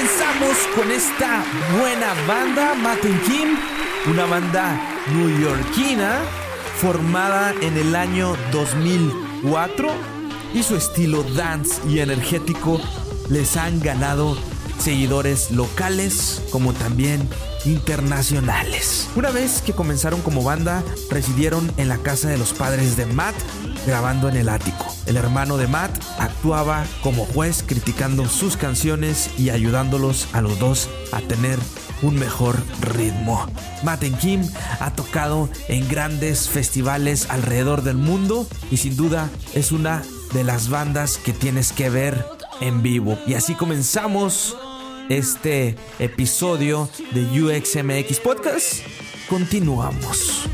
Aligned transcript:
comenzamos 0.00 0.56
con 0.74 0.90
esta 0.90 1.44
buena 1.78 2.14
banda, 2.26 2.74
Matt 2.74 3.02
Kim, 3.26 3.58
una 4.10 4.24
banda 4.24 4.80
newyorkina 5.12 6.20
formada 6.80 7.52
en 7.60 7.76
el 7.76 7.94
año 7.94 8.34
2004 8.50 9.90
y 10.54 10.62
su 10.62 10.76
estilo 10.76 11.22
dance 11.22 11.82
y 11.86 11.98
energético 11.98 12.80
les 13.28 13.58
han 13.58 13.78
ganado 13.80 14.38
seguidores 14.78 15.50
locales 15.50 16.40
como 16.50 16.72
también 16.72 17.28
internacionales. 17.66 19.10
Una 19.16 19.30
vez 19.30 19.60
que 19.60 19.74
comenzaron 19.74 20.22
como 20.22 20.42
banda, 20.42 20.82
residieron 21.10 21.70
en 21.76 21.88
la 21.88 21.98
casa 21.98 22.30
de 22.30 22.38
los 22.38 22.54
padres 22.54 22.96
de 22.96 23.04
Matt, 23.04 23.34
grabando 23.86 24.30
en 24.30 24.36
el 24.36 24.48
ático. 24.48 24.89
El 25.10 25.16
hermano 25.16 25.56
de 25.56 25.66
Matt 25.66 25.90
actuaba 26.20 26.86
como 27.02 27.26
juez 27.26 27.64
criticando 27.66 28.28
sus 28.28 28.56
canciones 28.56 29.28
y 29.36 29.50
ayudándolos 29.50 30.28
a 30.32 30.40
los 30.40 30.60
dos 30.60 30.88
a 31.10 31.20
tener 31.20 31.58
un 32.00 32.14
mejor 32.14 32.56
ritmo. 32.80 33.44
Matt 33.82 34.04
Kim 34.20 34.48
ha 34.78 34.94
tocado 34.94 35.48
en 35.66 35.88
grandes 35.88 36.48
festivales 36.48 37.28
alrededor 37.28 37.82
del 37.82 37.96
mundo 37.96 38.46
y 38.70 38.76
sin 38.76 38.96
duda 38.96 39.28
es 39.52 39.72
una 39.72 40.04
de 40.32 40.44
las 40.44 40.68
bandas 40.68 41.16
que 41.16 41.32
tienes 41.32 41.72
que 41.72 41.90
ver 41.90 42.24
en 42.60 42.80
vivo. 42.80 43.18
Y 43.26 43.34
así 43.34 43.56
comenzamos 43.56 44.56
este 45.08 45.74
episodio 45.98 46.88
de 47.10 47.24
UXMX 47.42 48.20
Podcast. 48.20 48.74
Continuamos. 49.28 50.46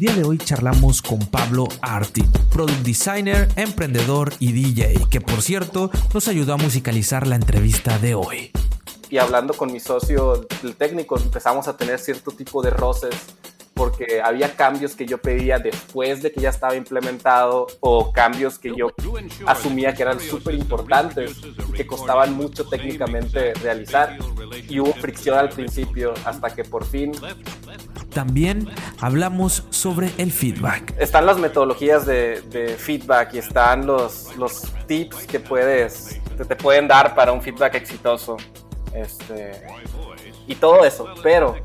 Día 0.00 0.14
de 0.14 0.24
hoy 0.24 0.38
charlamos 0.38 1.02
con 1.02 1.18
Pablo 1.18 1.68
Arti, 1.82 2.22
product 2.50 2.78
designer, 2.78 3.48
emprendedor 3.56 4.32
y 4.38 4.52
DJ, 4.52 4.94
que 5.10 5.20
por 5.20 5.42
cierto 5.42 5.90
nos 6.14 6.26
ayudó 6.26 6.54
a 6.54 6.56
musicalizar 6.56 7.26
la 7.26 7.36
entrevista 7.36 7.98
de 7.98 8.14
hoy. 8.14 8.50
Y 9.10 9.18
hablando 9.18 9.52
con 9.52 9.70
mi 9.70 9.78
socio, 9.78 10.46
el 10.62 10.74
técnico, 10.74 11.18
empezamos 11.18 11.68
a 11.68 11.76
tener 11.76 11.98
cierto 11.98 12.30
tipo 12.30 12.62
de 12.62 12.70
roces 12.70 13.14
porque 13.80 14.20
había 14.22 14.54
cambios 14.54 14.94
que 14.94 15.06
yo 15.06 15.16
pedía 15.16 15.58
después 15.58 16.22
de 16.22 16.30
que 16.30 16.42
ya 16.42 16.50
estaba 16.50 16.76
implementado 16.76 17.66
o 17.80 18.12
cambios 18.12 18.58
que 18.58 18.74
yo 18.76 18.88
asumía 19.46 19.94
que 19.94 20.02
eran 20.02 20.20
súper 20.20 20.54
importantes 20.54 21.40
y 21.66 21.72
que 21.72 21.86
costaban 21.86 22.34
mucho 22.34 22.68
técnicamente 22.68 23.54
realizar. 23.54 24.18
Y 24.68 24.80
hubo 24.80 24.92
fricción 24.92 25.38
al 25.38 25.48
principio 25.48 26.12
hasta 26.26 26.54
que 26.54 26.62
por 26.62 26.84
fin 26.84 27.12
también 28.12 28.68
hablamos 28.98 29.64
sobre 29.70 30.12
el 30.18 30.30
feedback. 30.30 30.94
Están 30.98 31.24
las 31.24 31.38
metodologías 31.38 32.04
de, 32.04 32.76
feedback 32.78 33.32
y 33.32 33.38
están 33.38 33.86
los, 33.86 34.36
los 34.36 34.74
tips 34.88 35.26
que 35.26 35.40
puedes, 35.40 36.20
te 36.36 36.54
pueden 36.54 36.86
dar 36.86 37.14
para 37.14 37.32
un 37.32 37.40
feedback 37.40 37.76
exitoso. 37.76 38.36
Este, 38.92 39.62
y 40.46 40.54
todo 40.56 40.84
eso, 40.84 41.06
pero 41.22 41.56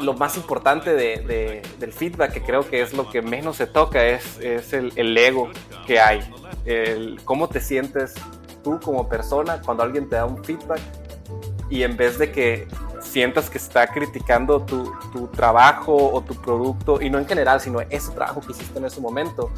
lo 0.00 0.14
más 0.14 0.36
importante 0.36 0.94
del 0.94 1.92
feedback, 1.92 2.32
que 2.32 2.42
creo 2.42 2.68
que 2.68 2.82
es 2.82 2.92
lo 2.92 3.10
que 3.10 3.22
menos 3.22 3.56
se 3.56 3.66
toca, 3.66 4.04
es, 4.04 4.38
es 4.38 4.72
el, 4.72 4.92
el, 4.96 5.16
ego 5.16 5.50
que 5.86 6.00
hay. 6.00 6.20
El, 6.64 7.20
cómo 7.24 7.48
te 7.48 7.60
sientes 7.60 8.14
tú 8.62 8.78
como 8.80 9.08
persona 9.08 9.60
cuando 9.60 9.82
alguien 9.82 10.08
te 10.08 10.16
da 10.16 10.24
un 10.24 10.42
feedback 10.44 10.80
y 11.68 11.82
en 11.82 11.96
vez 11.96 12.18
de 12.18 12.30
que 12.30 12.68
sientas 13.00 13.50
que 13.50 13.58
está 13.58 13.86
criticando 13.86 14.62
tu, 14.62 14.92
tu, 15.12 15.26
trabajo 15.28 15.94
o 16.12 16.20
tu 16.22 16.34
producto, 16.34 17.00
y 17.00 17.10
no 17.10 17.18
en 17.18 17.26
general, 17.26 17.60
sino 17.60 17.80
ese 17.80 18.12
trabajo 18.12 18.40
que 18.40 18.52
hiciste 18.52 18.78
en 18.78 18.84
ese 18.84 19.00
momento, 19.00 19.50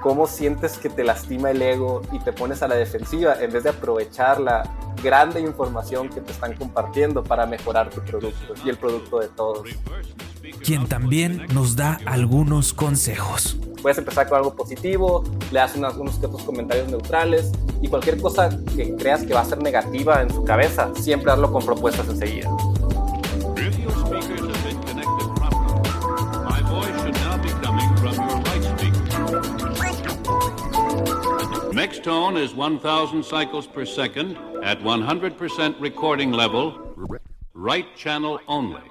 cómo 0.00 0.26
sientes 0.26 0.78
que 0.78 0.88
te 0.88 1.04
lastima 1.04 1.50
el 1.50 1.60
ego 1.60 2.02
y 2.12 2.18
te 2.20 2.32
pones 2.32 2.62
a 2.62 2.68
la 2.68 2.76
defensiva 2.76 3.36
en 3.40 3.52
vez 3.52 3.64
de 3.64 3.70
aprovechar 3.70 4.40
la 4.40 4.62
grande 5.02 5.40
información 5.40 6.08
que 6.08 6.20
te 6.20 6.32
están 6.32 6.54
compartiendo 6.54 7.22
para 7.22 7.46
mejorar 7.46 7.90
tu 7.90 8.00
producto 8.00 8.54
y 8.64 8.68
el 8.68 8.76
producto 8.76 9.18
de 9.20 9.28
todos. 9.28 9.68
Quien 10.62 10.86
también 10.86 11.46
nos 11.52 11.76
da 11.76 11.98
algunos 12.06 12.72
consejos. 12.72 13.56
Puedes 13.82 13.98
empezar 13.98 14.28
con 14.28 14.38
algo 14.38 14.54
positivo, 14.54 15.24
le 15.52 15.60
das 15.60 15.76
unos, 15.76 15.96
unos 15.96 16.42
comentarios 16.42 16.88
neutrales 16.88 17.52
y 17.80 17.88
cualquier 17.88 18.20
cosa 18.20 18.48
que 18.74 18.94
creas 18.96 19.22
que 19.24 19.34
va 19.34 19.40
a 19.40 19.44
ser 19.44 19.62
negativa 19.62 20.22
en 20.22 20.30
su 20.30 20.44
cabeza, 20.44 20.90
siempre 20.94 21.30
darlo 21.30 21.52
con 21.52 21.64
propuestas 21.64 22.08
enseguida. 22.08 22.50
Mixed 31.78 32.02
tone 32.02 32.36
is 32.36 32.54
1000 32.54 33.22
cycles 33.22 33.68
per 33.68 33.84
second 33.84 34.36
at 34.64 34.80
100% 34.80 35.80
recording 35.80 36.32
level, 36.32 36.74
right 37.54 37.86
channel 37.94 38.40
only. 38.48 38.82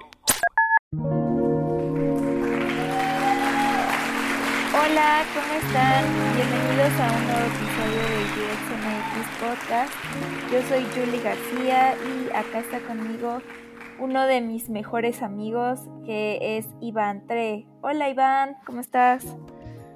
Hola, 4.72 5.22
¿cómo 5.34 5.52
están? 5.60 6.02
Bienvenidos 6.34 6.92
a 6.98 7.12
un 7.12 7.24
nuevo 7.26 7.44
episodio 7.52 8.00
de 8.08 8.24
UXMX 8.48 9.12
Podcast. 9.38 9.92
Yo 10.50 10.62
soy 10.62 10.82
Julie 10.94 11.20
García 11.20 11.94
y 11.94 12.30
acá 12.34 12.60
está 12.60 12.80
conmigo 12.80 13.42
uno 13.98 14.26
de 14.26 14.40
mis 14.40 14.70
mejores 14.70 15.20
amigos 15.20 15.80
que 16.06 16.56
es 16.56 16.64
Iván 16.80 17.26
Tre. 17.26 17.66
Hola 17.82 18.08
Iván, 18.08 18.56
¿cómo 18.64 18.80
estás? 18.80 19.26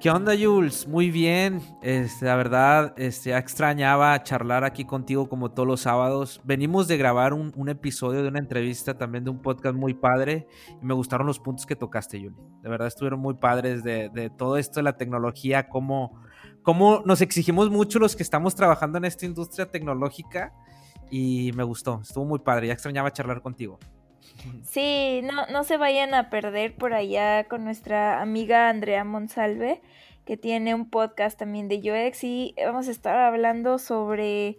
¿Qué 0.03 0.11
onda, 0.11 0.33
Jules? 0.37 0.85
Muy 0.85 1.09
bien. 1.11 1.61
Este, 1.81 2.25
la 2.25 2.35
verdad, 2.35 2.93
este, 2.97 3.33
extrañaba 3.37 4.21
charlar 4.21 4.65
aquí 4.65 4.83
contigo 4.83 5.29
como 5.29 5.51
todos 5.51 5.65
los 5.65 5.79
sábados. 5.79 6.41
Venimos 6.43 6.89
de 6.89 6.97
grabar 6.97 7.31
un, 7.33 7.69
episodio 7.69 8.21
de 8.21 8.27
una 8.27 8.39
entrevista 8.39 8.97
también 8.97 9.23
de 9.23 9.29
un 9.29 9.41
podcast 9.41 9.77
muy 9.77 9.93
padre 9.93 10.45
y 10.81 10.85
me 10.85 10.93
gustaron 10.93 11.25
los 11.25 11.39
puntos 11.39 11.65
que 11.65 11.77
tocaste, 11.77 12.17
Julie. 12.17 12.35
De 12.61 12.69
verdad 12.69 12.89
estuvieron 12.89 13.21
muy 13.21 13.35
padres 13.35 13.81
de, 13.81 14.29
todo 14.37 14.57
esto 14.57 14.81
de 14.81 14.83
la 14.83 14.97
tecnología, 14.97 15.69
cómo, 15.69 16.21
cómo 16.63 17.01
nos 17.05 17.21
exigimos 17.21 17.69
mucho 17.69 17.97
los 17.97 18.17
que 18.17 18.23
estamos 18.23 18.55
trabajando 18.55 18.97
en 18.97 19.05
esta 19.05 19.25
industria 19.25 19.71
tecnológica 19.71 20.51
y 21.11 21.51
me 21.55 21.63
gustó, 21.63 22.01
estuvo 22.01 22.25
muy 22.25 22.39
padre. 22.39 22.67
Ya 22.67 22.73
extrañaba 22.73 23.13
charlar 23.13 23.41
contigo. 23.41 23.79
Sí, 24.63 25.21
no, 25.23 25.45
no 25.47 25.63
se 25.63 25.77
vayan 25.77 26.13
a 26.13 26.29
perder 26.29 26.75
por 26.75 26.93
allá 26.93 27.45
con 27.45 27.63
nuestra 27.63 28.21
amiga 28.21 28.69
Andrea 28.69 29.03
Monsalve, 29.03 29.81
que 30.25 30.37
tiene 30.37 30.73
un 30.75 30.89
podcast 30.89 31.37
también 31.37 31.67
de 31.67 31.77
UX 31.77 32.23
y 32.23 32.55
vamos 32.57 32.87
a 32.87 32.91
estar 32.91 33.17
hablando 33.17 33.77
sobre 33.77 34.57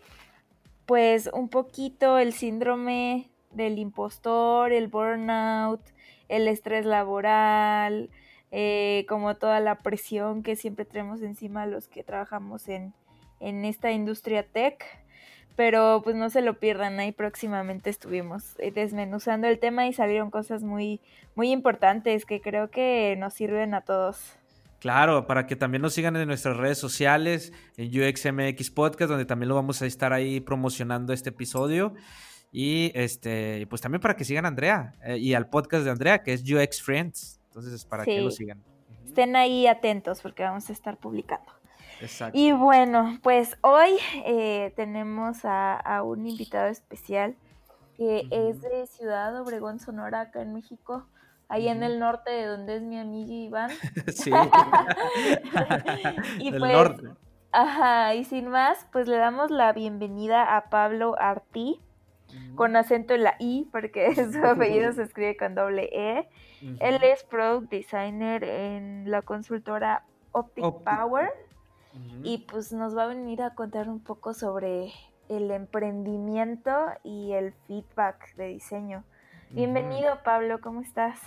pues 0.86 1.30
un 1.32 1.48
poquito 1.48 2.19
el 2.19 2.32
síndrome 2.32 3.30
del 3.50 3.78
impostor, 3.78 4.72
el 4.72 4.88
burnout, 4.88 5.81
el 6.28 6.48
estrés 6.48 6.84
laboral, 6.84 8.10
eh, 8.50 9.06
como 9.08 9.36
toda 9.36 9.60
la 9.60 9.81
presión 9.81 10.42
que 10.42 10.56
siempre 10.56 10.84
tenemos 10.84 11.22
encima 11.22 11.66
los 11.66 11.88
que 11.88 12.04
trabajamos 12.04 12.69
en, 12.69 12.92
en 13.41 13.64
esta 13.64 13.92
industria 13.92 14.46
tech. 14.46 14.84
Pero 15.56 16.00
pues 16.03 16.16
no 16.16 16.31
se 16.31 16.42
lo 16.42 16.59
pierdan, 16.59 16.98
ahí 16.98 17.12
próximamente 17.12 17.88
estuvimos 17.88 18.59
eh, 18.59 18.72
desmenuzando 18.72 19.47
el 19.47 19.59
tema 19.59 19.87
y 19.87 19.92
salieron 19.92 20.31
cosas 20.31 20.62
muy, 20.62 21.00
muy 21.37 21.53
importantes 21.53 22.25
que 22.25 22.41
creo 22.41 22.70
que 22.70 23.15
nos 23.19 23.34
sirven 23.34 23.75
a 23.75 23.82
todos. 23.82 24.37
Claro, 24.81 25.26
para 25.26 25.47
que 25.47 25.56
también 25.56 25.81
nos 25.81 25.94
sigan 25.94 26.14
en 26.17 26.28
nuestras 26.28 26.56
redes 26.56 26.76
sociales, 26.76 27.52
en 27.76 27.88
UXMX 27.88 28.70
Podcast, 28.70 29.08
donde 29.08 29.25
también 29.25 29.49
lo 29.49 29.55
vamos 29.55 29.81
a 29.81 29.87
estar 29.87 30.12
ahí 30.12 30.40
promocionando 30.40 31.12
este 31.12 31.31
episodio. 31.31 31.94
Y 32.52 32.93
este, 32.94 33.67
pues 33.69 33.81
también 33.81 34.00
para 34.00 34.14
que 34.14 34.25
sigan 34.25 34.44
a 34.44 34.49
Andrea 34.49 34.94
eh, 35.02 35.17
y 35.17 35.34
al 35.34 35.49
podcast 35.49 35.84
de 35.84 35.90
Andrea, 35.90 36.23
que 36.23 36.34
es 36.34 36.43
UX 36.49 36.82
Friends. 36.82 37.40
Entonces, 37.46 37.84
para 37.84 38.05
que 38.05 38.20
lo 38.20 38.31
sigan. 38.31 38.62
Estén 39.06 39.37
ahí 39.37 39.67
atentos 39.67 40.20
porque 40.20 40.43
vamos 40.43 40.69
a 40.69 40.73
estar 40.73 40.96
publicando. 40.99 41.50
Y 42.32 42.52
bueno, 42.52 43.18
pues 43.22 43.56
hoy 43.62 43.98
eh, 44.24 44.72
tenemos 44.76 45.38
a, 45.44 46.02
un 46.04 46.26
invitado 46.26 46.68
especial 46.68 47.36
que 47.96 48.26
es 48.30 48.60
de 48.60 48.86
Ciudad 48.88 49.40
Obregón, 49.40 49.78
Sonora, 49.78 50.22
acá 50.22 50.42
en 50.42 50.52
México, 50.52 51.06
ahí 51.48 51.68
en 51.68 51.84
el 51.84 52.00
norte 52.00 52.32
de 52.32 52.46
donde 52.46 52.76
es 52.76 52.82
mi 52.82 52.98
amiga 52.98 53.32
Iván. 53.32 53.70
sí. 54.12 54.32
y 56.38 56.50
pues, 56.50 56.72
norte. 56.72 57.10
Ajá, 57.52 58.14
y 58.14 58.24
sin 58.24 58.48
más, 58.48 58.88
pues 58.90 59.06
le 59.06 59.16
damos 59.16 59.52
la 59.52 59.72
bienvenida 59.72 60.56
a 60.56 60.70
Pablo 60.70 61.14
Artí, 61.20 61.80
con 62.56 62.74
acento 62.74 63.14
en 63.14 63.22
la 63.22 63.36
I, 63.38 63.68
porque 63.70 64.12
su 64.32 64.44
apellido 64.44 64.92
se 64.92 65.04
escribe 65.04 65.36
con 65.36 65.54
doble 65.54 65.88
E. 65.92 66.28
Él 66.80 66.98
es 67.04 67.22
product 67.22 67.70
designer 67.70 68.42
en 68.42 69.08
la 69.08 69.22
consultora 69.22 70.02
Optic. 70.32 70.64
Power 70.82 71.30
y 72.23 72.38
pues 72.38 72.73
nos 72.73 72.96
va 72.96 73.05
a 73.05 73.06
venir 73.06 73.43
a 73.43 73.55
contar 73.55 73.88
un 73.88 74.00
poco 74.00 74.35
sobre 74.35 74.93
el 75.29 75.50
emprendimiento 75.50 76.70
y 77.02 77.32
el 77.32 77.52
feedback 77.67 78.35
de 78.37 78.49
diseño. 78.49 79.05
Bienvenido 79.50 80.19
Pablo, 80.25 80.61
¿cómo 80.61 80.81
estás? 80.81 81.19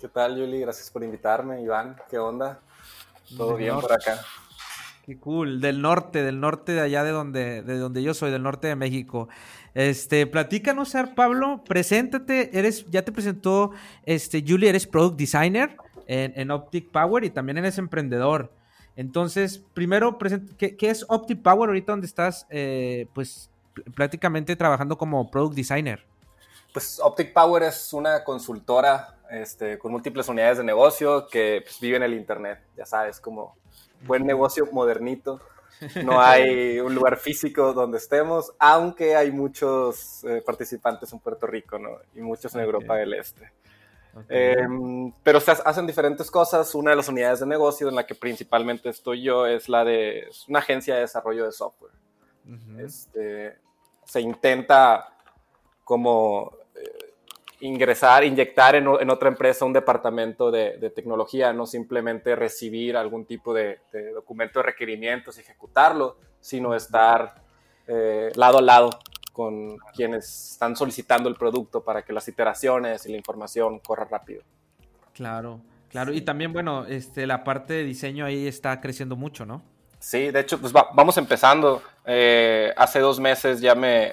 ¿Qué 0.00 0.08
tal 0.08 0.36
Yuli? 0.36 0.60
Gracias 0.60 0.90
por 0.90 1.02
invitarme. 1.02 1.60
Iván, 1.60 1.96
¿qué 2.08 2.18
onda? 2.18 2.60
¿Todo 3.36 3.56
bien 3.56 3.80
por 3.80 3.92
acá? 3.92 4.18
Qué 5.04 5.18
cool, 5.18 5.60
del 5.60 5.80
norte, 5.80 6.22
del 6.22 6.38
norte 6.38 6.72
de 6.72 6.82
allá 6.82 7.02
de 7.02 7.10
donde, 7.10 7.62
de 7.62 7.78
donde 7.78 8.02
yo 8.02 8.12
soy, 8.12 8.30
del 8.30 8.42
norte 8.42 8.68
de 8.68 8.76
México. 8.76 9.28
Este, 9.74 10.26
platícanos, 10.26 10.94
Pablo, 11.16 11.64
preséntate, 11.64 12.58
eres, 12.58 12.86
ya 12.90 13.02
te 13.02 13.10
presentó 13.10 13.70
este, 14.04 14.44
Julie, 14.46 14.68
eres 14.68 14.86
product 14.86 15.18
designer 15.18 15.76
en, 16.06 16.50
Optic 16.50 16.90
Power 16.90 17.24
y 17.24 17.30
también 17.30 17.58
eres 17.58 17.78
emprendedor. 17.78 18.52
Entonces, 18.98 19.62
primero, 19.74 20.18
¿qué, 20.58 20.76
¿qué, 20.76 20.90
es 20.90 21.06
Optic 21.08 21.40
Power 21.40 21.68
ahorita 21.68 21.92
donde 21.92 22.08
estás, 22.08 22.48
eh, 22.50 23.06
pues, 23.14 23.48
prácticamente 23.94 24.56
trabajando 24.56 24.98
como 24.98 25.30
product 25.30 25.54
designer? 25.54 26.04
Pues 26.72 26.98
Optic 26.98 27.32
Power 27.32 27.62
es 27.62 27.92
una 27.92 28.24
consultora 28.24 29.16
este, 29.30 29.78
con 29.78 29.92
múltiples 29.92 30.28
unidades 30.28 30.58
de 30.58 30.64
negocio 30.64 31.28
que 31.28 31.60
pues, 31.62 31.78
vive 31.78 31.98
en 31.98 32.02
el 32.02 32.14
Internet, 32.14 32.58
ya 32.76 32.84
sabes, 32.86 33.20
como 33.20 33.54
buen 34.04 34.26
negocio 34.26 34.66
modernito. 34.72 35.40
No 36.04 36.20
hay 36.20 36.80
un 36.80 36.92
lugar 36.92 37.18
físico 37.18 37.72
donde 37.72 37.98
estemos, 37.98 38.52
aunque 38.58 39.14
hay 39.14 39.30
muchos 39.30 40.24
eh, 40.24 40.42
participantes 40.44 41.12
en 41.12 41.20
Puerto 41.20 41.46
Rico 41.46 41.78
¿no? 41.78 41.90
y 42.16 42.20
muchos 42.20 42.52
en 42.56 42.62
Europa 42.62 42.96
del 42.96 43.14
Este. 43.14 43.52
Em, 44.28 45.12
pero 45.22 45.40
se 45.40 45.50
hacen 45.50 45.86
diferentes 45.86 46.30
cosas. 46.30 46.74
Una 46.74 46.90
de 46.90 46.96
las 46.96 47.08
unidades 47.08 47.40
de 47.40 47.46
negocio 47.46 47.88
en 47.88 47.94
la 47.94 48.06
que 48.06 48.14
principalmente 48.14 48.88
estoy 48.88 49.22
yo 49.22 49.46
es 49.46 49.68
la 49.68 49.84
de 49.84 50.28
una 50.48 50.60
agencia 50.60 50.94
de 50.94 51.02
desarrollo 51.02 51.44
de 51.44 51.52
software. 51.52 51.92
este, 52.78 53.58
se 54.04 54.20
intenta 54.20 55.14
como 55.84 56.52
eh, 56.74 57.14
ingresar, 57.60 58.24
inyectar 58.24 58.74
en, 58.74 58.86
otra 58.86 59.28
empresa 59.28 59.64
un 59.64 59.72
departamento 59.72 60.50
de, 60.50 60.90
tecnología, 60.94 61.52
no 61.52 61.66
simplemente 61.66 62.34
recibir 62.36 62.96
algún 62.96 63.26
tipo 63.26 63.52
de, 63.52 63.80
documento 64.14 64.60
de 64.60 64.66
requerimientos 64.66 65.36
y 65.36 65.40
ejecutarlo, 65.40 66.16
sino 66.40 66.74
estar 66.74 67.42
eh, 67.86 68.30
lado 68.34 68.58
a 68.58 68.62
lado 68.62 68.90
con 69.38 69.78
quienes 69.94 70.50
están 70.50 70.74
solicitando 70.74 71.28
el 71.28 71.36
producto 71.36 71.84
para 71.84 72.02
que 72.02 72.12
las 72.12 72.26
iteraciones 72.26 73.06
y 73.06 73.12
la 73.12 73.18
información 73.18 73.78
corra 73.78 74.04
rápido. 74.04 74.42
Claro, 75.14 75.60
claro. 75.90 76.12
Y 76.12 76.22
también, 76.22 76.52
bueno, 76.52 76.86
este, 76.86 77.24
la 77.24 77.44
parte 77.44 77.74
de 77.74 77.84
diseño 77.84 78.24
ahí 78.24 78.48
está 78.48 78.80
creciendo 78.80 79.14
mucho, 79.14 79.46
¿no? 79.46 79.62
Sí, 80.00 80.32
de 80.32 80.40
hecho, 80.40 80.60
pues 80.60 80.72
vamos 80.72 81.16
empezando. 81.18 81.80
Eh, 82.04 82.74
hace 82.76 82.98
dos 82.98 83.20
meses 83.20 83.60
ya 83.60 83.76
me, 83.76 84.10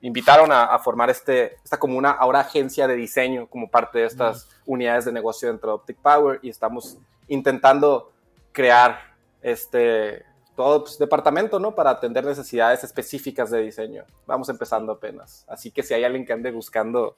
invitaron 0.00 0.50
a, 0.50 0.76
formar 0.80 1.08
este, 1.08 1.54
esta 1.62 1.78
como 1.78 1.96
una 1.96 2.10
ahora 2.10 2.40
agencia 2.40 2.88
de 2.88 2.96
diseño 2.96 3.46
como 3.46 3.70
parte 3.70 4.00
de 4.00 4.06
estas 4.06 4.48
unidades 4.66 5.04
de 5.04 5.12
negocio 5.12 5.46
dentro 5.46 5.68
de 5.68 5.74
Optic 5.76 5.98
Power 5.98 6.40
y 6.42 6.48
estamos 6.48 6.98
intentando 7.28 8.10
crear 8.50 9.14
este, 9.40 10.24
todo 10.60 10.84
pues, 10.84 10.98
departamento, 10.98 11.58
¿no? 11.58 11.74
Para 11.74 11.88
atender 11.88 12.22
necesidades 12.22 12.84
específicas 12.84 13.50
de 13.50 13.62
diseño. 13.62 14.04
Vamos 14.26 14.50
empezando 14.50 14.92
apenas. 14.92 15.46
Así 15.48 15.70
que 15.70 15.82
si 15.82 15.94
hay 15.94 16.04
alguien 16.04 16.26
que 16.26 16.34
ande 16.34 16.50
buscando, 16.50 17.16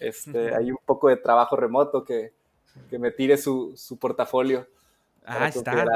este, 0.00 0.52
hay 0.52 0.72
un 0.72 0.80
poco 0.84 1.08
de 1.08 1.16
trabajo 1.16 1.54
remoto 1.54 2.02
que, 2.02 2.32
que 2.90 2.98
me 2.98 3.12
tire 3.12 3.36
su, 3.36 3.76
su 3.76 4.00
portafolio. 4.00 4.66
Ah, 5.24 5.46
está. 5.46 5.86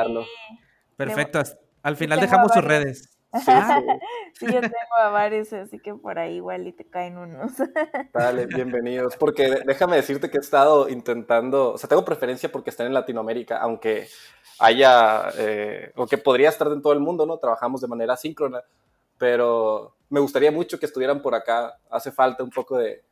Perfecto. 0.96 1.42
Al 1.82 1.96
final 1.96 2.20
dejamos 2.20 2.52
sus 2.52 2.62
redes. 2.64 3.12
Sí, 4.38 4.46
yo 4.46 4.60
tengo 4.60 4.96
a 4.98 5.08
varios, 5.08 5.52
así 5.54 5.78
que 5.78 5.94
por 5.94 6.18
ahí 6.18 6.36
igual 6.36 6.66
y 6.66 6.72
te 6.72 6.84
caen 6.84 7.16
unos. 7.16 7.52
Dale, 8.12 8.46
bienvenidos. 8.46 9.16
Porque 9.16 9.62
déjame 9.64 9.96
decirte 9.96 10.30
que 10.30 10.36
he 10.36 10.40
estado 10.40 10.90
intentando, 10.90 11.72
o 11.72 11.78
sea, 11.78 11.88
tengo 11.88 12.04
preferencia 12.04 12.52
porque 12.52 12.68
están 12.68 12.86
en 12.86 12.94
Latinoamérica, 12.94 13.56
aunque 13.58 14.08
haya, 14.58 15.28
eh, 15.38 15.92
o 15.96 16.06
que 16.06 16.18
podría 16.18 16.48
estar 16.48 16.68
en 16.68 16.82
todo 16.82 16.92
el 16.92 17.00
mundo, 17.00 17.26
¿no? 17.26 17.38
Trabajamos 17.38 17.80
de 17.80 17.88
manera 17.88 18.16
síncrona, 18.16 18.62
pero 19.18 19.94
me 20.08 20.20
gustaría 20.20 20.50
mucho 20.50 20.78
que 20.78 20.86
estuvieran 20.86 21.20
por 21.22 21.34
acá. 21.34 21.76
Hace 21.90 22.12
falta 22.12 22.42
un 22.42 22.50
poco 22.50 22.78
de, 22.78 23.02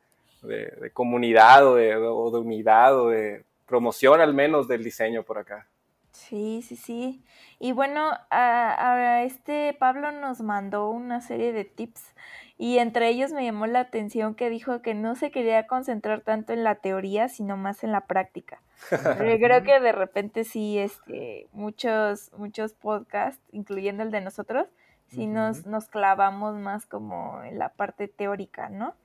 comunidad 0.93 1.67
o 1.67 1.75
de, 1.75 1.95
o 1.95 2.29
de 2.31 2.37
unidad 2.37 2.99
o 2.99 3.09
de 3.09 3.43
promoción 3.65 4.21
al 4.21 4.33
menos 4.33 4.67
del 4.67 4.83
diseño 4.83 5.23
por 5.23 5.37
acá. 5.39 5.67
Sí, 6.15 6.63
sí, 6.65 6.75
sí. 6.75 7.23
Y 7.59 7.71
bueno, 7.73 8.11
a, 8.29 9.23
este 9.23 9.75
Pablo 9.77 10.11
nos 10.11 10.41
mandó 10.41 10.89
una 10.89 11.21
serie 11.21 11.51
de 11.51 11.65
tips 11.65 12.13
y 12.57 12.77
entre 12.77 13.09
ellos 13.09 13.31
me 13.31 13.43
llamó 13.43 13.67
la 13.67 13.81
atención 13.81 14.33
que 14.33 14.49
dijo 14.49 14.81
que 14.81 14.93
no 14.93 15.15
se 15.15 15.29
quería 15.29 15.67
concentrar 15.67 16.21
tanto 16.21 16.53
en 16.53 16.63
la 16.63 16.75
teoría, 16.75 17.27
sino 17.27 17.57
más 17.57 17.83
en 17.83 17.91
la 17.91 18.01
práctica. 18.01 18.61
creo 18.89 19.63
que 19.63 19.79
de 19.79 19.91
repente 19.91 20.45
sí, 20.45 20.77
este, 20.77 21.47
muchos, 21.51 22.31
muchos 22.37 22.73
podcasts, 22.73 23.41
incluyendo 23.51 24.03
el 24.03 24.11
de 24.11 24.21
nosotros, 24.21 24.67
sí 25.07 25.27
nos, 25.27 25.65
nos 25.65 25.87
clavamos 25.87 26.55
más 26.55 26.85
como 26.85 27.43
en 27.43 27.59
la 27.59 27.69
parte 27.69 28.07
teórica, 28.07 28.69
¿no? 28.69 28.95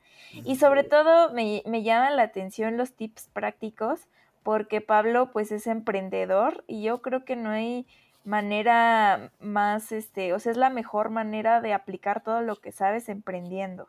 Y 0.44 0.56
sobre 0.56 0.84
todo 0.84 1.32
me, 1.32 1.62
me 1.66 1.82
llaman 1.82 2.16
la 2.16 2.22
atención 2.22 2.76
los 2.76 2.92
tips 2.92 3.28
prácticos 3.32 4.06
porque 4.42 4.80
Pablo 4.80 5.32
pues 5.32 5.50
es 5.50 5.66
emprendedor 5.66 6.64
y 6.66 6.82
yo 6.82 7.02
creo 7.02 7.24
que 7.24 7.36
no 7.36 7.50
hay 7.50 7.86
manera 8.24 9.32
más, 9.40 9.92
este, 9.92 10.32
o 10.32 10.38
sea, 10.38 10.52
es 10.52 10.58
la 10.58 10.70
mejor 10.70 11.10
manera 11.10 11.60
de 11.60 11.72
aplicar 11.72 12.22
todo 12.22 12.42
lo 12.42 12.56
que 12.56 12.72
sabes 12.72 13.08
emprendiendo. 13.08 13.88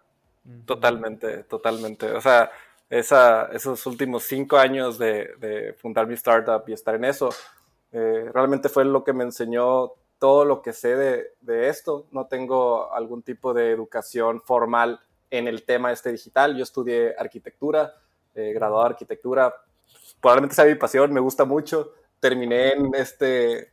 Totalmente, 0.66 1.44
totalmente. 1.44 2.12
O 2.12 2.22
sea, 2.22 2.50
esa, 2.90 3.46
esos 3.54 3.86
últimos 3.86 4.24
cinco 4.24 4.58
años 4.58 4.98
de, 4.98 5.76
fundar 5.80 6.08
mi 6.08 6.16
startup 6.16 6.64
y 6.68 6.74
estar 6.74 6.96
en 6.96 7.06
eso, 7.06 7.30
eh, 7.92 8.30
realmente 8.34 8.70
fue 8.70 8.86
lo 8.86 9.04
que 9.04 9.14
me 9.14 9.24
enseñó 9.24 9.94
todo 10.20 10.46
lo 10.46 10.62
que 10.62 10.74
sé 10.74 10.96
de, 10.96 11.70
esto. 11.70 12.08
No 12.12 12.28
tengo 12.28 12.94
algún 12.94 13.24
tipo 13.24 13.54
de 13.54 13.72
educación 13.72 14.42
formal 14.42 15.00
en 15.30 15.48
el 15.48 15.64
tema 15.64 15.92
este 15.92 16.12
digital. 16.12 16.56
Yo 16.56 16.64
estudié 16.64 17.16
arquitectura, 17.18 17.96
eh, 18.36 18.52
graduado 18.54 18.84
de 18.84 18.92
arquitectura, 18.92 19.54
probablemente 20.20 20.56
sea 20.56 20.66
mi 20.66 20.76
pasión, 20.76 21.14
me 21.14 21.20
gusta 21.20 21.46
mucho. 21.46 21.94
Terminé 22.20 22.74
en 22.74 22.94
este 22.94 23.72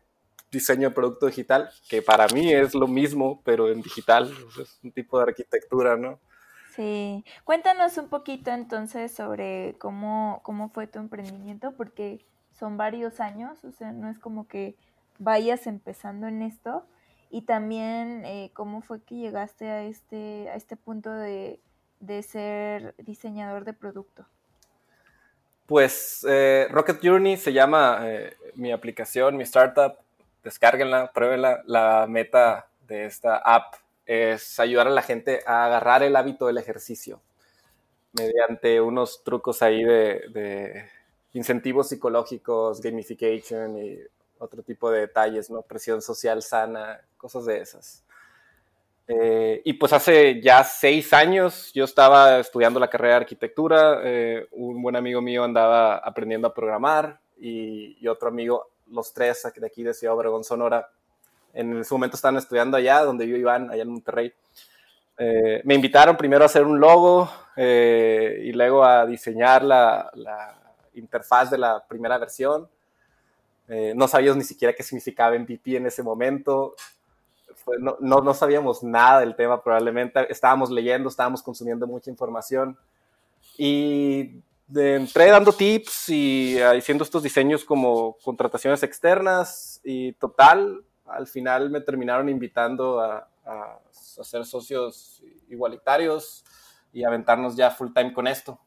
diseño 0.51 0.89
de 0.89 0.95
producto 0.95 1.27
digital, 1.27 1.71
que 1.89 2.03
para 2.03 2.27
mí 2.29 2.53
es 2.53 2.75
lo 2.75 2.87
mismo, 2.87 3.41
pero 3.45 3.71
en 3.71 3.83
digital, 3.83 4.33
es 4.61 4.79
un 4.83 4.93
tipo 4.93 5.19
de 5.19 5.25
arquitectura, 5.25 5.97
¿no? 5.97 6.19
Sí, 6.75 7.25
cuéntanos 7.45 7.99
un 7.99 8.09
poquito 8.09 8.51
entonces 8.51 9.13
sobre 9.13 9.77
cómo, 9.79 10.41
cómo 10.45 10.71
fue 10.71 10.87
tu 10.87 10.99
emprendimiento, 10.99 11.73
porque 11.77 12.25
son 12.53 12.77
varios 12.77 13.21
años, 13.21 13.65
o 13.65 13.73
sea, 13.73 13.93
no 13.93 14.09
es 14.09 14.19
como 14.19 14.47
que 14.47 14.77
vayas 15.19 15.67
empezando 15.67 16.29
en 16.29 16.43
esto, 16.43 16.87
y 17.31 17.43
también 17.43 18.25
eh, 18.25 18.51
cómo 18.55 18.81
fue 18.81 19.03
que 19.03 19.17
llegaste 19.17 19.69
a 19.69 19.83
este, 19.83 20.49
a 20.51 20.55
este 20.55 20.77
punto 20.77 21.13
de, 21.13 21.61
de 22.01 22.23
ser 22.23 22.95
diseñador 22.99 23.65
de 23.65 23.75
producto. 23.75 24.27
Pues 25.67 26.25
eh, 26.27 26.67
Rocket 26.71 27.01
Journey 27.03 27.37
se 27.37 27.53
llama 27.53 27.99
eh, 28.03 28.35
mi 28.55 28.73
aplicación, 28.73 29.37
mi 29.37 29.43
startup. 29.43 29.99
Descárguenla, 30.43 31.13
pruébenla. 31.13 31.63
La 31.67 32.07
meta 32.09 32.69
de 32.87 33.07
esta 33.07 33.37
app 33.37 33.75
es 34.07 34.59
ayudar 34.59 34.87
a 34.87 34.91
la 34.91 35.03
gente 35.03 35.41
a 35.47 35.67
agarrar 35.67 36.03
el 36.03 36.17
hábito 36.17 36.47
del 36.47 36.59
ejercicio 36.59 37.21
mediante 38.13 38.81
unos 38.81 39.23
trucos 39.23 39.63
ahí 39.63 39.85
de, 39.85 40.89
incentivos 41.35 41.89
psicológicos, 41.89 42.81
gamification 42.81 43.79
y 43.79 43.99
otro 44.39 44.63
tipo 44.63 44.91
de 44.91 45.01
detalles, 45.01 45.51
¿no? 45.51 45.63
Presión 45.63 46.01
social 46.01 46.43
sana, 46.43 47.01
cosas 47.17 47.45
de 47.45 47.59
esas. 47.59 48.05
Eh, 49.07 49.63
y 49.65 49.73
pues 49.75 49.93
hace 49.93 50.41
ya 50.41 50.63
seis 50.65 51.13
años 51.15 51.73
yo 51.73 51.85
estaba 51.85 52.39
estudiando 52.41 52.79
la 52.79 52.91
carrera 52.91 53.15
de 53.15 53.21
arquitectura, 53.21 54.01
eh, 54.05 54.47
un 54.53 54.83
buen 54.83 54.97
amigo 54.97 55.23
mío 55.23 55.45
andaba 55.45 55.97
aprendiendo 55.97 56.49
a 56.49 56.55
programar 56.55 57.19
y, 57.39 58.07
otro 58.07 58.29
amigo, 58.29 58.71
los 58.91 59.13
tres 59.13 59.47
de 59.55 59.67
aquí 59.67 59.83
de 59.83 59.95
Ciudad 59.95 60.15
Obregón, 60.15 60.45
Sonora, 60.45 60.91
en 61.53 61.79
ese 61.79 61.95
momento 61.95 62.17
estaban 62.17 62.37
estudiando 62.37 62.77
allá, 62.77 63.03
donde 63.03 63.27
yo 63.27 63.37
iban, 63.37 63.71
allá 63.71 63.83
en 63.83 63.91
Monterrey. 63.91 64.33
Eh, 65.19 65.63
me 65.65 65.75
invitaron 65.75 66.17
primero 66.17 66.45
a 66.45 66.47
hacer 66.47 66.65
un 66.65 66.79
logo 66.79 67.29
y 67.57 68.53
luego 68.53 68.85
a 68.85 69.05
diseñar 69.05 69.65
la, 69.65 70.11
interfaz 70.95 71.51
de 71.51 71.59
la 71.59 71.85
primera 71.89 72.19
versión. 72.19 72.69
no 73.95 74.07
sabíamos 74.07 74.37
ni 74.37 74.45
siquiera 74.45 74.73
qué 74.73 74.85
significaba 74.85 75.37
MVP 75.37 75.77
en 75.77 75.87
ese 75.87 76.05
momento 76.05 76.77
no, 77.79 78.21
no, 78.21 78.35
sabíamos 78.35 78.83
nada 78.83 79.21
del 79.21 79.37
tema 79.37 79.63
probablemente, 79.63 80.31
estábamos 80.31 80.71
leyendo, 80.71 81.09
estábamos 81.09 81.43
consumiendo 81.43 81.87
mucha 81.87 82.11
información 82.11 82.77
y 83.57 84.43
entré 84.75 85.27
dando 85.31 85.53
tips 85.53 86.11
y 86.11 86.61
haciendo 86.61 87.05
estos 87.05 87.23
diseños 87.23 87.65
como 87.65 88.19
contrataciones 88.19 88.83
externas 88.83 89.81
y 89.83 90.13
total, 90.13 90.85
al 91.07 91.27
final 91.27 91.71
me 91.71 91.81
terminaron 91.81 92.29
invitando 92.29 93.01
a, 93.01 93.29
a, 93.47 93.79
ser 93.91 94.45
socios 94.45 95.23
igualitarios 95.49 96.45
y 96.93 97.05
aventarnos 97.05 97.57
ya 97.57 97.71
full 97.71 97.93
time 97.95 98.13
con 98.13 98.27
esto. 98.27 98.61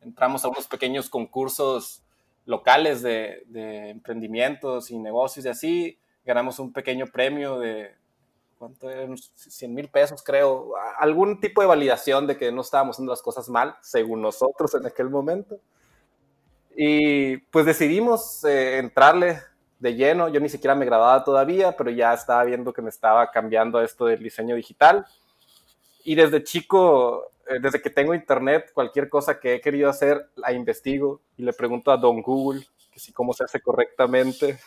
Entramos 0.00 0.44
a 0.44 0.48
unos 0.48 0.68
pequeños 0.68 1.10
concursos 1.10 2.04
locales 2.44 3.02
de, 3.02 3.42
de 3.46 3.90
emprendimientos 3.90 4.90
y 4.90 4.98
negocios 4.98 5.46
y 5.46 5.48
así. 5.48 5.98
Ganamos 6.24 6.58
un 6.58 6.72
pequeño 6.72 7.06
premio 7.06 7.58
de, 7.58 7.97
¿cuánto 8.58 8.90
eran? 8.90 9.16
100 9.16 9.74
mil 9.74 9.88
pesos, 9.88 10.22
creo. 10.22 10.72
Algún 10.98 11.40
tipo 11.40 11.60
de 11.60 11.68
validación 11.68 12.26
de 12.26 12.36
que 12.36 12.50
no 12.52 12.62
estábamos 12.62 12.96
haciendo 12.96 13.12
las 13.12 13.22
cosas 13.22 13.48
mal, 13.48 13.76
según 13.80 14.20
nosotros 14.20 14.74
en 14.74 14.86
aquel 14.86 15.08
momento. 15.08 15.58
Y 16.76 17.38
pues 17.38 17.66
decidimos 17.66 18.44
eh, 18.44 18.78
entrarle 18.78 19.40
de 19.78 19.94
lleno. 19.94 20.28
Yo 20.28 20.40
ni 20.40 20.48
siquiera 20.48 20.74
me 20.74 20.84
grababa 20.84 21.24
todavía, 21.24 21.76
pero 21.76 21.90
ya 21.90 22.12
estaba 22.12 22.44
viendo 22.44 22.72
que 22.72 22.82
me 22.82 22.90
estaba 22.90 23.30
cambiando 23.30 23.80
esto 23.80 24.06
del 24.06 24.22
diseño 24.22 24.56
digital. 24.56 25.06
Y 26.04 26.14
desde 26.14 26.42
chico, 26.42 27.32
eh, 27.48 27.58
desde 27.60 27.80
que 27.80 27.90
tengo 27.90 28.14
internet, 28.14 28.70
cualquier 28.74 29.08
cosa 29.08 29.38
que 29.38 29.54
he 29.54 29.60
querido 29.60 29.88
hacer, 29.88 30.30
la 30.36 30.52
investigo 30.52 31.20
y 31.36 31.42
le 31.42 31.52
pregunto 31.52 31.90
a 31.90 31.96
Don 31.96 32.22
Google 32.22 32.66
que 32.90 33.00
si 33.00 33.12
cómo 33.12 33.32
se 33.32 33.44
hace 33.44 33.60
correctamente. 33.60 34.58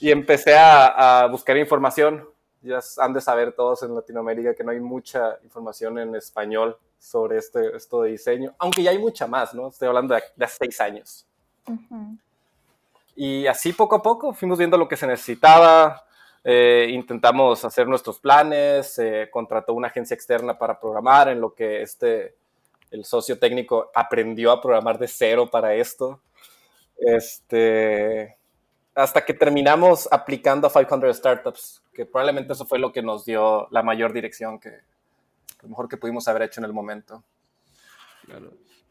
Y 0.00 0.10
empecé 0.10 0.56
a, 0.56 1.22
a 1.22 1.26
buscar 1.28 1.56
información 1.56 2.33
ya 2.64 2.80
han 2.98 3.12
de 3.12 3.20
saber 3.20 3.52
todos 3.52 3.82
en 3.82 3.94
Latinoamérica 3.94 4.54
que 4.54 4.64
no 4.64 4.70
hay 4.70 4.80
mucha 4.80 5.38
información 5.44 5.98
en 5.98 6.14
español 6.16 6.76
sobre 6.98 7.38
este, 7.38 7.76
esto 7.76 8.02
de 8.02 8.12
diseño, 8.12 8.54
aunque 8.58 8.82
ya 8.82 8.90
hay 8.90 8.98
mucha 8.98 9.26
más, 9.26 9.54
¿no? 9.54 9.68
Estoy 9.68 9.88
hablando 9.88 10.14
de, 10.14 10.44
hace 10.44 10.56
seis 10.58 10.80
años. 10.80 11.26
Y 13.14 13.46
así 13.46 13.72
poco 13.72 13.96
a 13.96 14.02
poco 14.02 14.32
fuimos 14.32 14.58
viendo 14.58 14.78
lo 14.78 14.88
que 14.88 14.96
se 14.96 15.06
necesitaba, 15.06 16.04
eh, 16.42 16.88
intentamos 16.90 17.64
hacer 17.64 17.86
nuestros 17.86 18.18
planes, 18.18 18.98
eh, 18.98 19.28
contrató 19.30 19.74
una 19.74 19.88
agencia 19.88 20.14
externa 20.14 20.58
para 20.58 20.80
programar, 20.80 21.28
en 21.28 21.40
lo 21.40 21.54
que 21.54 21.82
este, 21.82 22.34
el 22.90 23.04
socio 23.04 23.38
técnico 23.38 23.90
aprendió 23.94 24.50
a 24.50 24.60
programar 24.60 24.98
de 24.98 25.08
cero 25.08 25.50
para 25.50 25.74
esto. 25.74 26.20
Este, 26.96 28.36
hasta 28.94 29.24
que 29.24 29.34
terminamos 29.34 30.08
aplicando 30.10 30.66
a 30.66 30.72
500 30.72 31.16
Startups, 31.16 31.82
que 31.92 32.06
probablemente 32.06 32.52
eso 32.52 32.64
fue 32.64 32.78
lo 32.78 32.92
que 32.92 33.02
nos 33.02 33.24
dio 33.24 33.68
la 33.70 33.82
mayor 33.82 34.12
dirección 34.12 34.60
que 34.60 34.70
lo 35.62 35.68
mejor 35.68 35.88
que 35.88 35.96
pudimos 35.96 36.28
haber 36.28 36.42
hecho 36.42 36.60
en 36.60 36.66
el 36.66 36.72
momento. 36.72 37.24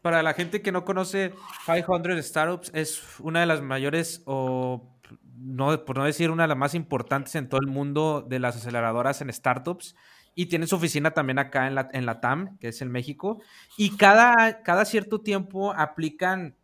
Para 0.02 0.22
la 0.22 0.34
gente 0.34 0.60
que 0.60 0.72
no 0.72 0.84
conoce 0.84 1.32
500 1.66 2.24
Startups, 2.24 2.70
es 2.74 3.20
una 3.20 3.40
de 3.40 3.46
las 3.46 3.62
mayores 3.62 4.22
o 4.26 4.94
no, 5.36 5.84
por 5.84 5.96
no 5.98 6.04
decir 6.04 6.30
una 6.30 6.44
de 6.44 6.48
las 6.48 6.58
más 6.58 6.74
importantes 6.74 7.34
en 7.34 7.48
todo 7.48 7.60
el 7.60 7.66
mundo 7.68 8.24
de 8.26 8.38
las 8.38 8.56
aceleradoras 8.56 9.20
en 9.20 9.32
startups. 9.32 9.96
Y 10.36 10.46
tiene 10.46 10.66
su 10.66 10.74
oficina 10.74 11.12
también 11.12 11.38
acá 11.38 11.68
en 11.68 11.76
la, 11.76 11.88
en 11.92 12.06
la 12.06 12.20
TAM, 12.20 12.58
que 12.58 12.68
es 12.68 12.82
en 12.82 12.90
México, 12.90 13.40
y 13.76 13.96
cada, 13.96 14.62
cada 14.62 14.84
cierto 14.84 15.20
tiempo 15.20 15.72
aplican 15.72 16.56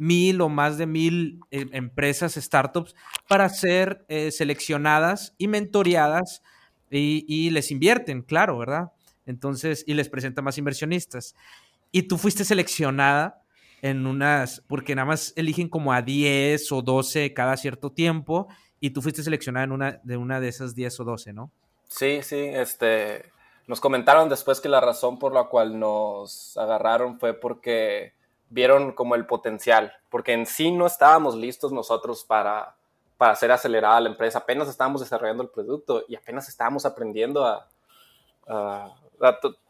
mil 0.00 0.40
o 0.40 0.48
más 0.48 0.78
de 0.78 0.86
mil 0.86 1.40
eh, 1.50 1.66
empresas, 1.72 2.34
startups, 2.34 2.96
para 3.28 3.50
ser 3.50 4.06
eh, 4.08 4.30
seleccionadas 4.30 5.34
y 5.36 5.46
mentoreadas 5.46 6.42
y, 6.90 7.50
les 7.50 7.70
invierten, 7.70 8.22
claro, 8.22 8.58
¿verdad? 8.58 8.90
Entonces, 9.26 9.84
y 9.86 9.94
les 9.94 10.08
presenta 10.08 10.42
más 10.42 10.58
inversionistas. 10.58 11.36
Y 11.92 12.04
tú 12.04 12.16
fuiste 12.16 12.44
seleccionada 12.44 13.42
en 13.82 14.06
unas, 14.06 14.64
porque 14.66 14.94
nada 14.94 15.06
más 15.06 15.34
eligen 15.36 15.68
como 15.68 15.92
a 15.92 16.02
10 16.02 16.72
o 16.72 16.82
12 16.82 17.32
cada 17.34 17.56
cierto 17.56 17.92
tiempo, 17.92 18.48
y 18.80 18.90
tú 18.90 19.02
fuiste 19.02 19.22
seleccionada 19.22 19.64
en 19.64 19.72
una 19.72 20.00
de, 20.02 20.16
una 20.16 20.40
de 20.40 20.48
esas 20.48 20.74
10 20.74 20.98
o 21.00 21.04
12, 21.04 21.32
¿no? 21.34 21.52
Sí, 21.88 22.20
sí, 22.22 22.38
este, 22.38 23.30
nos 23.66 23.80
comentaron 23.80 24.30
después 24.30 24.60
que 24.60 24.70
la 24.70 24.80
razón 24.80 25.18
por 25.18 25.34
la 25.34 25.44
cual 25.44 25.78
nos 25.78 26.56
agarraron 26.56 27.20
fue 27.20 27.34
porque 27.34 28.14
vieron 28.50 28.92
como 28.92 29.14
el 29.14 29.26
potencial, 29.26 29.92
porque 30.10 30.32
en 30.32 30.44
sí 30.44 30.70
no 30.70 30.86
estábamos 30.86 31.34
listos 31.36 31.72
nosotros 31.72 32.24
para, 32.24 32.76
para 33.16 33.32
hacer 33.32 33.50
acelerada 33.52 34.00
la 34.00 34.10
empresa, 34.10 34.40
apenas 34.40 34.68
estábamos 34.68 35.00
desarrollando 35.00 35.42
el 35.42 35.48
producto 35.48 36.04
y 36.08 36.16
apenas 36.16 36.48
estábamos 36.48 36.84
aprendiendo 36.84 37.46
a, 37.46 37.66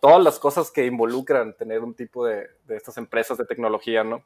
todas 0.00 0.22
las 0.22 0.38
cosas 0.38 0.70
que 0.70 0.86
involucran 0.86 1.52
tener 1.54 1.80
un 1.80 1.92
tipo 1.92 2.24
de, 2.24 2.46
de 2.66 2.76
estas 2.76 2.96
empresas 2.96 3.36
de 3.36 3.44
tecnología, 3.44 4.02
¿no? 4.02 4.24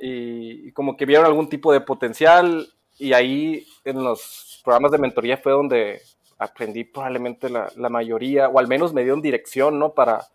y, 0.00 0.72
como 0.72 0.96
que 0.96 1.06
vieron 1.06 1.26
algún 1.26 1.48
tipo 1.48 1.72
de 1.72 1.80
potencial 1.80 2.66
y 2.98 3.12
ahí 3.12 3.66
en 3.84 4.02
los 4.02 4.60
programas 4.64 4.92
de 4.92 4.98
mentoría 4.98 5.36
fue 5.36 5.52
donde 5.52 6.00
aprendí 6.38 6.84
probablemente 6.84 7.50
la, 7.50 7.70
la 7.76 7.88
mayoría, 7.88 8.48
o 8.48 8.58
al 8.58 8.68
menos 8.68 8.92
me 8.92 9.04
dio 9.04 9.16
dirección, 9.16 9.78
¿no? 9.78 9.92
Para, 9.92 10.26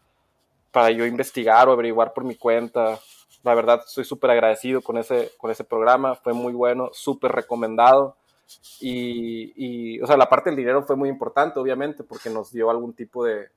para 0.72 0.92
yo 0.92 1.06
investigar 1.06 1.68
o 1.68 1.72
averiguar 1.72 2.14
por 2.14 2.24
mi 2.24 2.36
cuenta. 2.36 3.00
La 3.44 3.56
verdad, 3.56 3.82
estoy 3.86 4.04
súper 4.04 4.32
agradecido 4.32 4.82
con 4.82 4.98
ese, 4.98 5.32
con 5.38 5.52
ese 5.52 5.64
programa, 5.64 6.16
fue 6.16 6.34
muy 6.34 6.54
bueno, 6.54 6.90
súper 6.94 7.32
recomendado. 7.32 8.18
Y, 8.80 9.54
y, 9.56 10.02
o 10.02 10.08
sea, 10.08 10.18
la 10.18 10.30
parte 10.30 10.50
del 10.50 10.58
dinero 10.58 10.84
fue 10.84 10.96
muy 10.96 11.10
importante, 11.10 11.60
obviamente, 11.60 12.04
porque 12.04 12.30
nos 12.30 12.52
dio 12.52 12.70
algún 12.70 12.94
tipo 12.94 13.26
de, 13.26 13.50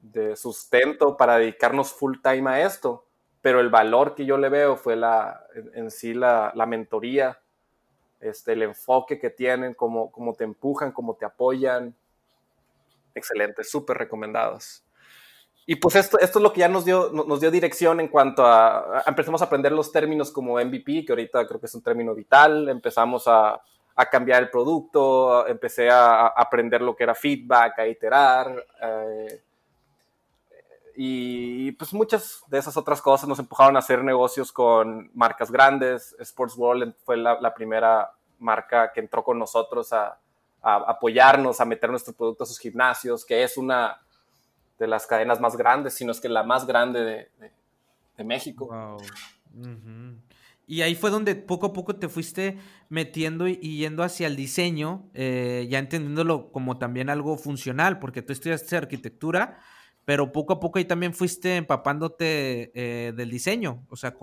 de 0.00 0.36
sustento 0.36 1.16
para 1.16 1.38
dedicarnos 1.38 1.92
full 1.92 2.16
time 2.22 2.50
a 2.50 2.66
esto. 2.66 3.04
Pero 3.40 3.60
el 3.60 3.68
valor 3.68 4.14
que 4.14 4.24
yo 4.24 4.36
le 4.36 4.48
veo 4.48 4.76
fue 4.76 4.96
la, 4.96 5.46
en, 5.74 5.90
sí 5.90 6.12
la, 6.12 6.52
la, 6.54 6.66
mentoría, 6.66 7.38
este, 8.20 8.52
el 8.52 8.62
enfoque 8.62 9.18
que 9.18 9.30
tienen, 9.30 9.74
cómo, 9.74 10.10
cómo 10.10 10.34
te 10.34 10.44
empujan, 10.44 10.90
cómo 10.90 11.14
te 11.14 11.24
apoyan. 11.24 11.94
Excelente, 13.14 13.62
súper 13.62 13.96
recomendados. 13.96 14.82
Y 15.70 15.76
pues 15.76 15.96
esto, 15.96 16.18
esto 16.18 16.38
es 16.38 16.42
lo 16.42 16.50
que 16.50 16.60
ya 16.60 16.68
nos 16.68 16.86
dio, 16.86 17.10
nos 17.12 17.40
dio 17.40 17.50
dirección 17.50 18.00
en 18.00 18.08
cuanto 18.08 18.42
a, 18.42 19.04
empezamos 19.06 19.42
a 19.42 19.44
aprender 19.44 19.70
los 19.70 19.92
términos 19.92 20.32
como 20.32 20.54
MVP, 20.54 21.04
que 21.04 21.12
ahorita 21.12 21.46
creo 21.46 21.60
que 21.60 21.66
es 21.66 21.74
un 21.74 21.82
término 21.82 22.14
vital, 22.14 22.70
empezamos 22.70 23.28
a, 23.28 23.60
a 23.94 24.06
cambiar 24.06 24.44
el 24.44 24.48
producto, 24.48 25.46
empecé 25.46 25.90
a, 25.90 26.28
aprender 26.28 26.80
lo 26.80 26.96
que 26.96 27.04
era 27.04 27.14
feedback, 27.14 27.80
a 27.80 27.86
iterar. 27.86 28.64
Eh, 28.80 29.42
y 30.96 31.72
pues 31.72 31.92
muchas 31.92 32.40
de 32.46 32.56
esas 32.56 32.74
otras 32.78 33.02
cosas 33.02 33.28
nos 33.28 33.38
empujaron 33.38 33.76
a 33.76 33.80
hacer 33.80 34.02
negocios 34.02 34.50
con 34.50 35.10
marcas 35.12 35.50
grandes. 35.50 36.16
Sports 36.18 36.56
World 36.56 36.94
fue 37.04 37.18
la, 37.18 37.52
primera 37.52 38.10
marca 38.38 38.90
que 38.90 39.00
entró 39.00 39.22
con 39.22 39.38
nosotros 39.38 39.92
a, 39.92 40.18
a, 40.62 40.76
apoyarnos, 40.76 41.60
a 41.60 41.66
meter 41.66 41.90
nuestro 41.90 42.14
producto 42.14 42.44
a 42.44 42.46
sus 42.46 42.58
gimnasios, 42.58 43.26
que 43.26 43.42
es 43.42 43.58
una, 43.58 44.00
de 44.78 44.86
las 44.86 45.06
cadenas 45.06 45.40
más 45.40 45.56
grandes, 45.56 45.94
sino 45.94 46.12
es 46.12 46.20
que 46.20 46.28
la 46.28 46.42
más 46.42 46.66
grande 46.66 47.04
de, 47.04 47.50
de, 48.16 48.24
México. 48.24 48.68
Y 50.68 50.82
ahí 50.82 50.94
fue 50.94 51.10
donde 51.10 51.34
poco 51.34 51.66
a 51.66 51.72
poco 51.72 51.96
te 51.96 52.10
fuiste 52.10 52.58
metiendo 52.90 53.48
y, 53.48 53.56
yendo 53.78 54.02
hacia 54.02 54.26
el 54.26 54.36
diseño, 54.36 55.08
eh, 55.14 55.66
ya 55.70 55.78
entendiéndolo 55.78 56.52
como 56.52 56.78
también 56.78 57.08
algo 57.08 57.38
funcional, 57.38 57.98
porque 57.98 58.20
tú 58.20 58.34
estudiaste 58.34 58.76
arquitectura, 58.76 59.60
pero 60.04 60.30
poco 60.30 60.52
a 60.52 60.60
poco 60.60 60.78
ahí 60.78 60.84
también 60.84 61.14
fuiste 61.14 61.56
empapándote 61.56 62.70
eh, 62.74 63.12
del 63.14 63.30
diseño. 63.30 63.86
O 63.88 63.96
sea, 63.96 64.14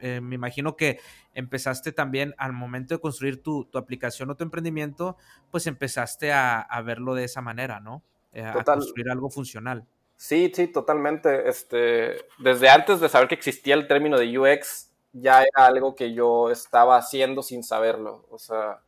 eh, 0.00 0.20
me 0.20 0.34
imagino 0.34 0.76
que 0.76 1.00
empezaste 1.32 1.92
también 1.92 2.34
al 2.36 2.52
momento 2.52 2.94
de 2.94 3.00
construir 3.00 3.42
tu, 3.42 3.64
tu 3.64 3.78
aplicación 3.78 4.28
o 4.28 4.36
tu 4.36 4.44
emprendimiento, 4.44 5.16
pues 5.50 5.66
empezaste 5.66 6.30
a, 6.30 6.60
a 6.60 6.82
verlo 6.82 7.14
de 7.14 7.24
esa 7.24 7.40
manera, 7.40 7.80
¿no? 7.80 8.02
a 8.34 8.62
construir 8.64 9.08
algo 9.10 9.30
funcional. 9.30 9.86
Sí, 10.16 10.50
sí, 10.54 10.68
totalmente. 10.68 11.48
Este, 11.48 12.16
desde 12.38 12.68
antes 12.70 13.00
de 13.00 13.08
saber 13.08 13.28
que 13.28 13.34
existía 13.34 13.74
el 13.74 13.86
término 13.86 14.18
de 14.18 14.38
UX, 14.38 14.90
ya 15.12 15.42
era 15.42 15.66
algo 15.66 15.94
que 15.94 16.12
yo 16.14 16.50
estaba 16.50 16.96
haciendo 16.96 17.42
sin 17.42 17.62
saberlo. 17.62 18.24
O 18.30 18.38
sea, 18.38 18.80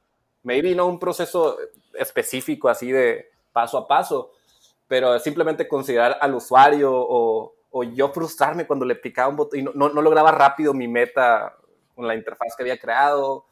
maybe 0.43 0.75
no 0.75 0.87
un 0.87 0.99
proceso 0.99 1.59
específico 1.95 2.69
así 2.69 2.91
de 2.93 3.31
paso 3.53 3.79
a 3.79 3.87
paso, 3.89 4.33
pero 4.87 5.19
simplemente 5.19 5.69
considerar 5.69 6.17
al 6.21 6.35
usuario 6.35 6.93
o, 6.95 7.55
o 7.71 7.83
yo 7.85 8.09
frustrarme 8.11 8.67
cuando 8.67 8.87
le 8.87 8.95
picaba 8.97 9.29
un 9.29 9.37
botón 9.37 9.61
y 9.61 9.63
no, 9.63 9.73
no, 9.75 10.03
lograba 10.03 10.33
rápido 10.33 10.73
mi 10.73 10.89
meta 10.89 11.55
con 11.95 12.07
la 12.07 12.15
interfaz 12.15 12.55
que 12.57 12.63
había 12.63 12.79
creado, 12.79 13.47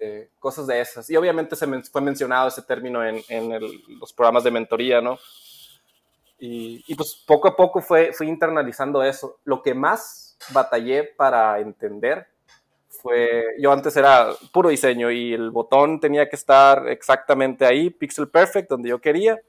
eh, 0.00 0.30
cosas 0.40 0.66
de 0.66 0.80
esas. 0.80 1.08
Y 1.10 1.16
obviamente 1.16 1.54
se 1.54 1.66
fue 1.84 2.00
mencionado 2.00 2.48
ese 2.48 2.62
término 2.62 3.04
en, 3.04 3.20
en 3.28 3.50
los 4.00 4.12
programas 4.12 4.44
de 4.44 4.50
mentoría, 4.50 5.00
¿no? 5.00 5.18
Y, 6.40 6.94
pues 6.94 7.24
poco 7.26 7.48
a 7.48 7.56
poco 7.56 7.80
fue, 7.80 8.12
fui 8.12 8.28
internalizando 8.28 9.02
eso. 9.02 9.40
Lo 9.44 9.62
que 9.62 9.74
más 9.74 10.36
batallé 10.52 11.04
para 11.04 11.58
entender 11.58 12.28
fue, 12.88 13.44
yo 13.58 13.72
antes 13.72 13.96
era 13.96 14.28
puro 14.52 14.68
diseño 14.68 15.10
y 15.10 15.34
el 15.34 15.50
botón 15.50 16.00
tenía 16.00 16.28
que 16.28 16.36
estar 16.36 16.88
exactamente 16.88 17.66
ahí, 17.66 17.90
pixel 17.90 18.28
perfect, 18.28 18.70
donde 18.70 18.90
yo 18.90 19.00
quería. 19.00 19.40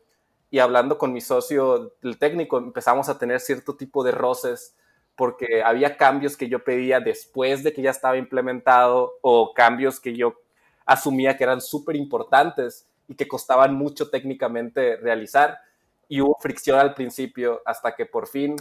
Y 0.52 0.60
hablando 0.60 0.98
con 0.98 1.14
mi 1.14 1.22
socio, 1.22 1.94
el 2.02 2.18
técnico, 2.18 2.58
empezamos 2.58 3.08
a 3.08 3.20
tener 3.20 3.40
cierto 3.40 3.76
tipo 3.76 4.04
de 4.04 4.12
roces 4.12 4.76
porque 5.16 5.62
había 5.64 5.98
cambios 5.98 6.38
que 6.38 6.48
yo 6.48 6.64
pedía 6.64 7.02
después 7.02 7.64
de 7.64 7.74
que 7.74 7.82
ya 7.82 7.92
estaba 7.92 8.18
implementado 8.18 9.16
o 9.22 9.54
cambios 9.54 10.00
que 10.00 10.16
yo 10.16 10.36
asumía 10.86 11.38
que 11.38 11.44
eran 11.44 11.62
súper 11.62 11.96
importantes 11.98 12.88
y 13.08 13.16
que 13.16 13.28
costaban 13.28 13.76
mucho 13.76 14.10
técnicamente 14.10 14.96
realizar. 14.96 15.60
Y 16.10 16.20
hubo 16.20 16.36
fricción 16.42 16.78
al 16.78 16.94
principio 16.94 17.62
hasta 17.66 17.96
que 17.96 18.06
por 18.06 18.28
fin 18.28 18.58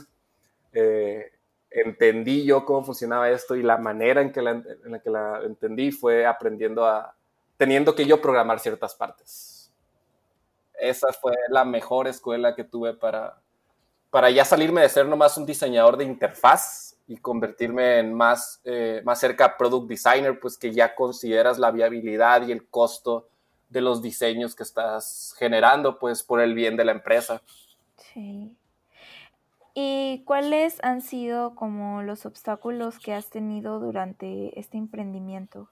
eh, 0.73 1.33
entendí 1.71 2.45
yo 2.45 2.64
cómo 2.64 2.85
funcionaba 2.85 3.31
esto 3.31 3.57
y 3.57 3.62
la 3.62 3.78
manera 3.78 4.21
en 4.21 4.33
que 4.33 4.43
la, 4.43 4.62
que 5.02 5.11
la 5.11 5.40
entendí 5.45 5.90
fue 5.90 6.25
aprendiendo 6.26 6.87
a, 6.87 7.14
teniendo 7.57 7.95
que 7.95 8.07
yo 8.07 8.21
programar 8.21 8.61
ciertas 8.61 8.95
partes. 8.95 9.73
Esa 10.75 11.12
fue 11.12 11.35
la 11.49 11.64
mejor 11.64 12.07
escuela 12.07 12.55
que 12.55 12.64
tuve 12.64 12.95
para, 12.95 13.40
para 14.11 14.31
ya 14.31 14.45
salirme 14.45 14.83
de 14.83 14.88
ser 14.88 15.07
nomás 15.07 15.37
un 15.37 15.45
diseñador 15.45 15.97
de 15.97 16.05
interfaz 16.05 16.97
y 17.09 17.17
convertirme 17.17 17.99
en 17.99 18.14
más, 18.14 18.61
eh, 18.64 19.02
más 19.05 19.19
cerca 19.19 19.57
product 19.57 19.88
designer, 19.88 20.38
pues 20.38 20.57
que 20.57 20.73
ya 20.73 20.95
consideras 20.95 21.59
la 21.59 21.71
viabilidad 21.71 22.47
y 22.47 22.52
el 22.52 22.69
costo 22.69 23.28
de 23.68 23.80
los 23.80 24.02
diseños 24.02 24.54
que 24.54 24.62
estás 24.62 25.34
generando, 25.38 25.98
pues 25.98 26.22
por 26.22 26.40
el 26.40 26.54
bien 26.54 26.76
de 26.76 26.84
la 26.84 26.92
empresa. 26.92 27.42
Sí. 27.96 28.56
¿Y 29.75 30.25
cuáles 30.25 30.78
han 30.82 31.02
sido 31.02 31.54
como 31.54 32.02
los 32.02 32.26
obstáculos 32.26 32.98
que 32.98 33.14
has 33.14 33.30
tenido 33.30 33.78
durante 33.78 34.58
este 34.58 34.76
emprendimiento? 34.76 35.68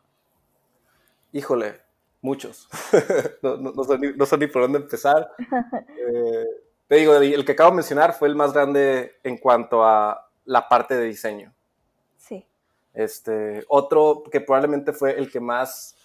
Híjole, 1.33 1.81
muchos. 2.21 2.69
no, 3.43 3.57
no, 3.57 3.85
sé 3.85 4.39
ni, 4.39 4.47
por 4.47 4.63
dónde 4.63 4.79
empezar. 4.79 5.31
Eh, 6.09 6.47
te 6.87 6.97
digo, 6.97 7.17
el 7.17 7.45
que 7.45 7.53
acabo 7.53 7.71
de 7.71 7.77
mencionar 7.77 8.13
fue 8.13 8.29
el 8.29 8.37
más 8.37 8.53
grande 8.53 9.17
en 9.25 9.39
cuanto 9.39 9.85
a 9.85 10.31
la 10.45 10.69
parte 10.69 10.97
de 10.97 11.05
diseño. 11.05 11.53
Sí. 12.17 12.47
Este, 12.95 13.65
otro 13.67 14.23
que 14.31 14.41
probablemente 14.41 14.93
fue 14.93 15.19
el 15.19 15.31
que 15.31 15.41
más, 15.41 15.96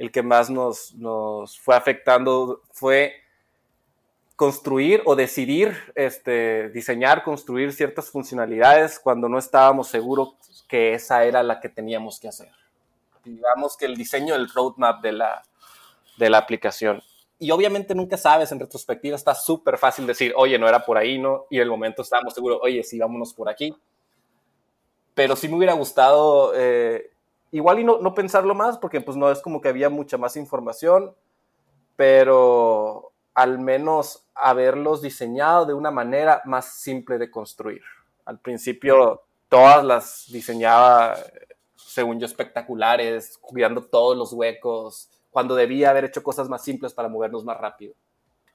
el 0.00 0.10
que 0.10 0.22
más 0.22 0.48
nos, 0.48 0.94
nos 0.94 1.60
fue 1.60 1.76
afectando 1.76 2.62
fue 2.72 3.14
construir 4.34 5.02
o 5.04 5.14
decidir, 5.14 5.76
este, 5.94 6.70
diseñar, 6.70 7.22
construir 7.22 7.72
ciertas 7.74 8.10
funcionalidades 8.10 8.98
cuando 8.98 9.28
no 9.28 9.38
estábamos 9.38 9.88
seguros 9.88 10.34
que 10.66 10.94
esa 10.94 11.24
era 11.24 11.42
la 11.42 11.60
que 11.60 11.68
teníamos 11.68 12.18
que 12.18 12.28
hacer. 12.28 12.48
Digamos 13.22 13.76
que 13.76 13.84
el 13.84 13.96
diseño 13.96 14.32
del 14.32 14.48
roadmap 14.48 15.02
de 15.02 15.12
la, 15.12 15.42
de 16.16 16.30
la 16.30 16.38
aplicación 16.38 17.02
y 17.38 17.50
obviamente 17.50 17.94
nunca 17.94 18.16
sabes, 18.16 18.52
en 18.52 18.60
retrospectiva 18.60 19.16
está 19.16 19.34
súper 19.34 19.76
fácil 19.78 20.06
decir, 20.06 20.32
oye, 20.36 20.58
no 20.58 20.66
era 20.66 20.84
por 20.84 20.96
ahí, 20.96 21.18
¿no? 21.18 21.46
Y 21.50 21.56
en 21.56 21.62
el 21.62 21.70
momento 21.70 22.02
estábamos 22.02 22.34
seguros, 22.34 22.58
oye, 22.62 22.82
sí, 22.84 22.98
vámonos 22.98 23.34
por 23.34 23.50
aquí. 23.50 23.74
Pero 25.14 25.36
sí 25.36 25.48
me 25.48 25.56
hubiera 25.56 25.72
gustado, 25.72 26.52
eh, 26.54 27.10
igual 27.50 27.80
y 27.80 27.84
no, 27.84 27.98
no 28.00 28.14
pensarlo 28.14 28.54
más, 28.54 28.78
porque 28.78 29.00
pues 29.00 29.16
no 29.16 29.30
es 29.30 29.40
como 29.40 29.60
que 29.60 29.68
había 29.68 29.88
mucha 29.88 30.18
más 30.18 30.36
información, 30.36 31.14
pero 31.96 33.12
al 33.34 33.58
menos 33.58 34.26
haberlos 34.34 35.02
diseñado 35.02 35.66
de 35.66 35.74
una 35.74 35.90
manera 35.90 36.42
más 36.44 36.74
simple 36.80 37.18
de 37.18 37.30
construir. 37.30 37.82
Al 38.24 38.38
principio 38.38 39.22
todas 39.48 39.84
las 39.84 40.26
diseñaba, 40.30 41.16
según 41.76 42.18
yo, 42.20 42.26
espectaculares, 42.26 43.38
cuidando 43.38 43.84
todos 43.84 44.16
los 44.16 44.32
huecos, 44.32 45.10
cuando 45.30 45.54
debía 45.54 45.90
haber 45.90 46.04
hecho 46.04 46.22
cosas 46.22 46.48
más 46.48 46.62
simples 46.62 46.94
para 46.94 47.08
movernos 47.08 47.44
más 47.44 47.58
rápido. 47.58 47.94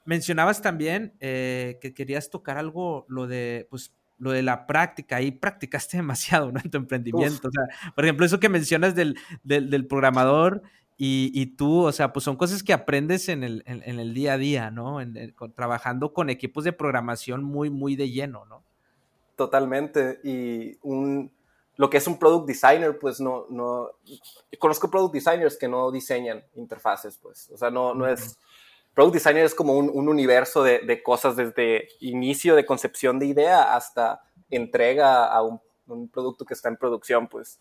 Mencionabas 0.04 0.62
también 0.62 1.14
eh, 1.20 1.78
que 1.80 1.92
querías 1.92 2.30
tocar 2.30 2.58
algo, 2.58 3.04
lo 3.08 3.26
de, 3.26 3.66
pues, 3.70 3.92
lo 4.18 4.32
de 4.32 4.42
la 4.42 4.66
práctica, 4.66 5.20
y 5.20 5.30
practicaste 5.30 5.96
demasiado, 5.98 6.52
¿no? 6.52 6.60
En 6.62 6.70
tu 6.70 6.78
emprendimiento. 6.78 7.48
O 7.48 7.50
sea, 7.50 7.92
por 7.94 8.04
ejemplo, 8.04 8.26
eso 8.26 8.40
que 8.40 8.48
mencionas 8.48 8.94
del, 8.94 9.18
del, 9.42 9.86
programador 9.86 10.62
y, 10.96 11.30
y, 11.34 11.46
tú, 11.46 11.84
o 11.84 11.92
sea, 11.92 12.12
pues 12.12 12.24
son 12.24 12.36
cosas 12.36 12.62
que 12.62 12.72
aprendes 12.72 13.28
en 13.28 13.44
el, 13.44 13.62
en, 13.66 13.98
el 13.98 14.14
día 14.14 14.34
a 14.34 14.38
día, 14.38 14.70
¿no? 14.70 15.00
En, 15.00 15.34
trabajando 15.54 16.12
con 16.12 16.30
equipos 16.30 16.64
de 16.64 16.72
programación 16.72 17.44
muy, 17.44 17.70
muy 17.70 17.96
de 17.96 18.10
lleno, 18.10 18.46
¿no? 18.46 18.64
Totalmente. 19.36 20.20
Y 20.24 20.78
un, 20.82 21.30
lo 21.76 21.90
que 21.90 21.98
es 21.98 22.06
un 22.06 22.18
product 22.18 22.46
designer, 22.46 22.98
pues 22.98 23.20
no, 23.20 23.46
no, 23.50 23.90
conozco 24.58 24.90
product 24.90 25.14
designers 25.14 25.58
que 25.58 25.68
no 25.68 25.90
diseñan 25.90 26.42
interfaces, 26.54 27.18
pues, 27.18 27.50
o 27.50 27.56
sea, 27.58 27.70
no, 27.70 27.94
no 27.94 28.06
es, 28.06 28.38
product 28.96 29.14
designer 29.14 29.44
es 29.44 29.54
como 29.54 29.74
un, 29.74 29.90
un 29.92 30.08
universo 30.08 30.62
de, 30.62 30.78
de, 30.78 31.02
cosas 31.02 31.36
desde 31.36 31.86
inicio 32.00 32.56
de 32.56 32.64
concepción 32.64 33.18
de 33.18 33.26
idea 33.26 33.76
hasta 33.76 34.22
entrega 34.48 35.26
a 35.26 35.42
un, 35.42 35.60
un 35.86 36.08
producto 36.08 36.46
que 36.46 36.54
está 36.54 36.70
en 36.70 36.78
producción, 36.78 37.28
pues, 37.28 37.60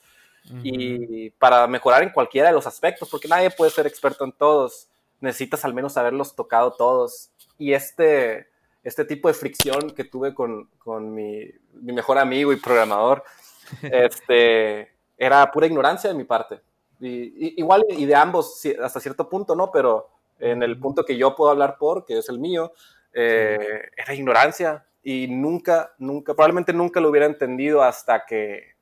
y 0.63 1.31
para 1.31 1.67
mejorar 1.67 2.03
en 2.03 2.11
cualquiera 2.11 2.47
de 2.47 2.53
los 2.53 2.67
aspectos, 2.67 3.09
porque 3.09 3.27
nadie 3.27 3.49
puede 3.49 3.69
ser 3.69 3.85
experto 3.85 4.23
en 4.23 4.31
todos, 4.31 4.87
necesitas 5.19 5.65
al 5.65 5.73
menos 5.73 5.97
haberlos 5.97 6.35
tocado 6.35 6.71
todos, 6.71 7.31
y 7.57 7.73
este, 7.73 8.47
este 8.81 9.03
tipo 9.03 9.27
de 9.27 9.33
fricción 9.33 9.89
que 9.89 10.05
tuve 10.05 10.33
con, 10.33 10.69
con 10.77 11.13
mi, 11.13 11.49
mi 11.73 11.91
mejor 11.91 12.17
amigo 12.17 12.53
y 12.53 12.57
programador, 12.57 13.25
este, 13.81 14.93
era 15.17 15.51
pura 15.51 15.67
ignorancia 15.67 16.09
de 16.09 16.15
mi 16.15 16.23
parte. 16.23 16.61
Y, 17.01 17.59
igual 17.59 17.83
y 17.89 18.05
de 18.05 18.15
ambos 18.15 18.61
hasta 18.81 19.01
cierto 19.01 19.27
punto, 19.27 19.53
¿no? 19.53 19.69
Pero 19.69 20.14
en 20.39 20.63
el 20.63 20.79
punto 20.79 21.05
que 21.05 21.17
yo 21.17 21.35
puedo 21.35 21.51
hablar 21.51 21.77
por, 21.77 22.05
que 22.05 22.17
es 22.17 22.29
el 22.29 22.39
mío, 22.39 22.73
eh, 23.13 23.89
era 23.95 24.13
ignorancia 24.13 24.85
y 25.01 25.27
nunca, 25.27 25.93
nunca, 25.97 26.33
probablemente 26.33 26.73
nunca 26.73 26.99
lo 26.99 27.09
hubiera 27.09 27.25
entendido 27.25 27.81
hasta 27.81 28.25
que, 28.25 28.75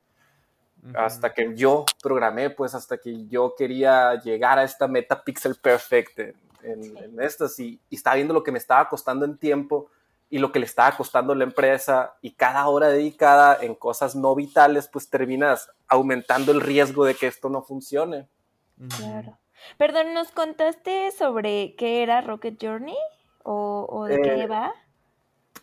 hasta 0.94 1.32
que 1.32 1.54
yo 1.54 1.84
programé, 2.02 2.50
pues 2.50 2.74
hasta 2.74 2.98
que 2.98 3.26
yo 3.26 3.54
quería 3.56 4.20
llegar 4.20 4.58
a 4.58 4.64
esta 4.64 4.88
meta 4.88 5.22
pixel 5.22 5.56
perfect 5.56 6.18
en, 6.62 7.20
estas 7.20 7.58
y, 7.58 7.80
y 7.90 7.96
estaba 7.96 8.16
viendo 8.16 8.34
lo 8.34 8.42
que 8.42 8.52
me 8.52 8.58
estaba 8.58 8.88
costando 8.88 9.24
en 9.24 9.38
tiempo 9.38 9.90
y 10.30 10.38
lo 10.38 10.50
que 10.50 10.58
le 10.58 10.66
estaba 10.66 10.96
costando 10.96 11.34
la 11.34 11.44
empresa 11.44 12.14
y 12.20 12.32
cada 12.32 12.66
hora 12.66 12.88
dedicada 12.88 13.56
en 13.60 13.74
cosas 13.74 14.16
no 14.16 14.34
vitales, 14.34 14.88
pues 14.88 15.08
terminas 15.08 15.70
aumentando 15.86 16.50
el 16.50 16.60
riesgo 16.60 17.04
de 17.04 17.14
que 17.14 17.28
esto 17.28 17.48
no 17.48 17.62
funcione. 17.62 18.28
Claro. 18.96 19.38
Perdón, 19.78 20.14
¿nos 20.14 20.30
contaste 20.30 21.10
sobre 21.12 21.74
qué 21.76 22.02
era 22.02 22.20
Rocket 22.20 22.56
Journey 22.60 22.96
o, 23.42 24.06
de 24.08 24.20
qué 24.22 24.42
eh, 24.42 24.46
va? 24.46 24.72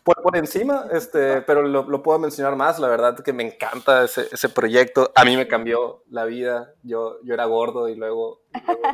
Por, 0.04 0.20
por, 0.20 0.36
encima, 0.36 0.86
este, 0.90 1.42
pero 1.42 1.62
lo, 1.62 2.02
puedo 2.02 2.18
mencionar 2.18 2.56
más. 2.56 2.78
La 2.78 2.88
verdad 2.88 3.22
que 3.22 3.32
me 3.32 3.44
encanta 3.44 4.04
ese, 4.04 4.26
ese, 4.32 4.48
proyecto. 4.48 5.12
A 5.14 5.24
mí 5.24 5.36
me 5.36 5.46
cambió 5.46 6.02
la 6.10 6.24
vida. 6.24 6.74
Yo, 6.82 7.18
yo 7.22 7.34
era 7.34 7.44
gordo 7.44 7.88
y 7.88 7.94
luego, 7.94 8.42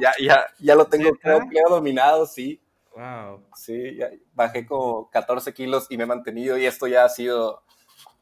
ya, 0.01 0.13
ya, 0.21 0.47
ya, 0.59 0.75
lo 0.75 0.87
tengo 0.87 1.11
creo, 1.17 1.41
dominado, 1.69 2.27
sí. 2.27 2.61
Wow. 2.95 3.45
Sí, 3.55 3.99
bajé 4.35 4.67
como 4.67 5.09
14 5.11 5.55
kilos 5.55 5.87
y 5.89 5.97
me 5.97 6.03
he 6.03 6.07
mantenido 6.07 6.59
y 6.59 6.67
esto 6.67 6.87
ya 6.89 7.05
ha 7.05 7.09
sido, 7.09 7.63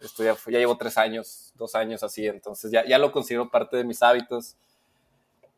esto 0.01 0.23
ya, 0.23 0.35
ya 0.35 0.59
llevo 0.59 0.77
tres 0.77 0.99
años, 0.99 1.53
dos 1.57 1.75
años 1.75 2.03
así, 2.03 2.27
entonces 2.27 2.71
ya, 2.71 2.85
ya 2.87 2.99
lo 2.99 3.11
considero 3.11 3.51
parte 3.51 3.79
de 3.79 3.85
mis 3.85 4.03
hábitos. 4.03 4.57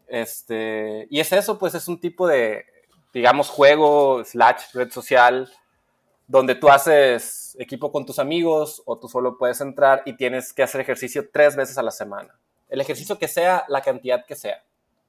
Este, 0.09 1.07
y 1.11 1.21
es 1.21 1.33
eso, 1.33 1.59
pues 1.59 1.75
es 1.75 1.87
un 1.87 2.01
tipo 2.01 2.27
de, 2.27 2.65
digamos, 3.13 3.49
juego, 3.49 4.25
slash, 4.25 4.73
red 4.73 4.91
social, 4.91 5.51
donde 6.27 6.55
tú 6.55 6.69
haces 6.69 7.57
equipo 7.59 7.93
con 7.93 8.07
tus 8.07 8.19
amigos 8.19 8.83
o 8.87 8.99
tú 8.99 9.09
solo 9.09 9.39
puedes 9.39 9.61
entrar 9.61 10.03
y 10.05 10.17
tienes 10.17 10.53
que 10.53 10.63
hacer 10.63 10.81
ejercicio 10.81 11.29
tres 11.33 11.57
veces 11.57 11.79
a 11.79 11.83
la 11.83 11.91
semana. 11.91 12.39
El 12.69 12.81
ejercicio 12.81 13.19
que 13.19 13.29
sea, 13.29 13.65
la 13.69 13.81
cantidad 13.81 14.25
que 14.27 14.37
sea, 14.37 14.63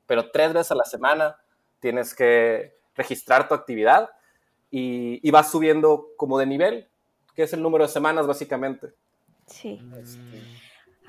pero 0.08 0.32
tres 0.32 0.54
veces 0.54 0.72
a 0.72 0.76
la 0.76 0.86
semana 0.86 1.38
tienes 1.80 2.14
que 2.14 2.78
registrar 2.96 3.48
tu 3.48 3.54
actividad 3.54 4.10
y, 4.72 5.30
vas 5.32 5.52
subiendo 5.52 6.08
como 6.16 6.38
de 6.38 6.46
nivel, 6.46 6.90
que 7.36 7.44
es 7.44 7.54
el 7.54 7.62
número 7.62 7.86
de 7.86 7.92
semanas 7.92 8.28
básicamente. 8.28 8.94
Sí. 9.48 9.82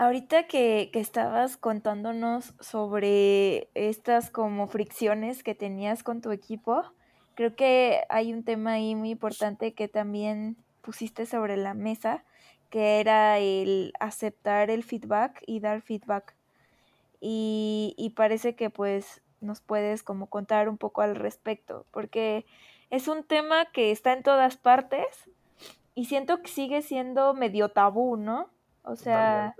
Ahorita 0.00 0.44
que, 0.44 0.90
estabas 0.94 1.58
contándonos 1.58 2.54
sobre 2.58 3.68
estas 3.74 4.30
como 4.30 4.66
fricciones 4.66 5.42
que 5.42 5.54
tenías 5.54 6.02
con 6.02 6.22
tu 6.22 6.32
equipo, 6.32 6.84
creo 7.34 7.54
que 7.54 8.00
hay 8.08 8.32
un 8.32 8.42
tema 8.42 8.72
ahí 8.72 8.94
muy 8.94 9.10
importante 9.10 9.74
que 9.74 9.88
también 9.88 10.56
pusiste 10.80 11.26
sobre 11.26 11.58
la 11.58 11.74
mesa, 11.74 12.24
que 12.70 12.98
era 13.00 13.36
el 13.40 13.92
aceptar 14.00 14.70
el 14.70 14.84
feedback 14.84 15.42
y 15.46 15.60
dar 15.60 15.82
feedback. 15.82 16.34
Y, 17.20 17.94
y 17.98 18.08
parece 18.16 18.54
que 18.54 18.70
pues 18.70 19.20
nos 19.42 19.60
puedes 19.60 20.02
como 20.02 20.28
contar 20.28 20.70
un 20.70 20.78
poco 20.78 21.02
al 21.02 21.14
respecto, 21.14 21.84
porque 21.90 22.46
es 22.88 23.06
un 23.06 23.22
tema 23.22 23.66
que 23.66 23.90
está 23.90 24.14
en 24.14 24.22
todas 24.22 24.56
partes 24.56 25.28
y 25.94 26.06
siento 26.06 26.40
que 26.40 26.48
sigue 26.48 26.80
siendo 26.80 27.34
medio 27.34 27.68
tabú, 27.68 28.16
¿no? 28.16 28.48
O 28.82 28.96
sea, 28.96 29.54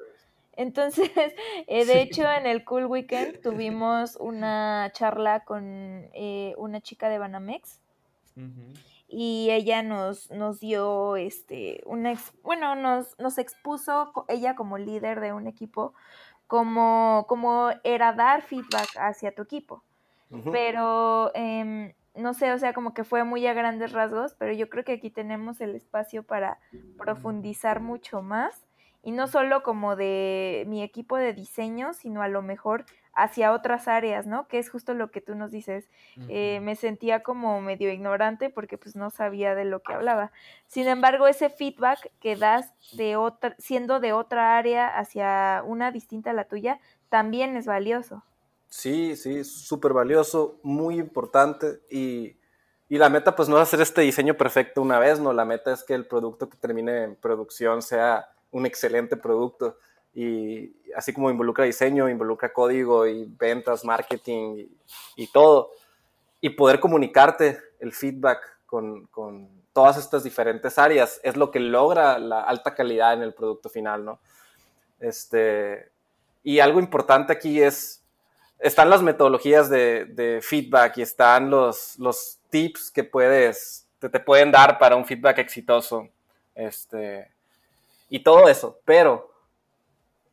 entonces, 0.53 1.11
eh, 1.67 1.85
de 1.85 2.03
hecho 2.03 2.31
en 2.31 2.47
el 2.47 2.65
Cool 2.65 2.87
Weekend 2.87 3.41
tuvimos 3.41 4.17
una 4.17 4.91
charla 4.93 5.45
con 5.45 6.09
eh, 6.15 6.55
una 6.59 6.81
chica 6.81 7.09
de 7.09 7.19
Banamex 7.19 7.81
y 9.07 9.51
ella 9.51 9.83
nos, 9.83 10.31
nos 10.31 10.61
dio 10.61 11.17
este, 11.17 11.83
una, 11.85 12.15
bueno, 12.43 12.75
nos, 12.75 13.19
nos 13.19 13.39
expuso 13.39 14.13
ella 14.29 14.55
como 14.55 14.79
líder 14.79 15.21
de 15.21 15.33
un 15.33 15.47
equipo 15.47 15.95
como, 16.47 17.27
como 17.29 17.71
era 17.85 18.13
dar 18.13 18.43
feedback 18.43 18.89
hacia 18.99 19.33
tu 19.33 19.43
equipo. 19.43 19.85
Pero 20.53 21.33
em, 21.35 21.93
no 22.15 22.35
sé, 22.35 22.53
o 22.53 22.59
sea, 22.59 22.73
como 22.73 22.95
que 22.95 23.05
fue 23.05 23.25
muy 23.25 23.47
a 23.47 23.53
grandes 23.53 23.93
rasgos, 23.93 24.35
pero 24.35 24.53
yo 24.53 24.69
creo 24.69 24.85
que 24.85 24.93
aquí 24.93 25.11
tenemos 25.11 25.61
el 25.61 25.75
espacio 25.75 26.23
para 26.23 26.59
profundizar 26.99 27.81
mucho 27.81 28.23
más 28.23 28.67
y 29.03 29.13
no 29.13 29.29
solo 29.29 29.63
como 29.63 29.97
de 29.97 30.65
mi 30.67 30.83
equipo 30.83 31.17
de 31.17 31.33
diseño, 31.33 31.95
sino 31.95 32.23
a 32.23 32.29
lo 32.29 32.43
mejor 32.43 32.85
hacia 33.15 33.53
otras 33.53 33.89
áreas, 33.89 34.27
¿no? 34.27 34.47
Que 34.47 34.59
es 34.59 34.71
justo 34.71 34.95
lo 34.95 35.11
que 35.11 35.21
tú 35.21 35.35
nos 35.35 35.51
dices. 35.51 35.89
Eh, 36.29 36.61
me 36.63 36.77
sentía 36.77 37.23
como 37.23 37.61
medio 37.61 37.91
ignorante 37.91 38.51
porque 38.51 38.79
pues 38.79 38.97
no 38.97 39.11
sabía 39.11 39.55
de 39.55 39.65
lo 39.65 39.81
que 39.81 39.93
hablaba. 39.93 40.33
Sin 40.67 40.87
embargo, 40.87 41.27
ese 41.27 41.51
feedback 41.51 42.11
que 42.21 42.37
das 42.37 42.73
de 42.93 43.17
otra, 43.17 43.57
siendo 43.59 44.01
de 44.01 44.13
otra 44.13 44.57
área 44.57 44.87
hacia 44.87 45.63
una 45.67 45.91
distinta 45.91 46.31
a 46.31 46.35
la 46.35 46.45
tuya, 46.45 46.79
también 47.09 47.57
es 47.57 47.67
valioso. 47.67 48.23
Sí, 48.69 49.17
sí, 49.17 49.43
súper 49.45 49.93
valioso, 49.93 50.61
muy 50.63 51.01
importante 51.01 51.81
y, 51.91 52.37
y, 52.89 52.99
la 52.99 53.09
meta 53.09 53.35
pues 53.35 53.49
no 53.49 53.57
es 53.57 53.63
hacer 53.63 53.81
este 53.81 54.03
diseño 54.03 54.35
perfecto 54.35 54.81
una 54.81 55.01
vez, 55.01 55.19
no, 55.19 55.33
la 55.33 55.45
meta 55.45 55.73
es 55.73 55.83
que 55.83 55.95
el 55.95 56.07
producto 56.07 56.49
que 56.49 56.57
termine 56.57 57.03
en 57.03 57.17
producción 57.17 57.83
sea 57.83 58.29
un 58.51 58.67
excelente 58.67 59.17
producto 59.17 59.77
y 60.15 60.75
así 60.97 61.13
como 61.13 61.31
involucra 61.31 61.65
diseño, 61.65 62.09
involucra 62.09 62.53
código 62.53 63.07
y 63.07 63.27
ventas, 63.39 63.85
marketing 63.85 64.67
y, 65.17 65.27
todo, 65.29 65.71
y 66.41 66.51
poder 66.51 66.81
comunicarte 66.81 67.59
el 67.79 67.93
feedback 67.93 68.41
con, 68.67 69.07
con, 69.07 69.61
todas 69.73 69.97
estas 69.99 70.25
diferentes 70.25 70.79
áreas 70.79 71.21
es 71.23 71.37
lo 71.37 71.53
que 71.53 71.61
logra 71.61 72.19
la 72.19 72.43
alta 72.43 72.75
calidad 72.75 73.15
en 73.15 73.23
el 73.23 73.33
producto 73.33 73.69
final, 73.69 74.05
¿no? 74.05 74.19
Este, 74.99 75.93
y 76.43 76.59
algo 76.59 76.81
importante 76.81 77.33
aquí 77.33 77.63
es 77.63 78.01
están 78.59 78.91
las 78.91 79.03
metodologías 79.03 79.71
de, 79.71 80.41
feedback 80.43 80.99
y 80.99 81.03
están 81.03 81.51
los, 81.51 81.99
los 81.99 82.39
tips 82.51 82.91
que 82.91 83.05
puedes, 83.05 83.87
te, 83.99 84.09
te, 84.09 84.21
pueden 84.21 84.51
dar 84.51 84.79
para 84.79 84.97
un 84.97 85.07
feedback 85.07 85.39
exitoso. 85.39 86.09
Este, 86.55 87.31
y 88.11 88.23
todo 88.23 88.49
eso. 88.49 88.79
Pero 88.85 89.31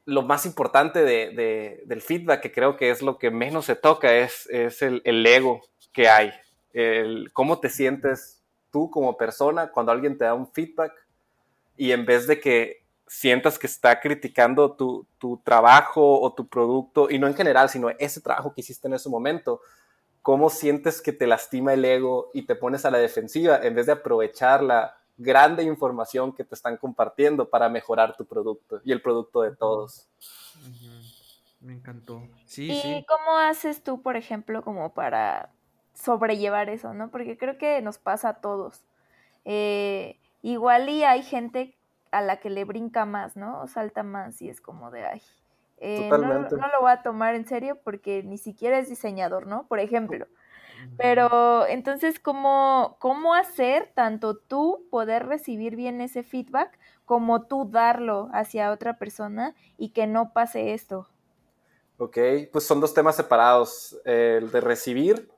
lo 0.04 0.24
más 0.24 0.46
importante 0.46 1.04
de, 1.04 1.84
del 1.86 2.02
feedback, 2.02 2.42
que 2.42 2.52
creo 2.52 2.76
que 2.76 2.90
es 2.90 3.02
lo 3.02 3.18
que 3.18 3.32
menos 3.32 3.66
se 3.66 3.76
toca, 3.76 4.14
es, 4.14 4.48
es 4.50 4.82
el, 4.82 5.02
el, 5.06 5.26
ego 5.26 5.62
que 5.94 6.10
hay. 6.10 6.34
El, 6.74 7.32
cómo 7.32 7.60
te 7.60 7.70
sientes 7.70 8.44
tú 8.72 8.90
como 8.92 9.16
persona 9.16 9.72
cuando 9.72 9.92
alguien 9.92 10.18
te 10.18 10.26
da 10.26 10.34
un 10.34 10.52
feedback 10.52 10.94
y 11.78 11.92
en 11.92 12.06
vez 12.06 12.28
de 12.28 12.40
que 12.40 12.88
sientas 13.08 13.58
que 13.58 13.68
está 13.68 14.00
criticando 14.00 14.76
tu, 14.76 15.08
trabajo 15.44 16.20
o 16.20 16.34
tu 16.34 16.48
producto, 16.48 17.10
y 17.10 17.20
no 17.20 17.28
en 17.28 17.36
general, 17.36 17.70
sino 17.70 17.90
ese 17.90 18.22
trabajo 18.22 18.54
que 18.54 18.62
hiciste 18.62 18.88
en 18.88 18.96
ese 18.96 19.10
momento, 19.10 19.62
cómo 20.22 20.50
sientes 20.50 21.02
que 21.02 21.14
te 21.14 21.26
lastima 21.26 21.74
el 21.74 21.86
ego 21.86 22.32
y 22.34 22.46
te 22.46 22.56
pones 22.56 22.84
a 22.84 22.92
la 22.92 22.98
defensiva 22.98 23.60
en 23.64 23.76
vez 23.76 23.86
de 23.86 23.94
aprovechar 23.94 24.62
la 24.62 24.98
grande 25.18 25.64
información 25.64 26.34
que 26.34 26.44
te 26.44 26.56
están 26.56 26.78
compartiendo 26.78 27.50
para 27.50 27.70
mejorar 27.70 28.16
tu 28.16 28.26
producto 28.26 28.80
y 28.84 28.92
el 28.92 29.02
producto 29.02 29.42
de 29.42 29.56
todos. 29.56 30.08
Me 31.60 31.74
encantó. 31.74 32.22
Sí, 32.46 32.72
¿Y 32.72 33.06
cómo 33.06 33.38
haces 33.38 33.84
tú, 33.84 34.02
por 34.02 34.16
ejemplo, 34.16 34.62
como 34.64 34.94
para 34.94 35.50
sobrellevar 35.94 36.70
eso, 36.70 36.94
no? 36.94 37.10
Porque 37.10 37.38
creo 37.38 37.58
que 37.58 37.82
nos 37.82 37.98
pasa 37.98 38.30
a 38.30 38.42
todos. 38.42 38.86
Eh, 39.44 40.20
igual 40.44 40.88
y 40.90 41.04
hay 41.04 41.24
gente 41.24 41.76
a 42.12 42.22
la 42.22 42.38
que 42.38 42.50
le 42.50 42.64
brinca 42.64 43.06
más, 43.06 43.36
¿no? 43.36 43.62
O 43.62 43.68
salta 43.68 44.04
más 44.04 44.42
y 44.42 44.50
es 44.50 44.62
como 44.62 44.92
de, 44.92 45.06
ay, 45.06 45.22
eh, 45.80 46.10
no, 46.10 46.18
no, 46.18 46.48
lo 46.50 46.82
voy 46.82 46.92
a 46.92 47.02
tomar 47.02 47.36
en 47.36 47.48
serio 47.48 47.80
porque 47.84 48.24
ni 48.24 48.38
siquiera 48.38 48.80
es 48.80 48.90
diseñador, 48.90 49.48
¿no? 49.48 49.68
Por 49.68 49.80
ejemplo. 49.80 50.28
Pero 50.98 51.68
entonces, 51.68 52.20
¿cómo, 52.20 52.98
¿cómo 53.00 53.34
hacer 53.34 53.92
tanto 53.94 54.38
tú 54.38 54.88
poder 54.90 55.28
recibir 55.28 55.76
bien 55.76 56.02
ese 56.02 56.24
feedback 56.24 56.78
como 57.06 57.44
tú 57.44 57.70
darlo 57.70 58.30
hacia 58.34 58.72
otra 58.72 58.98
persona 58.98 59.56
y 59.78 59.90
que 59.90 60.08
no 60.08 60.34
pase 60.34 60.74
esto? 60.74 61.08
Ok, 61.98 62.18
pues 62.52 62.66
son 62.66 62.80
dos 62.80 62.94
temas 62.94 63.16
separados. 63.16 64.00
El 64.06 64.52
de 64.52 64.62
recibir, 64.62 65.32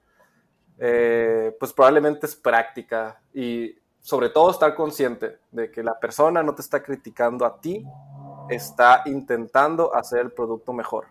eh, 0.78 1.56
pues 1.60 1.74
probablemente 1.74 2.26
es 2.26 2.36
práctica 2.36 3.22
y 3.34 3.78
sobre 4.02 4.30
todo 4.30 4.50
estar 4.50 4.76
consciente 4.76 5.40
de 5.52 5.72
que 5.72 5.84
la 5.84 6.00
persona 6.00 6.42
no 6.42 6.56
te 6.56 6.62
está 6.62 6.82
criticando 6.82 7.46
a 7.46 7.60
ti, 7.60 7.86
está 8.50 9.04
intentando 9.06 9.94
hacer 9.94 10.20
el 10.22 10.32
producto 10.32 10.74
mejor. 10.74 11.08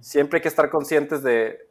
Siempre 0.00 0.38
hay 0.38 0.42
que 0.42 0.48
estar 0.48 0.70
conscientes 0.70 1.22
de 1.22 1.67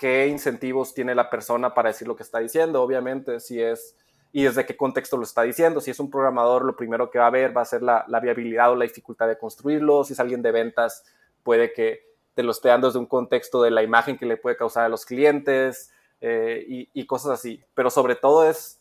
qué 0.00 0.28
incentivos 0.28 0.94
tiene 0.94 1.14
la 1.14 1.28
persona 1.28 1.74
para 1.74 1.90
decir 1.90 2.08
lo 2.08 2.16
que 2.16 2.22
está 2.22 2.38
diciendo, 2.38 2.82
obviamente, 2.82 3.38
si 3.38 3.60
es 3.60 3.94
y 4.32 4.44
desde 4.44 4.64
qué 4.64 4.74
contexto 4.74 5.18
lo 5.18 5.24
está 5.24 5.42
diciendo. 5.42 5.82
Si 5.82 5.90
es 5.90 6.00
un 6.00 6.10
programador, 6.10 6.64
lo 6.64 6.74
primero 6.74 7.10
que 7.10 7.18
va 7.18 7.26
a 7.26 7.30
ver 7.30 7.54
va 7.54 7.60
a 7.60 7.66
ser 7.66 7.82
la, 7.82 8.06
viabilidad 8.22 8.72
o 8.72 8.76
la 8.76 8.84
dificultad 8.84 9.28
de 9.28 9.36
construirlo. 9.36 10.02
Si 10.04 10.14
es 10.14 10.20
alguien 10.20 10.40
de 10.40 10.52
ventas, 10.52 11.04
puede 11.42 11.74
que 11.74 12.00
te 12.34 12.42
lo 12.42 12.52
esté 12.52 12.68
dando 12.68 12.86
desde 12.86 12.98
un 12.98 13.06
contexto 13.06 13.60
de 13.60 13.72
la 13.72 13.82
imagen 13.82 14.16
que 14.16 14.24
le 14.24 14.38
puede 14.38 14.56
causar 14.56 14.84
a 14.84 14.88
los 14.88 15.04
clientes 15.04 15.92
eh, 16.22 16.64
y, 16.66 16.88
y, 16.94 17.06
cosas 17.06 17.32
así. 17.32 17.62
Pero 17.74 17.90
sobre 17.90 18.14
todo 18.14 18.48
es 18.48 18.80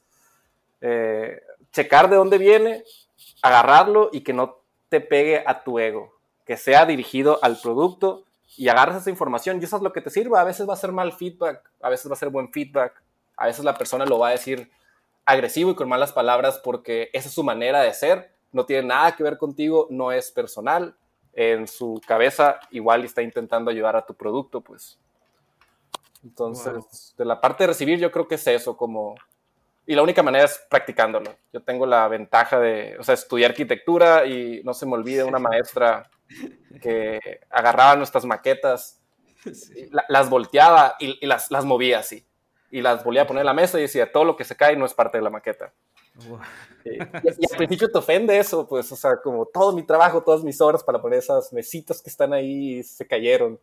eh, 0.79 1.41
checar 1.73 2.09
de 2.09 2.15
dónde 2.15 2.37
viene, 2.37 2.85
agarrarlo 3.41 4.09
y 4.13 4.21
que 4.21 4.31
no 4.31 4.61
te 4.87 5.01
pegue 5.01 5.43
a 5.45 5.65
tu 5.65 5.79
ego, 5.79 6.13
que 6.45 6.55
sea 6.55 6.85
dirigido 6.85 7.39
al 7.41 7.59
producto 7.59 8.23
y 8.57 8.67
agarras 8.67 8.97
esa 8.97 9.09
información 9.09 9.59
y 9.59 9.65
eso 9.65 9.77
es 9.77 9.81
lo 9.81 9.93
que 9.93 10.01
te 10.01 10.09
sirva. 10.09 10.41
A 10.41 10.43
veces 10.43 10.67
va 10.67 10.73
a 10.73 10.77
ser 10.77 10.91
mal 10.91 11.13
feedback, 11.13 11.69
a 11.81 11.89
veces 11.89 12.09
va 12.09 12.15
a 12.15 12.17
ser 12.17 12.29
buen 12.29 12.51
feedback, 12.51 13.01
a 13.35 13.45
veces 13.45 13.63
la 13.63 13.75
persona 13.75 14.05
lo 14.05 14.19
va 14.19 14.29
a 14.29 14.31
decir 14.31 14.71
agresivo 15.25 15.71
y 15.71 15.75
con 15.75 15.87
malas 15.87 16.11
palabras 16.11 16.59
porque 16.63 17.09
esa 17.13 17.27
es 17.27 17.33
su 17.33 17.43
manera 17.43 17.81
de 17.81 17.93
ser, 17.93 18.33
no 18.51 18.65
tiene 18.65 18.87
nada 18.87 19.15
que 19.15 19.23
ver 19.23 19.37
contigo, 19.37 19.87
no 19.89 20.11
es 20.11 20.31
personal. 20.31 20.95
En 21.33 21.67
su 21.67 22.01
cabeza 22.05 22.59
igual 22.71 23.05
está 23.05 23.21
intentando 23.21 23.69
ayudar 23.71 23.95
a 23.95 24.05
tu 24.05 24.13
producto, 24.15 24.61
pues. 24.61 24.97
Entonces, 26.23 27.13
de 27.17 27.23
la 27.23 27.39
parte 27.39 27.63
de 27.63 27.67
recibir, 27.67 27.99
yo 27.99 28.11
creo 28.11 28.27
que 28.27 28.35
es 28.35 28.47
eso, 28.47 28.75
como 28.75 29.15
y 29.89 29.95
la 29.95 30.03
única 30.03 30.21
manera 30.21 30.45
es 30.45 30.63
practicándolo. 30.69 31.35
Yo 31.51 31.63
tengo 31.63 31.87
la 31.87 32.07
ventaja 32.07 32.59
de, 32.59 32.95
o 32.99 33.03
sea, 33.03 33.15
estudiar 33.15 33.49
arquitectura 33.49 34.23
y 34.27 34.61
no 34.63 34.75
se 34.75 34.85
me 34.85 34.93
olvide 34.93 35.23
una 35.23 35.39
maestra 35.39 36.11
que 36.79 37.39
agarraba 37.49 37.95
nuestras 37.95 38.23
maquetas, 38.23 39.01
las 40.07 40.29
volteaba 40.29 40.95
y, 40.99 41.25
las, 41.25 41.49
las, 41.49 41.65
movía 41.65 41.97
así. 41.97 42.23
Y 42.69 42.83
las 42.83 43.03
volvía 43.03 43.23
a 43.23 43.25
poner 43.25 43.41
en 43.41 43.47
la 43.47 43.55
mesa 43.55 43.79
y 43.79 43.81
decía, 43.81 44.11
todo 44.11 44.25
lo 44.25 44.35
que 44.37 44.43
se 44.43 44.55
cae 44.55 44.75
no 44.75 44.85
es 44.85 44.93
parte 44.93 45.17
de 45.17 45.23
la 45.23 45.31
maqueta. 45.31 45.73
Y, 46.85 46.99
al 46.99 47.57
principio 47.57 47.89
te 47.89 47.97
ofende 47.97 48.37
eso, 48.37 48.67
pues, 48.67 48.91
o 48.91 48.95
sea, 48.95 49.17
como 49.17 49.47
todo 49.47 49.73
mi 49.73 49.81
trabajo, 49.81 50.21
todas 50.21 50.43
mis 50.43 50.61
horas 50.61 50.83
para 50.83 51.01
poner 51.01 51.17
esas 51.17 51.51
mesitas 51.51 51.99
que 51.99 52.11
están 52.11 52.31
ahí 52.31 52.83
se 52.83 53.07
cayeron. 53.07 53.59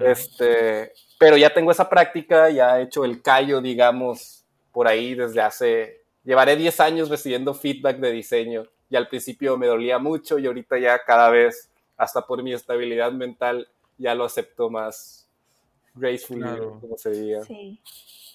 Este, 0.00 0.92
pero 1.16 1.36
ya 1.36 1.54
tengo 1.54 1.70
esa 1.70 1.88
práctica, 1.88 2.50
ya 2.50 2.80
he 2.80 2.82
hecho 2.82 3.04
el 3.04 3.22
callo, 3.22 3.60
digamos, 3.60 4.37
por 4.78 4.86
ahí 4.86 5.16
desde 5.16 5.40
hace, 5.40 6.04
llevaré 6.22 6.54
10 6.54 6.78
años 6.78 7.08
recibiendo 7.08 7.52
feedback 7.52 7.96
de 7.96 8.12
diseño 8.12 8.62
y 8.88 8.94
al 8.94 9.08
principio 9.08 9.58
me 9.58 9.66
dolía 9.66 9.98
mucho 9.98 10.38
y 10.38 10.46
ahorita 10.46 10.78
ya 10.78 11.02
cada 11.04 11.30
vez, 11.30 11.68
hasta 11.96 12.24
por 12.24 12.44
mi 12.44 12.52
estabilidad 12.52 13.10
mental, 13.10 13.66
ya 13.96 14.14
lo 14.14 14.24
acepto 14.24 14.70
más 14.70 15.28
gracefully, 15.96 16.44
como 16.80 16.96
se 16.96 17.10
diga. 17.10 17.42
Sí. 17.42 17.80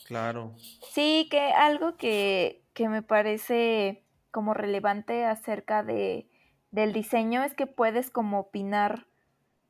Claro. 0.06 0.52
Sí, 0.92 1.30
que 1.32 1.40
algo 1.40 1.96
que, 1.96 2.62
que 2.74 2.90
me 2.90 3.04
parece 3.04 4.04
como 4.30 4.54
relevante 4.54 5.24
acerca 5.24 5.82
de, 5.82 6.28
del 6.72 6.92
diseño 6.92 7.42
es 7.42 7.54
que 7.54 7.68
puedes 7.68 8.10
como 8.10 8.42
opinar 8.42 9.06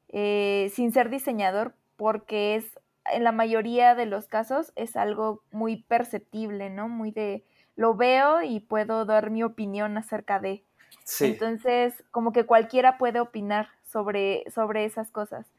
eh, 0.10 0.72
sin 0.74 0.92
ser 0.92 1.12
diseñador 1.12 1.76
porque 1.98 2.56
es 2.56 2.80
en 3.12 3.24
la 3.24 3.32
mayoría 3.32 3.96
de 3.96 4.06
los 4.06 4.28
casos 4.28 4.72
es 4.76 4.96
algo 4.96 5.44
muy 5.52 5.84
perceptible, 5.84 6.70
¿no? 6.70 6.90
Muy 6.90 7.12
de, 7.12 7.44
lo 7.76 7.96
veo 7.96 8.42
y 8.42 8.60
puedo 8.60 9.06
dar 9.06 9.30
mi 9.30 9.44
opinión 9.44 9.98
acerca 9.98 10.40
de. 10.40 10.64
Sí. 11.04 11.26
Entonces, 11.26 12.04
como 12.12 12.32
que 12.32 12.46
cualquiera 12.46 12.98
puede 12.98 13.20
opinar 13.20 13.70
sobre, 13.84 14.44
sobre 14.50 14.86
esas 14.86 15.12
cosas. 15.12 15.52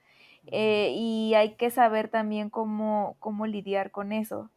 Eh, 0.47 0.93
y 0.95 1.35
hay 1.35 1.55
que 1.55 1.71
saber 1.71 2.09
también 2.09 2.51
cómo, 2.51 3.17
cómo 3.19 3.47
lidiar 3.47 3.91
con 3.91 4.13
eso. 4.13 4.51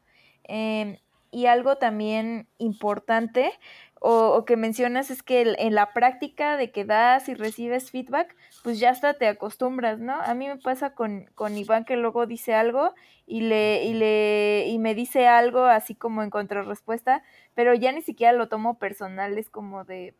Em, 0.43 0.97
y 1.31 1.45
algo 1.45 1.77
también 1.77 2.47
importante 2.57 3.51
o, 3.99 4.45
que 4.45 4.57
mencionas 4.57 5.09
es 5.09 5.23
que 5.23 5.55
en 5.57 5.75
la 5.75 5.93
práctica 5.93 6.57
de 6.57 6.71
que 6.71 6.85
das 6.85 7.29
y 7.29 7.33
recibes 7.33 7.91
feedback, 7.91 8.35
pues 8.63 8.79
ya 8.79 8.91
hasta 8.91 9.15
te 9.15 9.27
acostumbras, 9.27 9.99
¿no? 9.99 10.13
A 10.13 10.33
mí 10.33 10.47
me 10.47 10.57
pasa 10.57 10.91
con, 10.91 11.25
con 11.35 11.57
Iván 11.57 11.85
que 11.85 11.97
luego 11.97 12.25
dice 12.25 12.53
algo 12.53 12.93
y 13.25 13.41
le, 13.41 13.83
y 13.85 13.93
le, 13.93 14.67
y 14.67 14.77
me 14.79 14.93
dice 14.93 15.27
algo 15.27 15.65
así 15.65 15.95
como 15.95 16.21
en 16.23 16.29
contrarrespuesta, 16.29 17.23
pero 17.55 17.73
ya 17.73 17.91
ni 17.91 18.01
siquiera 18.01 18.33
lo 18.33 18.49
tomo 18.49 18.77
personal, 18.77 19.37
es 19.37 19.49
como 19.49 19.83
de, 19.83 20.13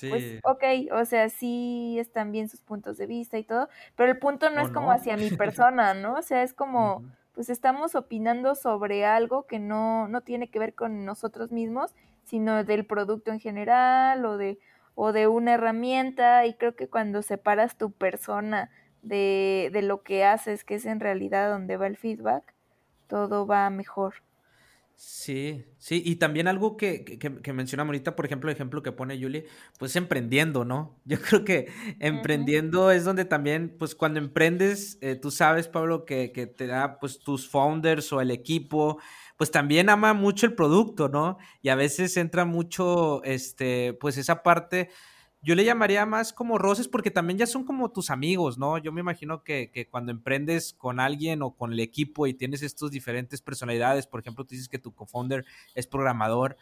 pues, 0.00 0.40
ok, 0.44 0.64
o 0.92 1.04
sea, 1.04 1.28
sí 1.28 1.96
están 1.98 2.32
bien 2.32 2.48
sus 2.48 2.60
puntos 2.60 2.96
de 2.96 3.06
vista 3.06 3.38
y 3.38 3.44
todo, 3.44 3.68
pero 3.96 4.10
el 4.10 4.18
punto 4.18 4.48
no 4.50 4.60
es 4.60 4.70
como 4.70 4.90
hacia 4.90 5.16
mi 5.16 5.30
persona, 5.36 5.94
¿no? 5.94 6.14
O 6.14 6.22
sea, 6.22 6.42
es 6.42 6.54
como, 6.54 7.02
pues 7.34 7.50
estamos 7.50 7.94
opinando 7.94 8.54
sobre 8.54 9.04
algo 9.04 9.46
que 9.46 9.58
no, 9.58 10.08
no 10.08 10.20
tiene 10.22 10.48
que 10.48 10.58
ver 10.58 10.74
con 10.74 11.04
nosotros 11.04 11.52
mismos, 11.52 11.94
sino 12.24 12.64
del 12.64 12.86
producto 12.86 13.32
en 13.32 13.40
general 13.40 14.24
o 14.24 14.36
de, 14.36 14.58
o 14.94 15.12
de 15.12 15.26
una 15.26 15.54
herramienta. 15.54 16.46
Y 16.46 16.54
creo 16.54 16.74
que 16.76 16.88
cuando 16.88 17.22
separas 17.22 17.76
tu 17.76 17.92
persona 17.92 18.70
de, 19.02 19.70
de 19.72 19.82
lo 19.82 20.02
que 20.02 20.24
haces, 20.24 20.64
que 20.64 20.76
es 20.76 20.86
en 20.86 21.00
realidad 21.00 21.50
donde 21.50 21.76
va 21.76 21.86
el 21.86 21.96
feedback, 21.96 22.54
todo 23.08 23.46
va 23.46 23.68
mejor. 23.70 24.14
Sí, 24.94 25.64
sí, 25.78 26.00
y 26.04 26.16
también 26.16 26.46
algo 26.46 26.76
que, 26.76 27.04
que, 27.04 27.52
mencionamos 27.52 27.88
ahorita, 27.90 28.14
por 28.14 28.24
ejemplo, 28.24 28.48
el 28.48 28.54
ejemplo 28.54 28.84
que 28.84 28.92
pone 28.92 29.20
Julie, 29.20 29.46
pues 29.78 29.96
emprendiendo, 29.96 30.64
¿no? 30.64 30.96
Yo 31.04 31.18
creo 31.28 31.44
que 31.44 31.72
emprendiendo 31.98 32.90
es 32.92 33.04
donde 33.04 33.24
también, 33.24 33.74
pues 33.78 33.96
cuando 33.96 34.20
emprendes, 34.20 34.98
eh, 35.00 35.16
tú 35.16 35.32
sabes, 35.32 35.66
Pablo, 35.66 36.04
que, 36.04 36.30
que, 36.30 36.46
te 36.46 36.68
da, 36.68 37.00
pues 37.00 37.18
tus 37.18 37.48
founders 37.48 38.12
o 38.12 38.20
el 38.20 38.30
equipo, 38.30 38.98
pues 39.36 39.50
también 39.50 39.90
ama 39.90 40.14
mucho 40.14 40.46
el 40.46 40.54
producto, 40.54 41.08
¿no? 41.08 41.38
Y 41.62 41.68
a 41.68 41.74
veces 41.74 42.16
entra 42.16 42.44
mucho, 42.44 43.22
este, 43.24 43.94
pues 43.94 44.16
esa 44.18 44.42
parte 44.42 44.90
yo 45.44 45.56
le 45.56 45.64
llamaría 45.64 46.06
más 46.06 46.32
como 46.32 46.56
roces 46.56 46.86
porque 46.86 47.10
también 47.10 47.36
ya 47.36 47.46
son 47.46 47.64
como 47.64 47.90
tus 47.90 48.10
amigos, 48.10 48.58
¿no? 48.58 48.78
Yo 48.78 48.92
me 48.92 49.00
imagino 49.00 49.42
que, 49.42 49.88
cuando 49.90 50.12
emprendes 50.12 50.72
con 50.72 51.00
alguien 51.00 51.42
o 51.42 51.56
con 51.56 51.72
el 51.72 51.80
equipo 51.80 52.28
y 52.28 52.34
tienes 52.34 52.62
estos 52.62 52.92
diferentes 52.92 53.42
personalidades, 53.42 54.06
por 54.06 54.20
ejemplo, 54.20 54.44
tú 54.44 54.50
dices 54.50 54.68
que 54.68 54.78
tu 54.78 54.94
co-founder 54.94 55.44
es 55.74 55.88
programador, 55.88 56.56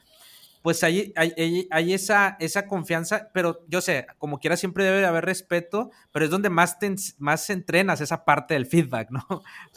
pues 0.62 0.84
hay, 0.84 1.12
hay, 1.16 1.68
hay, 1.70 1.94
esa, 1.94 2.36
esa 2.40 2.66
confianza, 2.66 3.30
pero 3.32 3.60
yo 3.68 3.80
sé, 3.80 4.06
como 4.18 4.38
quiera 4.38 4.56
siempre 4.56 4.84
debe 4.84 4.98
de 4.98 5.06
haber 5.06 5.24
respeto, 5.24 5.90
pero 6.12 6.24
es 6.24 6.30
donde 6.30 6.50
más, 6.50 6.78
te, 6.78 6.94
más 7.18 7.48
entrenas 7.50 8.00
esa 8.00 8.24
parte 8.24 8.54
del 8.54 8.66
feedback, 8.66 9.10
¿no? 9.10 9.24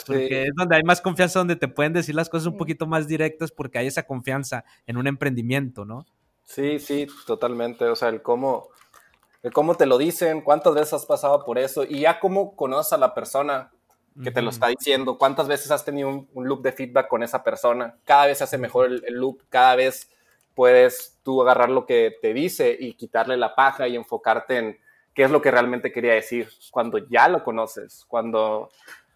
Porque 0.05 0.43
es 0.43 0.55
donde 0.55 0.75
hay 0.75 0.83
más 0.83 1.01
confianza, 1.01 1.39
donde 1.39 1.55
te 1.55 1.67
pueden 1.67 1.93
decir 1.93 2.15
las 2.15 2.29
cosas 2.29 2.47
un 2.47 2.57
poquito 2.57 2.87
más 2.87 3.07
directas 3.07 3.51
porque 3.51 3.77
hay 3.79 3.87
esa 3.87 4.03
confianza 4.03 4.65
en 4.87 4.97
un 4.97 5.07
emprendimiento, 5.07 5.85
¿no? 5.85 6.05
Sí, 6.43 6.79
sí, 6.79 7.07
totalmente. 7.25 7.85
O 7.85 7.95
sea, 7.95 8.09
el 8.09 8.21
cómo 8.21 8.69
cómo 9.51 9.75
te 9.75 9.85
lo 9.85 9.97
dicen, 9.97 10.41
cuántas 10.41 10.73
veces 10.73 10.93
has 10.93 11.05
pasado 11.05 11.43
por 11.43 11.57
eso 11.57 11.83
y 11.83 12.01
ya 12.01 12.19
cómo 12.19 12.55
conoces 12.55 12.93
a 12.93 12.97
la 12.97 13.13
persona 13.13 13.71
que 14.23 14.29
te 14.29 14.43
lo 14.43 14.51
está 14.51 14.67
diciendo, 14.67 15.17
cuántas 15.17 15.47
veces 15.47 15.71
has 15.71 15.83
tenido 15.83 16.27
un, 16.33 16.47
loop 16.47 16.61
de 16.61 16.71
feedback 16.71 17.07
con 17.07 17.23
esa 17.23 17.43
persona, 17.43 17.95
cada 18.05 18.27
vez 18.27 18.37
se 18.37 18.43
hace 18.43 18.59
mejor 18.59 18.85
el, 18.85 19.15
loop, 19.15 19.41
cada 19.49 19.75
vez 19.75 20.07
puedes 20.55 21.19
tú 21.23 21.41
agarrar 21.41 21.69
lo 21.69 21.85
que 21.85 22.15
te 22.21 22.33
dice 22.33 22.75
y 22.77 22.93
quitarle 22.93 23.37
la 23.37 23.55
paja 23.55 23.87
y 23.87 23.95
enfocarte 23.95 24.57
en 24.57 24.79
qué 25.13 25.23
es 25.23 25.31
lo 25.31 25.41
que 25.41 25.51
realmente 25.51 25.91
quería 25.91 26.13
decir 26.13 26.49
cuando 26.71 26.97
ya 26.97 27.27
lo 27.27 27.43
conoces, 27.43 28.05
cuando 28.07 28.69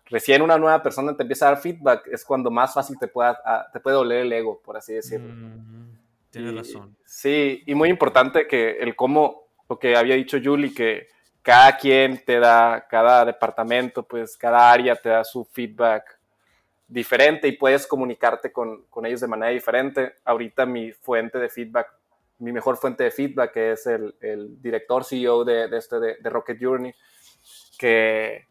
recién 0.05 0.41
una 0.41 0.57
nueva 0.57 0.81
persona 0.81 1.15
te 1.15 1.23
empieza 1.23 1.47
a 1.47 1.51
dar 1.51 1.61
feedback, 1.61 2.07
es 2.07 2.23
cuando 2.23 2.49
más 2.49 2.73
fácil 2.73 2.97
te, 2.99 3.07
pueda, 3.07 3.39
ah, 3.45 3.67
te 3.71 3.79
puede 3.79 3.97
doler 3.97 4.19
el 4.19 4.33
ego, 4.33 4.61
por 4.63 4.77
así 4.77 4.93
decirlo. 4.93 5.33
Tienes 6.29 6.55
razón. 6.55 6.95
Sí, 7.05 7.63
y 7.65 7.75
muy 7.75 7.89
importante 7.89 8.47
que 8.47 8.77
el 8.79 8.95
cómo 8.95 9.47
lo 9.69 9.79
que 9.79 9.95
había 9.95 10.15
dicho 10.15 10.37
Julie, 10.43 10.73
que 10.73 11.07
cada 11.41 11.77
quien 11.77 12.23
te 12.23 12.39
da, 12.39 12.85
cada 12.89 13.25
departamento, 13.25 14.03
pues 14.03 14.37
cada 14.37 14.71
área 14.71 14.95
te 14.95 15.09
da 15.09 15.23
su 15.23 15.45
feedback 15.45 16.16
diferente 16.87 17.47
y 17.47 17.53
puedes 17.53 17.85
comunicarte 17.85 18.51
con, 18.51 18.83
con 18.89 19.05
ellos 19.05 19.21
de 19.21 19.27
manera 19.27 19.51
diferente. 19.51 20.13
Ahorita 20.25 20.65
mi 20.65 20.91
fuente 20.91 21.37
de 21.37 21.49
feedback, 21.49 21.87
mi 22.39 22.51
mejor 22.51 22.77
fuente 22.77 23.03
de 23.03 23.11
feedback 23.11 23.57
es 23.57 23.87
el, 23.87 24.15
el 24.21 24.61
director 24.61 25.03
CEO 25.03 25.43
de, 25.43 25.67
de 25.67 25.77
este, 25.77 25.99
de, 25.99 26.29
Rocket 26.29 26.57
Journey, 26.61 26.93
que 27.77 28.47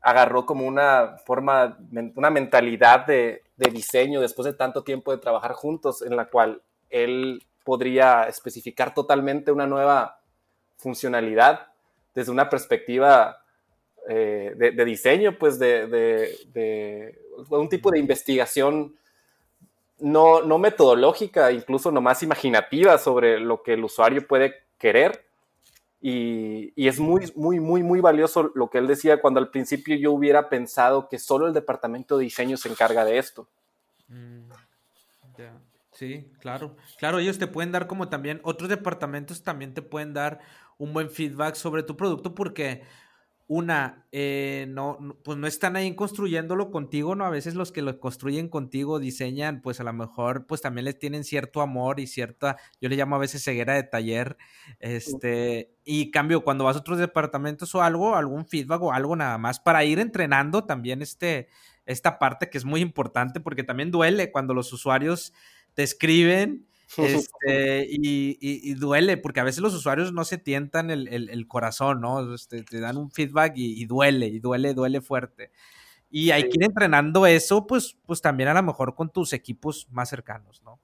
agarró 0.00 0.46
como 0.46 0.66
una 0.66 1.16
forma, 1.26 1.78
una 2.14 2.30
mentalidad 2.30 3.06
de, 3.06 3.42
de, 3.56 3.70
diseño 3.70 4.20
después 4.20 4.46
de 4.46 4.54
tanto 4.54 4.82
tiempo 4.82 5.12
de 5.12 5.18
trabajar 5.18 5.52
juntos, 5.52 6.02
en 6.02 6.16
la 6.16 6.26
cual 6.26 6.62
él 6.90 7.42
podría 7.64 8.24
especificar 8.24 8.94
totalmente 8.94 9.52
una 9.52 9.66
nueva 9.66 10.20
funcionalidad 10.78 11.66
desde 12.14 12.32
una 12.32 12.48
perspectiva 12.48 13.42
eh, 14.08 14.54
de, 14.56 14.84
diseño, 14.86 15.36
pues 15.38 15.58
de, 15.58 17.18
un 17.50 17.68
tipo 17.68 17.90
de 17.90 17.98
investigación 17.98 18.94
no, 20.00 20.42
no 20.42 20.58
metodológica, 20.58 21.50
incluso 21.52 21.90
nomás 21.90 22.22
imaginativa 22.22 22.98
sobre 22.98 23.40
lo 23.40 23.62
que 23.62 23.74
el 23.74 23.84
usuario 23.84 24.26
puede 24.26 24.54
querer. 24.78 25.24
Y, 26.00 26.72
es 26.76 27.00
muy, 27.00 27.32
muy, 27.34 27.58
muy, 27.58 27.82
muy 27.82 28.00
valioso 28.00 28.52
lo 28.54 28.70
que 28.70 28.78
él 28.78 28.86
decía 28.86 29.20
cuando 29.20 29.40
al 29.40 29.50
principio 29.50 29.96
yo 29.96 30.12
hubiera 30.12 30.48
pensado 30.48 31.08
que 31.08 31.18
solo 31.18 31.48
el 31.48 31.54
departamento 31.54 32.16
de 32.16 32.24
diseño 32.24 32.56
se 32.56 32.68
encarga 32.68 33.04
de 33.04 33.18
esto. 33.18 33.48
Mm, 34.06 34.50
sí, 35.90 36.30
claro. 36.40 36.76
Claro, 36.98 37.18
ellos 37.18 37.38
te 37.38 37.48
pueden 37.48 37.72
dar 37.72 37.88
como 37.88 38.08
también, 38.08 38.40
otros 38.44 38.68
departamentos 38.68 39.42
también 39.42 39.74
te 39.74 39.82
pueden 39.82 40.14
dar 40.14 40.38
un 40.78 40.92
buen 40.92 41.10
feedback 41.10 41.56
sobre 41.56 41.82
tu 41.82 41.96
producto 41.96 42.32
porque 42.32 42.82
una, 43.50 44.06
eh, 44.12 44.66
no, 44.68 45.16
pues 45.24 45.38
no 45.38 45.46
están 45.46 45.74
ahí 45.74 45.94
construyéndolo 45.96 46.70
contigo, 46.70 47.14
¿no? 47.14 47.24
A 47.24 47.30
veces 47.30 47.54
los 47.54 47.72
que 47.72 47.80
lo 47.80 47.98
construyen 47.98 48.48
contigo 48.48 48.98
diseñan, 48.98 49.62
pues 49.62 49.80
a 49.80 49.84
lo 49.84 49.92
mejor, 49.94 50.46
pues 50.46 50.60
también 50.60 50.84
les 50.84 50.98
tienen 50.98 51.24
cierto 51.24 51.62
amor 51.62 51.98
y 51.98 52.06
cierta, 52.06 52.58
yo 52.78 52.90
le 52.90 52.96
llamo 52.96 53.16
a 53.16 53.18
veces 53.18 53.42
ceguera 53.42 53.72
de 53.72 53.84
taller, 53.84 54.36
este, 54.80 55.72
y 55.82 56.10
cambio, 56.10 56.44
cuando 56.44 56.64
vas 56.64 56.76
a 56.76 56.80
otros 56.80 56.98
departamentos 56.98 57.74
o 57.74 57.82
algo, 57.82 58.16
algún 58.16 58.46
feedback 58.46 58.82
o 58.82 58.92
algo 58.92 59.16
nada 59.16 59.38
más, 59.38 59.60
para 59.60 59.82
ir 59.82 59.98
entrenando 59.98 60.64
también 60.64 61.00
este, 61.00 61.48
esta 61.86 62.18
parte 62.18 62.50
que 62.50 62.58
es 62.58 62.66
muy 62.66 62.82
importante, 62.82 63.40
porque 63.40 63.64
también 63.64 63.90
duele 63.90 64.30
cuando 64.30 64.52
los 64.52 64.74
usuarios 64.74 65.32
te 65.72 65.84
escriben 65.84 66.67
este, 66.96 67.86
y, 67.88 68.74
duele, 68.74 69.16
porque 69.16 69.40
a 69.40 69.44
veces 69.44 69.60
los 69.60 69.74
usuarios 69.74 70.12
no 70.12 70.24
se 70.24 70.38
tientan 70.38 70.90
el, 70.90 71.48
corazón, 71.48 72.00
¿no? 72.00 72.34
Este, 72.34 72.62
te 72.62 72.80
dan 72.80 72.96
un 72.96 73.10
feedback 73.10 73.52
y, 73.56 73.84
duele, 73.86 74.26
y 74.26 74.38
duele, 74.38 74.74
duele 74.74 75.00
fuerte. 75.00 75.50
Y 76.10 76.30
hay 76.30 76.44
que 76.44 76.56
ir 76.58 76.64
entrenando 76.64 77.26
eso, 77.26 77.66
pues, 77.66 77.96
pues 78.06 78.22
también 78.22 78.48
a 78.48 78.54
lo 78.54 78.62
mejor 78.62 78.94
con 78.94 79.10
tus 79.10 79.34
equipos 79.34 79.86
más 79.90 80.08
cercanos, 80.08 80.62
¿no? 80.62 80.80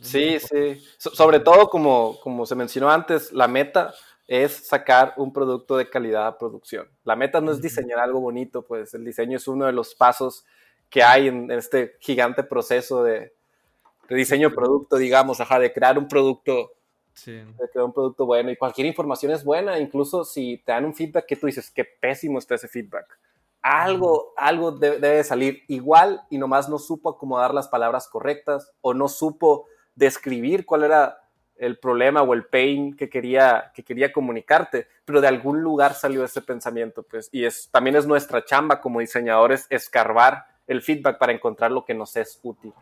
Sí, 0.00 0.38
sí. 0.38 0.82
sobre 0.98 1.40
todo, 1.40 1.68
como, 1.68 2.20
como 2.20 2.46
se 2.46 2.54
mencionó 2.54 2.90
antes, 2.90 3.32
la 3.32 3.48
meta 3.48 3.94
es 4.26 4.66
sacar 4.68 5.14
un 5.16 5.32
producto 5.32 5.76
de 5.76 5.88
calidad 5.88 6.26
a 6.26 6.38
producción. 6.38 6.88
La 7.04 7.16
meta 7.16 7.40
no 7.40 7.50
es 7.52 7.60
diseñar 7.60 7.98
algo 7.98 8.20
bonito, 8.20 8.62
pues 8.62 8.94
el 8.94 9.04
diseño 9.04 9.36
es 9.38 9.48
uno 9.48 9.66
de 9.66 9.72
los 9.72 9.94
pasos 9.94 10.44
que 10.90 11.02
hay 11.02 11.28
en 11.28 11.50
este 11.50 11.96
gigante 12.00 12.44
proceso 12.44 13.02
de, 13.02 13.32
de 14.08 14.16
diseño 14.16 14.50
de 14.50 14.54
producto, 14.54 14.96
digamos, 14.96 15.40
ajá, 15.40 15.58
de 15.58 15.72
crear 15.72 15.98
un 15.98 16.08
producto, 16.08 16.72
de 17.24 17.68
crear 17.72 17.84
un 17.84 17.92
producto 17.92 18.26
bueno 18.26 18.50
y 18.50 18.56
cualquier 18.56 18.86
información 18.86 19.32
es 19.32 19.44
buena, 19.44 19.78
incluso 19.78 20.24
si 20.24 20.58
te 20.58 20.72
dan 20.72 20.84
un 20.84 20.94
feedback 20.94 21.26
que 21.26 21.36
tú 21.36 21.46
dices, 21.46 21.70
qué 21.70 21.84
pésimo 21.84 22.38
está 22.38 22.56
ese 22.56 22.68
feedback. 22.68 23.18
Algo, 23.62 24.34
algo 24.36 24.72
debe 24.72 25.24
salir 25.24 25.62
igual 25.68 26.20
y 26.28 26.36
nomás 26.36 26.68
no 26.68 26.78
supo 26.78 27.10
acomodar 27.10 27.54
las 27.54 27.68
palabras 27.68 28.08
correctas 28.08 28.70
o 28.82 28.92
no 28.92 29.08
supo 29.08 29.66
describir 29.94 30.66
cuál 30.66 30.84
era 30.84 31.18
el 31.56 31.78
problema 31.78 32.22
o 32.22 32.34
el 32.34 32.46
pain 32.46 32.96
que 32.96 33.08
quería, 33.08 33.72
que 33.74 33.84
quería 33.84 34.12
comunicarte, 34.12 34.88
pero 35.04 35.20
de 35.20 35.28
algún 35.28 35.62
lugar 35.62 35.94
salió 35.94 36.24
ese 36.24 36.42
pensamiento, 36.42 37.02
pues, 37.04 37.28
y 37.32 37.44
es, 37.44 37.70
también 37.70 37.96
es 37.96 38.06
nuestra 38.06 38.44
chamba 38.44 38.80
como 38.80 39.00
diseñadores 39.00 39.66
escarbar 39.70 40.46
el 40.66 40.82
feedback 40.82 41.18
para 41.18 41.32
encontrar 41.32 41.70
lo 41.70 41.84
que 41.84 41.94
nos 41.94 42.16
es 42.16 42.40
útil. 42.42 42.72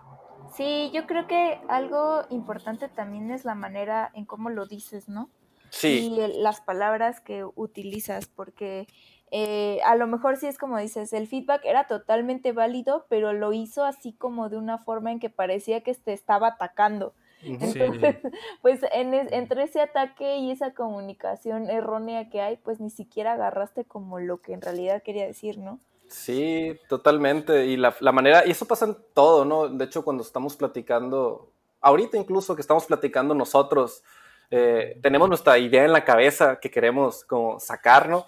Sí, 0.54 0.90
yo 0.92 1.06
creo 1.06 1.26
que 1.26 1.60
algo 1.68 2.22
importante 2.30 2.88
también 2.88 3.30
es 3.30 3.44
la 3.44 3.54
manera 3.54 4.10
en 4.14 4.26
cómo 4.26 4.50
lo 4.50 4.66
dices, 4.66 5.08
¿no? 5.08 5.30
Sí. 5.70 6.12
Y 6.12 6.40
las 6.42 6.60
palabras 6.60 7.20
que 7.20 7.44
utilizas, 7.44 8.26
porque 8.26 8.86
eh, 9.30 9.80
a 9.86 9.96
lo 9.96 10.06
mejor 10.06 10.36
sí 10.36 10.46
es 10.46 10.58
como 10.58 10.76
dices, 10.78 11.14
el 11.14 11.26
feedback 11.26 11.64
era 11.64 11.86
totalmente 11.86 12.52
válido, 12.52 13.06
pero 13.08 13.32
lo 13.32 13.54
hizo 13.54 13.84
así 13.84 14.12
como 14.12 14.50
de 14.50 14.58
una 14.58 14.76
forma 14.76 15.10
en 15.10 15.20
que 15.20 15.30
parecía 15.30 15.82
que 15.82 15.94
te 15.94 16.12
estaba 16.12 16.48
atacando. 16.48 17.14
Entonces, 17.42 18.16
pues 18.62 18.80
en 18.92 19.14
entre 19.14 19.62
ese 19.62 19.80
ataque 19.80 20.36
y 20.36 20.50
esa 20.50 20.74
comunicación 20.74 21.70
errónea 21.70 22.28
que 22.28 22.42
hay, 22.42 22.58
pues 22.58 22.78
ni 22.78 22.90
siquiera 22.90 23.32
agarraste 23.32 23.86
como 23.86 24.20
lo 24.20 24.42
que 24.42 24.52
en 24.52 24.60
realidad 24.60 25.02
quería 25.02 25.26
decir, 25.26 25.56
¿no? 25.56 25.80
Sí, 26.12 26.78
totalmente. 26.88 27.66
Y 27.66 27.78
la, 27.78 27.94
manera, 28.12 28.46
y 28.46 28.50
eso 28.50 28.66
pasa 28.66 28.84
en 28.84 28.96
todo, 29.14 29.46
¿no? 29.46 29.68
De 29.68 29.86
hecho, 29.86 30.04
cuando 30.04 30.22
estamos 30.22 30.56
platicando, 30.56 31.50
ahorita 31.80 32.18
incluso 32.18 32.54
que 32.54 32.60
estamos 32.60 32.84
platicando 32.84 33.34
nosotros, 33.34 34.04
eh, 34.50 34.98
tenemos 35.02 35.28
nuestra 35.30 35.58
idea 35.58 35.84
en 35.86 35.92
la 35.92 36.04
cabeza 36.04 36.60
que 36.60 36.70
queremos 36.70 37.24
como 37.24 37.58
sacar, 37.58 38.10
¿no? 38.10 38.26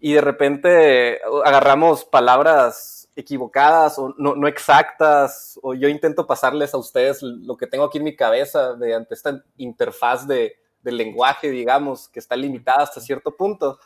Y 0.00 0.12
de 0.12 0.20
repente 0.20 1.20
agarramos 1.46 2.04
palabras 2.04 3.08
equivocadas 3.16 3.98
o 3.98 4.14
no, 4.18 4.46
exactas, 4.46 5.58
o 5.62 5.72
yo 5.72 5.88
intento 5.88 6.26
pasarles 6.26 6.74
a 6.74 6.78
ustedes 6.78 7.22
lo 7.22 7.56
que 7.56 7.66
tengo 7.66 7.84
aquí 7.84 7.98
en 7.98 8.04
mi 8.04 8.16
cabeza 8.16 8.76
mediante 8.76 9.14
esta 9.14 9.42
interfaz 9.56 10.26
de, 10.26 10.56
lenguaje, 10.82 11.48
digamos, 11.48 12.10
que 12.10 12.18
está 12.18 12.36
limitada 12.36 12.82
hasta 12.82 13.00
cierto 13.00 13.34
punto 13.34 13.78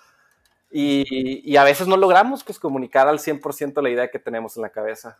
y, 0.70 1.56
a 1.56 1.64
veces 1.64 1.86
no 1.86 1.96
logramos 1.96 2.44
pues, 2.44 2.58
comunicar 2.58 3.08
al 3.08 3.18
100% 3.18 3.82
la 3.82 3.90
idea 3.90 4.10
que 4.10 4.18
tenemos 4.18 4.56
en 4.56 4.62
la 4.62 4.70
cabeza. 4.70 5.18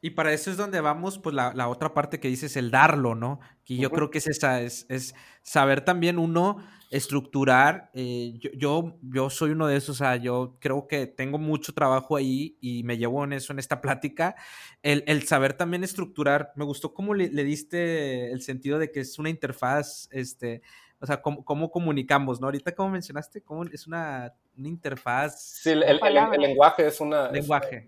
Y 0.00 0.10
para 0.10 0.32
eso 0.32 0.50
es 0.50 0.56
donde 0.56 0.80
vamos, 0.80 1.18
pues 1.18 1.34
la, 1.34 1.68
otra 1.68 1.94
parte 1.94 2.20
que 2.20 2.28
dices, 2.28 2.56
el 2.56 2.70
darlo, 2.70 3.14
¿no? 3.14 3.40
Que 3.64 3.76
yo 3.76 3.90
creo 3.90 4.10
que 4.10 4.18
es 4.18 4.26
esa, 4.26 4.60
es, 4.60 4.86
es 4.88 5.14
saber 5.42 5.84
también 5.84 6.18
uno 6.18 6.58
estructurar. 6.90 7.90
Eh, 7.94 8.38
yo, 8.56 8.98
yo, 9.02 9.30
soy 9.30 9.50
uno 9.50 9.66
de 9.66 9.76
esos, 9.76 9.96
o 9.96 9.98
sea, 9.98 10.16
yo 10.16 10.56
creo 10.60 10.86
que 10.86 11.06
tengo 11.06 11.38
mucho 11.38 11.72
trabajo 11.72 12.16
ahí 12.16 12.56
y 12.60 12.82
me 12.84 12.98
llevo 12.98 13.24
en 13.24 13.32
eso, 13.32 13.52
en 13.52 13.58
esta 13.58 13.80
plática. 13.80 14.36
El, 14.82 15.22
saber 15.26 15.54
también 15.54 15.84
estructurar, 15.84 16.52
me 16.56 16.64
gustó 16.64 16.94
cómo 16.94 17.14
le, 17.14 17.28
diste 17.28 18.30
el 18.32 18.42
sentido 18.42 18.78
de 18.78 18.90
que 18.92 19.00
es 19.00 19.18
una 19.18 19.30
interfaz, 19.30 20.08
este, 20.12 20.62
o 21.00 21.06
sea, 21.06 21.20
cómo, 21.20 21.44
cómo 21.44 21.70
comunicamos, 21.70 22.40
¿no? 22.40 22.46
Ahorita, 22.46 22.74
como 22.74 22.90
mencionaste, 22.90 23.42
cómo 23.42 23.64
es 23.64 23.86
una, 23.86 24.32
interfaz. 24.56 25.40
Sí, 25.62 25.70
el, 25.70 26.00
lenguaje 26.38 26.86
es 26.86 27.00
una. 27.00 27.30
Lenguaje. 27.30 27.86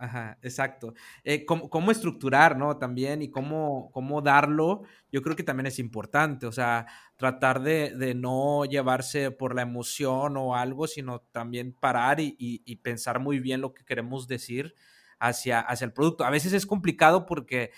Ajá, 0.00 0.38
exacto. 0.40 0.94
Eh, 1.24 1.44
cómo, 1.44 1.90
estructurar, 1.90 2.56
¿no? 2.56 2.78
También 2.78 3.20
y 3.20 3.30
cómo, 3.30 3.90
cómo 3.92 4.22
darlo, 4.22 4.84
yo 5.12 5.20
creo 5.20 5.36
que 5.36 5.42
también 5.42 5.66
es 5.66 5.78
importante, 5.78 6.46
o 6.46 6.52
sea, 6.52 6.86
tratar 7.16 7.60
de, 7.60 8.14
no 8.16 8.64
llevarse 8.64 9.30
por 9.30 9.54
la 9.54 9.60
emoción 9.60 10.38
o 10.38 10.56
algo, 10.56 10.86
sino 10.86 11.20
también 11.32 11.74
parar 11.74 12.16
y, 12.18 12.76
pensar 12.76 13.20
muy 13.20 13.40
bien 13.40 13.60
lo 13.60 13.74
que 13.74 13.84
queremos 13.84 14.26
decir 14.26 14.74
hacia, 15.18 15.60
hacia 15.60 15.84
el 15.84 15.92
producto. 15.92 16.24
A 16.24 16.30
veces 16.30 16.54
es 16.54 16.64
complicado 16.64 17.26
porque 17.26 17.70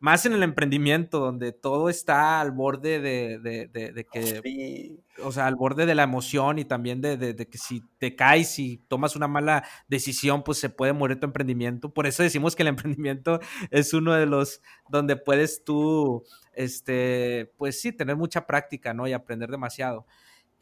más 0.00 0.24
en 0.24 0.32
el 0.32 0.42
emprendimiento, 0.42 1.20
donde 1.20 1.52
todo 1.52 1.90
está 1.90 2.40
al 2.40 2.52
borde 2.52 3.00
de, 3.00 4.06
que, 4.10 4.96
o 5.22 5.30
sea, 5.30 5.46
al 5.46 5.56
borde 5.56 5.84
de 5.84 5.94
la 5.94 6.04
emoción 6.04 6.58
y 6.58 6.64
también 6.64 7.02
de, 7.02 7.36
que 7.36 7.58
si 7.58 7.82
te 7.98 8.16
caes 8.16 8.58
y 8.58 8.78
tomas 8.88 9.14
una 9.14 9.28
mala 9.28 9.62
decisión, 9.88 10.42
pues 10.42 10.56
se 10.56 10.70
puede 10.70 10.94
morir 10.94 11.20
tu 11.20 11.26
emprendimiento. 11.26 11.92
Por 11.92 12.06
eso 12.06 12.22
decimos 12.22 12.56
que 12.56 12.62
el 12.62 12.68
emprendimiento 12.76 13.40
es 13.70 13.92
uno 13.92 14.14
de 14.14 14.24
los 14.24 14.62
donde 14.88 15.16
puedes 15.16 15.64
tú, 15.64 16.24
este, 16.54 17.52
pues 17.58 17.78
sí, 17.78 17.92
tener 17.92 18.16
mucha 18.16 18.46
práctica, 18.46 18.94
¿no? 18.94 19.06
Y 19.06 19.12
aprender 19.12 19.50
demasiado. 19.50 20.06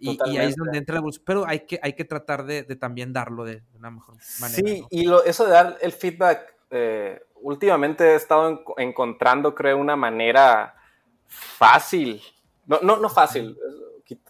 Y, 0.01 0.18
ahí 0.24 0.48
es 0.48 0.57
donde 0.57 0.79
entra 0.79 0.94
la 0.94 0.98
evolución. 0.98 1.24
Pero 1.24 1.46
hay 1.46 1.61
que, 1.61 1.79
hay 1.81 1.92
que 1.92 2.05
tratar 2.05 2.44
de, 2.44 2.64
también 2.74 3.12
darlo 3.12 3.44
de, 3.44 3.62
una 3.74 3.92
mejor 3.92 4.16
manera. 4.40 4.62
Sí, 4.66 4.85
y 4.90 5.05
lo, 5.05 5.24
eso 5.24 5.44
de 5.44 5.53
dar 5.53 5.79
el 5.81 5.92
feedback. 5.92 6.57
Eh, 6.70 7.20
últimamente 7.42 8.12
he 8.12 8.14
estado 8.14 8.64
encontrando, 8.77 9.55
creo, 9.55 9.79
una 9.79 9.96
manera 9.96 10.74
fácil, 11.27 12.22
no, 12.66 12.79
no, 12.83 12.96
no 12.96 13.09
fácil, 13.09 13.59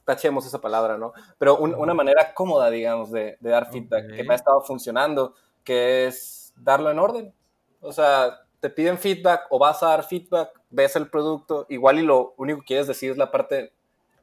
tachemos 0.05 0.47
esa 0.47 0.61
palabra, 0.61 0.97
¿no? 0.97 1.13
Pero 1.39 1.59
una 1.59 1.95
manera 1.95 2.33
cómoda, 2.35 2.71
digamos, 2.71 3.11
de, 3.11 3.37
dar 3.41 3.71
feedback, 3.71 4.15
que 4.15 4.25
me 4.25 4.33
ha 4.33 4.37
estado 4.37 4.63
funcionando, 4.63 5.35
que 5.65 6.07
es 6.07 6.53
darlo 6.57 6.91
en 6.91 6.99
orden. 6.99 7.35
O 7.81 7.93
sea, 7.93 8.41
te 8.61 8.71
piden 8.71 8.99
feedback 8.99 9.47
o 9.51 9.59
vas 9.59 9.83
a 9.83 9.89
dar 9.89 10.05
feedback, 10.05 10.51
ves 10.71 10.97
el 10.97 11.09
producto, 11.09 11.67
igual 11.69 11.99
y 11.99 12.03
lo 12.03 12.35
único 12.39 12.61
que 12.61 12.67
quieres 12.67 12.87
decir 12.87 13.13
es 13.13 13.17
la 13.17 13.31
parte 13.31 13.73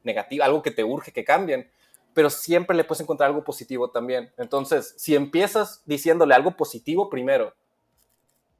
negativa, 0.02 0.44
algo 0.44 0.62
que 0.62 0.70
te 0.70 0.84
urge 0.84 1.12
que 1.12 1.24
cambien, 1.24 1.70
pero 2.12 2.30
siempre 2.30 2.76
le 2.76 2.84
puedes 2.84 3.00
encontrar 3.00 3.28
algo 3.28 3.44
positivo 3.44 3.90
también. 3.90 4.32
Entonces, 4.36 4.94
si 4.96 5.14
empiezas 5.14 5.82
diciéndole 5.84 6.34
algo 6.34 6.52
positivo 6.52 7.10
primero, 7.10 7.54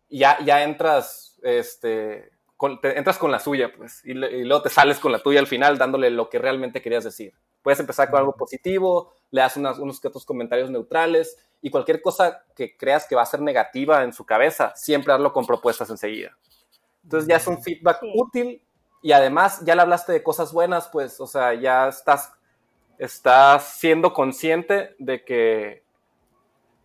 ya, 0.09 0.39
ya 0.45 0.63
entras, 0.63 1.39
este, 1.43 2.31
con, 2.57 2.79
entras 2.83 3.19
con 3.19 3.31
la 3.31 3.39
suya, 3.39 3.73
pues, 3.77 4.05
y, 4.05 4.15
luego 4.15 4.63
te 4.63 4.69
sales 4.69 4.99
con 4.99 5.13
la 5.13 5.23
tuya 5.23 5.41
al 5.41 5.47
final 5.47 5.79
dándole 5.79 6.11
lo 6.11 6.29
que 6.31 6.39
realmente 6.39 6.83
querías 6.83 7.05
decir. 7.05 7.35
Puedes 7.63 7.81
empezar 7.81 8.11
con 8.11 8.21
algo 8.21 8.37
positivo, 8.37 9.13
le 9.31 9.41
das 9.41 9.57
unos 9.57 10.01
que 10.01 10.09
otros 10.09 10.25
comentarios 10.25 10.71
neutrales 10.71 11.37
y 11.61 11.71
cualquier 11.71 12.01
cosa 12.01 12.45
que 12.55 12.77
creas 12.77 13.07
que 13.09 13.17
va 13.17 13.23
a 13.23 13.27
ser 13.27 13.41
negativa 13.41 14.05
en 14.05 14.13
su 14.13 14.25
cabeza, 14.25 14.73
siempre 14.77 15.13
darlo 15.13 15.33
con 15.33 15.47
propuestas 15.47 15.91
enseguida. 15.91 16.37
Entonces 17.03 17.29
ya 17.29 17.37
es 17.37 17.47
un 17.47 17.63
feedback 17.63 18.03
útil 18.15 18.63
y 19.03 19.13
además 19.13 19.63
ya 19.65 19.75
le 19.75 19.83
hablaste 19.83 20.13
de 20.13 20.23
cosas 20.23 20.53
buenas, 20.53 20.89
pues, 20.89 21.21
o 21.21 21.27
sea, 21.27 21.55
ya 21.55 21.89
estás, 21.89 22.33
estás 22.99 23.79
siendo 23.79 24.13
consciente 24.13 24.95
de 24.99 25.25
que 25.25 25.86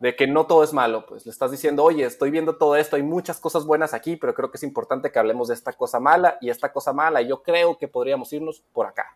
de 0.02 0.16
que 0.16 0.26
no 0.26 0.48
todo 0.48 0.64
es 0.64 0.74
malo, 0.74 1.06
pues 1.06 1.28
le 1.28 1.32
estás 1.32 1.52
diciendo, 1.52 1.84
oye, 1.84 2.04
estoy 2.04 2.32
viendo 2.32 2.58
todo 2.58 2.76
esto, 2.76 2.96
hay 2.96 3.04
muchas 3.04 3.40
cosas 3.40 3.68
buenas 3.68 3.94
aquí, 3.94 4.16
pero 4.16 4.34
creo 4.34 4.50
que 4.50 4.58
es 4.58 4.64
importante 4.64 5.12
que 5.12 5.20
hablemos 5.20 5.48
de 5.50 5.54
esta 5.54 5.74
cosa 5.74 6.00
mala 6.00 6.40
y 6.42 6.50
esta 6.50 6.74
cosa 6.74 6.92
mala, 6.92 7.22
y 7.22 7.28
yo 7.28 7.44
creo 7.44 7.78
que 7.78 7.88
podríamos 7.88 8.34
irnos 8.34 8.64
por 8.74 8.88
acá. 8.88 9.16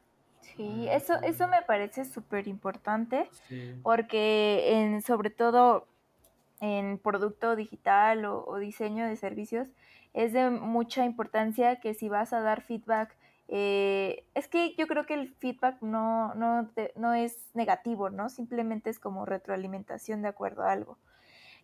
Sí, 0.55 0.87
eso, 0.89 1.15
eso 1.23 1.47
me 1.47 1.63
parece 1.63 2.05
súper 2.05 2.47
importante, 2.47 3.27
porque 3.81 4.73
en, 4.79 5.01
sobre 5.01 5.31
todo 5.31 5.87
en 6.61 6.99
producto 6.99 7.55
digital 7.55 8.25
o 8.25 8.55
diseño 8.57 9.07
de 9.07 9.15
servicios, 9.15 9.67
es 10.13 10.33
de 10.33 10.51
mucha 10.51 11.03
importancia 11.03 11.79
que 11.79 11.95
si 11.95 12.09
vas 12.09 12.31
a 12.31 12.41
dar 12.41 12.61
feedback, 12.61 13.17
eh, 13.47 14.25
es 14.33 14.47
que 14.47 14.75
yo 14.75 14.87
creo 14.87 15.05
que 15.05 15.13
el 15.13 15.33
feedback 15.35 15.81
no, 15.81 16.33
no, 16.35 16.69
no, 16.95 17.13
es 17.13 17.49
negativo, 17.53 18.09
¿no? 18.09 18.29
Simplemente 18.29 18.89
es 18.89 18.99
como 18.99 19.25
retroalimentación 19.25 20.21
de 20.21 20.29
acuerdo 20.29 20.63
a 20.63 20.71
algo. 20.71 20.97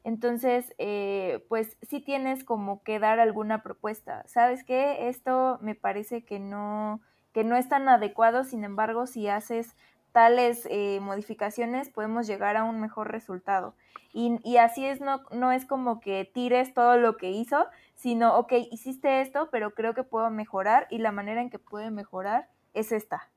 Entonces, 0.04 0.74
eh, 0.78 1.46
pues 1.48 1.78
sí 1.82 2.00
tienes 2.00 2.44
como 2.44 2.84
que 2.84 3.00
dar 3.00 3.20
alguna 3.20 3.64
propuesta. 3.64 4.24
¿Sabes 4.28 4.64
qué? 4.64 5.10
Esto 5.10 5.60
me 5.62 5.76
parece 5.76 6.24
que 6.24 6.40
no, 6.40 7.02
que 7.34 7.44
no 7.44 7.56
es 7.56 7.70
tan 7.70 7.88
adecuado, 7.88 8.44
sin 8.44 8.64
embargo, 8.64 9.06
si 9.06 9.28
haces 9.28 9.76
tales 10.12 10.68
eh, 10.70 11.00
modificaciones 11.02 11.90
podemos 11.90 12.28
llegar 12.28 12.58
a 12.58 12.64
un 12.64 12.80
mejor 12.80 13.12
resultado. 13.12 13.76
Y, 14.14 14.40
y, 14.44 14.58
así 14.58 14.86
es, 14.86 15.00
no, 15.00 15.22
no 15.32 15.52
es 15.52 15.66
como 15.66 16.02
que 16.02 16.30
tires 16.34 16.74
todo 16.74 16.98
lo 16.98 17.16
que 17.16 17.32
hizo, 17.32 17.66
sino, 18.02 18.36
ok, 18.38 18.54
hiciste 18.72 19.22
esto, 19.22 19.50
pero 19.52 19.76
creo 19.76 19.94
que 19.94 20.04
puedo 20.04 20.32
mejorar 20.32 20.88
y 20.90 20.98
la 20.98 21.12
manera 21.12 21.40
en 21.40 21.52
que 21.52 21.60
puede 21.60 21.92
mejorar 21.92 22.50
es 22.74 22.92
esta. 22.92 23.30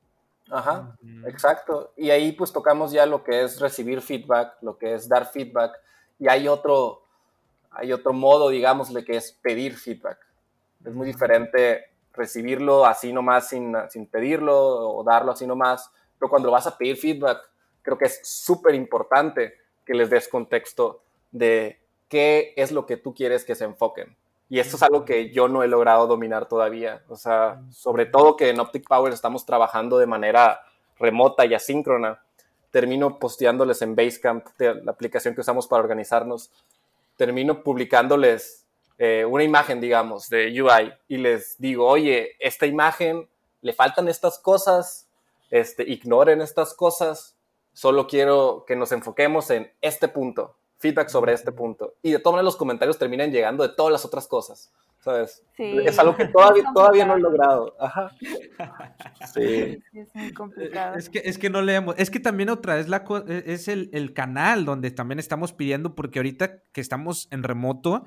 Ajá, 0.51 0.97
exacto. 1.27 1.93
Y 1.99 2.09
ahí 2.09 2.33
pues 2.33 2.51
tocamos 2.51 2.91
ya 2.91 3.05
lo 3.05 3.23
que 3.25 3.45
es 3.45 3.61
recibir 3.61 4.01
feedback, 4.01 4.57
lo 4.63 4.79
que 4.79 4.95
es 4.95 5.07
dar 5.07 5.27
feedback, 5.27 5.79
y 6.19 6.29
hay 6.29 6.49
otro, 6.49 7.03
hay 7.71 7.93
otro 7.93 8.15
modo, 8.15 8.49
digamos, 8.49 8.93
de 8.93 9.05
que 9.05 9.19
es 9.19 9.33
pedir 9.33 9.77
feedback. 9.77 10.19
Es 10.83 10.95
muy 10.95 11.07
diferente 11.07 11.91
recibirlo 12.15 12.87
así 12.87 13.13
nomás 13.13 13.49
sin, 13.49 13.75
sin 13.91 14.07
pedirlo 14.07 14.57
o 14.97 15.05
darlo 15.05 15.33
así 15.33 15.47
nomás, 15.47 15.91
pero 16.19 16.31
cuando 16.31 16.51
vas 16.51 16.67
a 16.67 16.79
pedir 16.79 16.97
feedback, 16.97 17.39
creo 17.83 17.99
que 17.99 18.07
es 18.07 18.21
súper 18.23 18.75
importante 18.75 19.59
que 19.85 19.93
les 19.93 20.09
des 20.09 20.27
contexto 20.27 21.03
de 21.33 21.83
qué 22.09 22.55
es 22.57 22.73
lo 22.73 22.87
que 22.87 22.97
tú 22.97 23.13
quieres 23.13 23.45
que 23.45 23.55
se 23.55 23.65
enfoquen. 23.65 24.17
Y 24.49 24.59
esto 24.59 24.77
es 24.77 24.83
algo 24.83 25.05
que 25.05 25.31
yo 25.31 25.49
no 25.49 25.63
he 25.63 25.69
logrado 25.69 26.07
dominar 26.07 26.47
todavía. 26.47 27.03
O 27.09 27.17
sea, 27.17 27.63
sobre 27.71 28.07
todo 28.07 28.37
que 28.37 28.51
en 28.51 28.61
Optic 28.61 28.87
Power 28.87 29.13
estamos 29.13 29.47
trabajando 29.47 29.99
de 29.99 30.07
manera 30.07 30.61
remota 30.99 31.47
y 31.47 31.55
asíncrona. 31.55 32.23
Termino 32.71 33.19
posteándoles 33.19 33.83
en 33.83 33.97
Basecamp, 33.97 34.47
la 34.59 34.93
aplicación 34.93 35.35
que 35.35 35.41
usamos 35.41 35.67
para 35.67 35.83
organizarnos. 35.83 36.51
Termino 37.17 37.63
publicándoles 37.63 38.67
eh, 38.99 39.25
una 39.25 39.45
imagen, 39.45 39.81
digamos, 39.81 40.29
de 40.29 40.63
UI 40.63 40.93
y 41.09 41.17
les 41.19 41.59
digo, 41.59 41.87
oye, 41.87 42.33
esta 42.39 42.67
imagen 42.67 43.29
le 43.63 43.73
faltan 43.73 44.09
estas 44.09 44.39
cosas, 44.39 45.09
este, 45.51 45.85
ignoren 45.85 46.41
estas 46.41 46.75
cosas, 46.75 47.35
solo 47.73 48.07
quiero 48.07 48.65
que 48.67 48.77
nos 48.77 48.93
enfoquemos 48.93 49.51
en 49.51 49.73
este 49.81 50.09
punto 50.09 50.55
feedback 50.85 51.09
sobre 51.09 51.33
este 51.33 51.51
punto. 51.51 51.95
Y 52.03 52.13
de 52.13 52.19
todas 52.19 52.35
maneras 52.35 52.45
los 52.45 52.57
comentarios 52.57 52.99
terminan 52.99 53.33
llegando 53.33 53.67
de 53.67 53.75
todas 53.75 53.91
las 53.91 54.05
otras 54.05 54.29
cosas. 54.29 54.71
¿Sabes? 55.01 55.43
Es 55.59 55.99
algo 55.99 56.15
que 56.15 56.27
todavía, 56.27 56.65
todavía 56.75 57.07
no 57.07 57.17
he 57.17 57.21
logrado. 57.21 57.75
Ajá. 57.81 58.11
Sí. 59.33 59.79
Es 59.95 60.15
muy 60.15 60.33
complicado. 60.33 60.97
Es 60.97 61.09
que, 61.09 61.23
es 61.25 61.39
que 61.39 61.49
no 61.49 61.63
leemos. 61.63 61.95
Es 61.99 62.11
que 62.11 62.21
también 62.21 62.51
otra 62.51 62.79
es, 62.79 62.89
la, 62.89 63.05
e, 63.27 63.45
es 63.47 63.69
el, 63.69 63.91
el, 63.93 64.13
canal 64.13 64.65
donde 64.65 64.91
también 64.91 65.19
estamos 65.19 65.53
pidiendo, 65.53 65.95
porque 65.95 66.19
ahorita 66.19 66.63
que 66.73 66.81
estamos 66.81 67.29
en 67.31 67.43
remoto, 67.43 68.05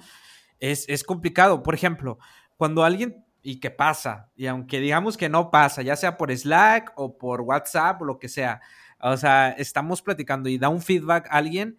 es, 0.59 0.87
es 0.87 1.03
complicado. 1.03 1.63
Por 1.63 1.73
ejemplo, 1.73 2.19
cuando 2.57 2.83
alguien 2.83 3.25
y 3.41 3.59
que 3.59 3.71
pasa, 3.71 4.29
y 4.35 4.47
aunque 4.47 4.79
digamos 4.79 5.17
que 5.17 5.29
no 5.29 5.51
pasa, 5.51 5.81
ya 5.81 5.95
sea 5.95 6.17
por 6.17 6.35
Slack 6.35 6.93
o 6.95 7.17
por 7.17 7.41
WhatsApp 7.41 8.01
o 8.01 8.05
lo 8.05 8.19
que 8.19 8.29
sea, 8.29 8.61
o 8.99 9.17
sea, 9.17 9.49
estamos 9.49 10.01
platicando 10.01 10.49
y 10.49 10.57
da 10.57 10.69
un 10.69 10.81
feedback 10.81 11.27
a 11.27 11.37
alguien, 11.37 11.77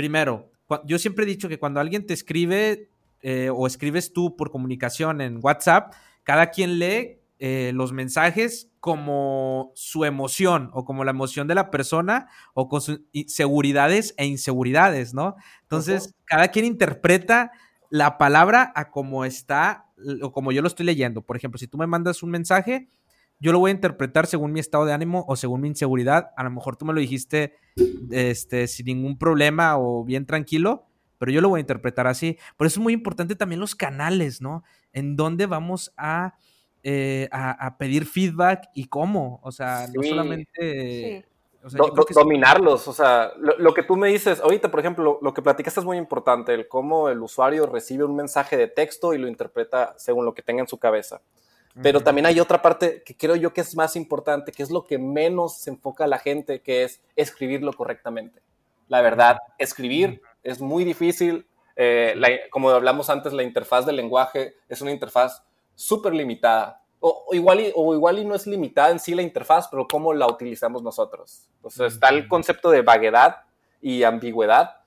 primero, 0.00 0.50
yo 0.86 0.98
siempre 0.98 1.24
he 1.24 1.28
dicho 1.28 1.46
que 1.46 1.58
cuando 1.58 1.78
alguien 1.78 2.06
te 2.06 2.14
escribe 2.14 2.88
eh, 3.20 3.50
o 3.52 3.66
escribes 3.66 4.14
tú 4.14 4.34
por 4.34 4.50
comunicación 4.50 5.20
en 5.20 5.40
WhatsApp, 5.42 5.92
cada 6.22 6.46
quien 6.46 6.78
lee 6.78 7.18
eh, 7.38 7.72
los 7.74 7.92
mensajes 7.92 8.70
como 8.80 9.72
su 9.74 10.06
emoción 10.06 10.70
o 10.72 10.86
como 10.86 11.04
la 11.04 11.10
emoción 11.10 11.48
de 11.48 11.54
la 11.54 11.70
persona 11.70 12.28
o 12.54 12.66
con 12.70 12.80
sus 12.80 13.02
seguridades 13.26 14.14
e 14.16 14.24
inseguridades, 14.24 15.12
¿no? 15.12 15.36
Entonces, 15.60 16.14
cada 16.24 16.48
quien 16.48 16.64
interpreta 16.64 17.52
la 17.90 18.16
palabra 18.16 18.72
a 18.74 18.90
como 18.90 19.26
está 19.26 19.84
o 20.22 20.32
como 20.32 20.50
yo 20.50 20.62
lo 20.62 20.68
estoy 20.68 20.86
leyendo. 20.86 21.20
Por 21.20 21.36
ejemplo, 21.36 21.58
si 21.58 21.66
tú 21.66 21.76
me 21.76 21.86
mandas 21.86 22.22
un 22.22 22.30
mensaje, 22.30 22.88
yo 23.40 23.52
lo 23.52 23.58
voy 23.58 23.70
a 23.70 23.74
interpretar 23.74 24.26
según 24.26 24.52
mi 24.52 24.60
estado 24.60 24.84
de 24.84 24.92
ánimo 24.92 25.24
o 25.26 25.34
según 25.34 25.62
mi 25.62 25.68
inseguridad. 25.68 26.30
A 26.36 26.44
lo 26.44 26.50
mejor 26.50 26.76
tú 26.76 26.84
me 26.84 26.92
lo 26.92 27.00
dijiste 27.00 27.54
este, 28.10 28.68
sin 28.68 28.86
ningún 28.86 29.18
problema 29.18 29.78
o 29.78 30.04
bien 30.04 30.26
tranquilo, 30.26 30.86
pero 31.16 31.32
yo 31.32 31.40
lo 31.40 31.48
voy 31.48 31.58
a 31.58 31.60
interpretar 31.62 32.06
así. 32.06 32.38
Por 32.58 32.66
eso 32.66 32.80
es 32.80 32.82
muy 32.82 32.92
importante 32.92 33.34
también 33.34 33.60
los 33.60 33.74
canales, 33.74 34.42
¿no? 34.42 34.62
En 34.92 35.16
dónde 35.16 35.46
vamos 35.46 35.92
a, 35.96 36.34
eh, 36.82 37.28
a, 37.32 37.78
pedir 37.78 38.04
feedback 38.04 38.68
y 38.74 38.84
cómo. 38.84 39.40
O 39.42 39.52
sea, 39.52 39.86
no 39.94 40.02
solamente... 40.02 41.26
dominarlos, 42.14 42.88
o 42.88 42.92
sea, 42.92 43.32
lo, 43.38 43.72
que 43.72 43.82
tú 43.82 43.96
me 43.96 44.08
dices, 44.08 44.40
ahorita, 44.40 44.70
por 44.70 44.80
ejemplo, 44.80 45.18
lo, 45.22 45.32
que 45.32 45.40
platicas 45.40 45.78
es 45.78 45.84
muy 45.84 45.96
importante, 45.96 46.52
el 46.52 46.68
cómo 46.68 47.08
el 47.08 47.22
usuario 47.22 47.64
recibe 47.64 48.04
un 48.04 48.16
mensaje 48.16 48.58
de 48.58 48.66
texto 48.66 49.14
y 49.14 49.18
lo 49.18 49.28
interpreta 49.28 49.94
según 49.96 50.26
lo 50.26 50.34
que 50.34 50.42
tenga 50.42 50.60
en 50.60 50.68
su 50.68 50.78
cabeza. 50.78 51.22
Pero 51.82 52.00
también 52.00 52.26
hay 52.26 52.40
otra 52.40 52.60
parte 52.62 53.02
que 53.04 53.16
creo 53.16 53.36
yo 53.36 53.52
que 53.52 53.60
es 53.60 53.76
más 53.76 53.94
importante, 53.94 54.52
que 54.52 54.62
es 54.62 54.70
lo 54.70 54.86
que 54.86 54.98
menos 54.98 55.58
se 55.58 55.70
enfoca 55.70 56.04
a 56.04 56.08
la 56.08 56.18
gente, 56.18 56.60
que 56.60 56.82
es 56.82 57.00
escribirlo 57.14 57.72
correctamente. 57.72 58.42
La 58.88 59.00
verdad, 59.02 59.38
escribir 59.56 60.20
es 60.42 60.60
muy 60.60 60.84
difícil. 60.84 61.46
Eh, 61.76 62.40
como 62.50 62.70
hablamos 62.70 63.08
antes, 63.08 63.32
la 63.32 63.44
interfaz 63.44 63.86
del 63.86 63.96
lenguaje 63.96 64.56
es 64.68 64.80
una 64.80 64.90
interfaz 64.90 65.44
súper 65.76 66.12
limitada. 66.12 66.82
O, 66.98 67.26
igual 67.32 67.60
y, 67.60 67.72
o 67.74 67.94
igual 67.94 68.18
y 68.18 68.24
no 68.24 68.34
es 68.34 68.46
limitada 68.46 68.90
en 68.90 68.98
sí 68.98 69.14
la 69.14 69.22
interfaz, 69.22 69.68
pero 69.68 69.86
cómo 69.86 70.12
la 70.12 70.26
utilizamos 70.26 70.82
nosotros. 70.82 71.48
Entonces 71.56 71.94
está 71.94 72.08
el 72.08 72.26
concepto 72.26 72.70
de 72.70 72.82
vaguedad 72.82 73.44
y 73.80 74.02
ambigüedad. 74.02 74.80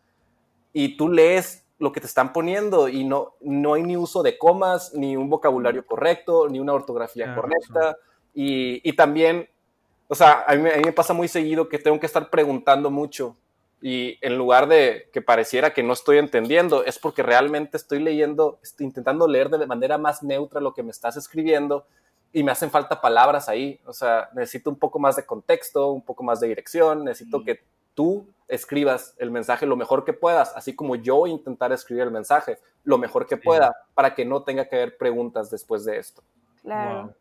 Y 0.74 0.98
tú 0.98 1.08
lees 1.08 1.62
lo 1.84 1.92
que 1.92 2.00
te 2.00 2.08
están 2.08 2.32
poniendo 2.32 2.88
y 2.88 3.04
no, 3.04 3.34
no 3.42 3.74
hay 3.74 3.84
ni 3.84 3.98
uso 3.98 4.24
de 4.24 4.38
comas, 4.38 4.94
ni 4.94 5.18
un 5.18 5.30
vocabulario 5.30 5.86
correcto, 5.86 6.48
ni 6.48 6.62
una 6.62 6.74
ortografía 6.74 7.36
correcta. 7.36 7.98
Y, 8.34 8.94
también, 8.94 9.50
o 10.08 10.16
sea, 10.16 10.46
a 10.48 10.56
mí, 10.56 10.64
me 10.64 10.94
pasa 10.94 11.14
muy 11.14 11.28
seguido 11.28 11.68
que 11.68 11.80
tengo 11.80 12.00
que 12.00 12.06
estar 12.06 12.30
preguntando 12.30 12.90
mucho 12.90 13.36
y 13.82 14.18
en 14.22 14.38
lugar 14.38 14.70
de 14.70 15.10
que 15.12 15.22
pareciera 15.22 15.74
que 15.74 15.84
no 15.84 15.92
estoy 15.92 16.20
entendiendo, 16.20 16.86
es 16.86 17.00
porque 17.00 17.22
realmente 17.22 17.76
estoy 17.76 18.00
leyendo, 18.00 18.60
estoy 18.64 18.86
intentando 18.86 19.28
leer 19.28 19.50
de 19.50 19.68
manera 19.68 19.98
más 19.98 20.24
neutra 20.24 20.62
lo 20.62 20.74
que 20.74 20.84
me 20.84 20.92
estás 20.92 21.18
escribiendo 21.18 21.86
y 22.32 22.44
me 22.44 22.54
hacen 22.54 22.72
falta 22.72 23.02
palabras 23.02 23.50
ahí. 23.50 23.82
O 23.86 23.92
sea, 23.92 24.30
necesito 24.34 24.70
un 24.70 24.80
poco 24.80 25.00
más 25.00 25.18
de 25.18 25.26
contexto, 25.26 25.92
un 25.92 26.02
poco 26.02 26.24
más 26.24 26.40
de 26.40 26.48
dirección, 26.48 27.04
necesito 27.04 27.44
que 27.44 27.60
tú 27.94 28.28
escribas 28.48 29.16
el 29.18 29.32
mensaje 29.32 29.66
lo 29.66 29.76
mejor 29.76 30.06
que 30.06 30.14
puedas, 30.14 30.56
así 30.56 30.76
como 30.76 30.96
yo 30.96 31.28
intentar 31.28 31.72
escribir 31.72 32.04
el 32.04 32.12
mensaje 32.12 32.60
lo 32.84 32.98
mejor 32.98 33.26
que 33.26 33.38
pueda 33.38 33.76
para 33.94 34.14
que 34.14 34.26
no 34.26 34.44
tenga 34.44 34.68
que 34.68 34.76
haber 34.76 34.98
preguntas 34.98 35.50
después 35.50 35.86
de 35.86 35.98
esto. 35.98 36.24
Claro. 36.62 37.16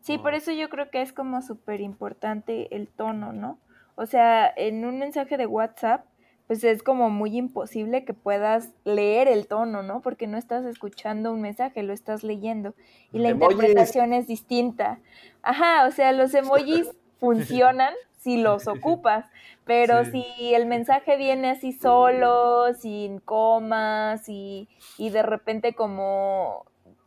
Sí, 0.00 0.18
por 0.18 0.34
eso 0.34 0.50
yo 0.50 0.68
creo 0.68 0.90
que 0.90 1.00
es 1.00 1.12
como 1.12 1.42
súper 1.42 1.80
importante 1.80 2.74
el 2.74 2.88
tono, 2.88 3.32
¿no? 3.32 3.58
O 3.94 4.06
sea, 4.06 4.52
en 4.56 4.84
un 4.84 4.98
mensaje 4.98 5.36
de 5.36 5.46
WhatsApp, 5.46 6.04
pues 6.46 6.64
es 6.64 6.82
como 6.82 7.08
muy 7.08 7.36
imposible 7.36 8.04
que 8.04 8.14
puedas 8.14 8.70
leer 8.84 9.28
el 9.28 9.46
tono, 9.46 9.82
¿no? 9.82 10.00
Porque 10.00 10.26
no 10.26 10.38
estás 10.38 10.64
escuchando 10.64 11.32
un 11.32 11.40
mensaje, 11.40 11.82
lo 11.82 11.92
estás 11.92 12.24
leyendo. 12.24 12.74
Y 13.12 13.20
la 13.20 13.30
interpretación 13.30 14.12
es 14.12 14.26
distinta. 14.26 14.98
Ajá, 15.42 15.86
o 15.86 15.92
sea, 15.92 16.12
los 16.12 16.34
emojis 16.34 16.90
funcionan 17.20 17.94
si 18.22 18.36
los 18.40 18.66
ocupas, 18.68 19.26
pero 19.64 20.04
si 20.04 20.24
el 20.54 20.66
mensaje 20.66 21.16
viene 21.16 21.50
así 21.50 21.72
solo, 21.72 22.72
sin 22.74 23.18
comas 23.18 24.28
y, 24.28 24.68
y 24.98 25.10
de 25.10 25.22
repente 25.22 25.74
como, 25.74 26.64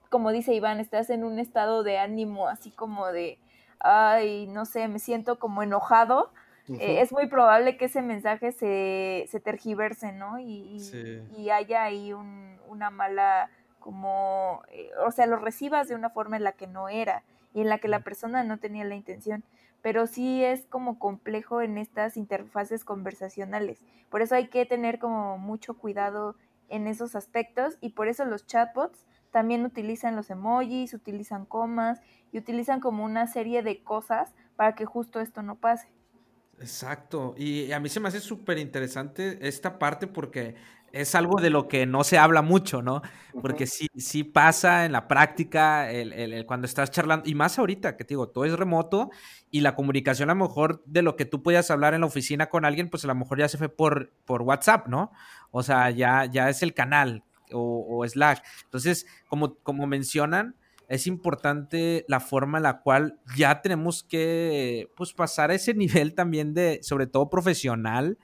como 0.10 0.32
dice 0.32 0.54
Iván, 0.54 0.80
estás 0.80 1.10
en 1.10 1.24
un 1.24 1.40
estado 1.40 1.84
de 1.84 1.98
ánimo 1.98 2.48
así 2.48 2.72
como 2.72 3.08
de, 3.12 3.40
ay, 3.80 4.48
no 4.48 4.66
sé, 4.66 4.88
me 4.88 5.00
siento 5.00 5.40
como 5.40 5.64
enojado, 5.64 6.32
eh, 6.68 7.02
es 7.02 7.12
muy 7.12 7.28
probable 7.28 7.78
que 7.78 7.86
ese 7.86 8.02
mensaje 8.02 8.52
se, 8.52 9.26
se 9.30 9.40
tergiverse, 9.40 10.12
¿no? 10.12 10.40
Y, 10.40 10.82
y 11.38 11.52
haya 11.52 11.84
ahí 11.84 12.12
un, 12.12 12.58
una 12.68 12.90
mala, 12.90 13.52
como, 13.80 14.64
eh, 14.72 14.90
o 15.06 15.12
sea, 15.12 15.28
lo 15.28 15.38
recibas 15.38 15.88
de 15.88 15.94
una 15.94 16.10
forma 16.10 16.38
en 16.38 16.44
la 16.44 16.54
que 16.54 16.66
no 16.66 16.90
era 16.90 17.22
y 17.54 17.62
en 17.62 17.70
la 17.70 17.78
que 17.78 17.88
la 17.88 18.00
persona 18.00 18.44
no 18.44 18.58
tenía 18.58 18.84
la 18.84 18.96
intención 18.96 19.44
pero 19.86 20.08
sí 20.08 20.44
es 20.44 20.66
como 20.66 20.98
complejo 20.98 21.62
en 21.62 21.78
estas 21.78 22.18
interfaces 22.18 22.84
conversacionales. 22.84 23.84
Por 24.10 24.24
eso 24.24 24.34
hay 24.34 24.48
que 24.48 24.66
tener 24.66 24.98
como 24.98 25.38
mucho 25.38 25.76
cuidado 25.76 26.36
en 26.70 26.88
esos 26.88 27.16
aspectos 27.16 27.78
y 27.82 27.90
por 27.90 28.08
eso 28.08 28.26
los 28.26 28.48
chatbots 28.48 29.06
también 29.30 29.64
utilizan 29.64 30.16
los 30.16 30.32
emojis, 30.32 30.96
utilizan 30.96 31.46
comas 31.46 32.02
y 32.32 32.40
utilizan 32.40 32.80
como 32.80 33.06
una 33.06 33.28
serie 33.28 33.62
de 33.62 33.84
cosas 33.84 34.34
para 34.56 34.74
que 34.74 34.86
justo 34.86 35.22
esto 35.22 35.44
no 35.44 35.54
pase. 35.54 35.88
Exacto, 36.60 37.36
y 37.38 37.72
a 37.72 37.80
mí 37.80 37.88
se 37.88 38.00
me 38.00 38.08
hace 38.08 38.22
súper 38.22 38.58
interesante 38.58 39.38
esta 39.48 39.78
parte 39.78 40.08
porque 40.08 40.56
es 40.96 41.14
algo 41.14 41.42
de 41.42 41.50
lo 41.50 41.68
que 41.68 41.86
no 41.86 42.06
se 42.06 42.18
habla 42.18 42.42
mucho, 42.42 42.82
¿no? 42.82 43.02
Porque 43.42 43.68
sí, 43.68 43.88
sí 43.98 44.24
pasa 44.24 44.86
en 44.86 44.94
la 44.94 45.10
práctica, 45.10 45.92
el, 45.92 46.46
cuando 46.46 46.66
estás 46.66 46.90
charlando, 46.90 47.30
y 47.30 47.36
más 47.36 47.60
ahorita, 47.60 47.98
que 47.98 48.06
te 48.06 48.14
digo, 48.14 48.30
todo 48.30 48.46
es 48.46 48.54
remoto 48.54 49.10
y 49.52 49.60
la 49.60 49.76
comunicación 49.76 50.30
a 50.30 50.36
lo 50.36 50.48
mejor 50.48 50.82
de 50.86 51.02
lo 51.02 51.18
que 51.18 51.26
tú 51.26 51.44
podías 51.44 51.70
hablar 51.70 51.94
en 51.96 52.02
la 52.02 52.08
oficina 52.08 52.48
con 52.48 52.64
alguien, 52.64 52.90
pues 52.90 53.04
a 53.04 53.08
lo 53.08 53.16
mejor 53.16 53.40
ya 53.40 53.50
se 53.50 53.58
fue 53.58 53.68
por, 53.68 54.14
por 54.24 54.42
WhatsApp, 54.44 54.88
¿no? 54.88 55.12
O 55.52 55.64
sea, 55.64 55.90
ya, 55.90 56.26
ya 56.26 56.48
es 56.50 56.64
el 56.64 56.74
canal 56.74 57.26
o, 57.52 58.02
Slack. 58.08 58.42
Entonces, 58.64 59.06
como, 59.28 59.56
como 59.56 59.88
mencionan, 59.88 60.56
es 60.88 61.08
importante 61.08 62.06
la 62.08 62.22
forma 62.22 62.60
en 62.60 62.64
la 62.64 62.80
cual 62.80 63.20
ya 63.36 63.62
tenemos 63.62 64.02
que 64.02 64.90
pues, 64.96 65.12
pasar 65.12 65.52
a 65.52 65.56
ese 65.56 65.74
nivel 65.76 66.16
también 66.16 66.54
de, 66.54 66.80
sobre 66.84 67.06
todo 67.06 67.30
profesional, 67.30 68.18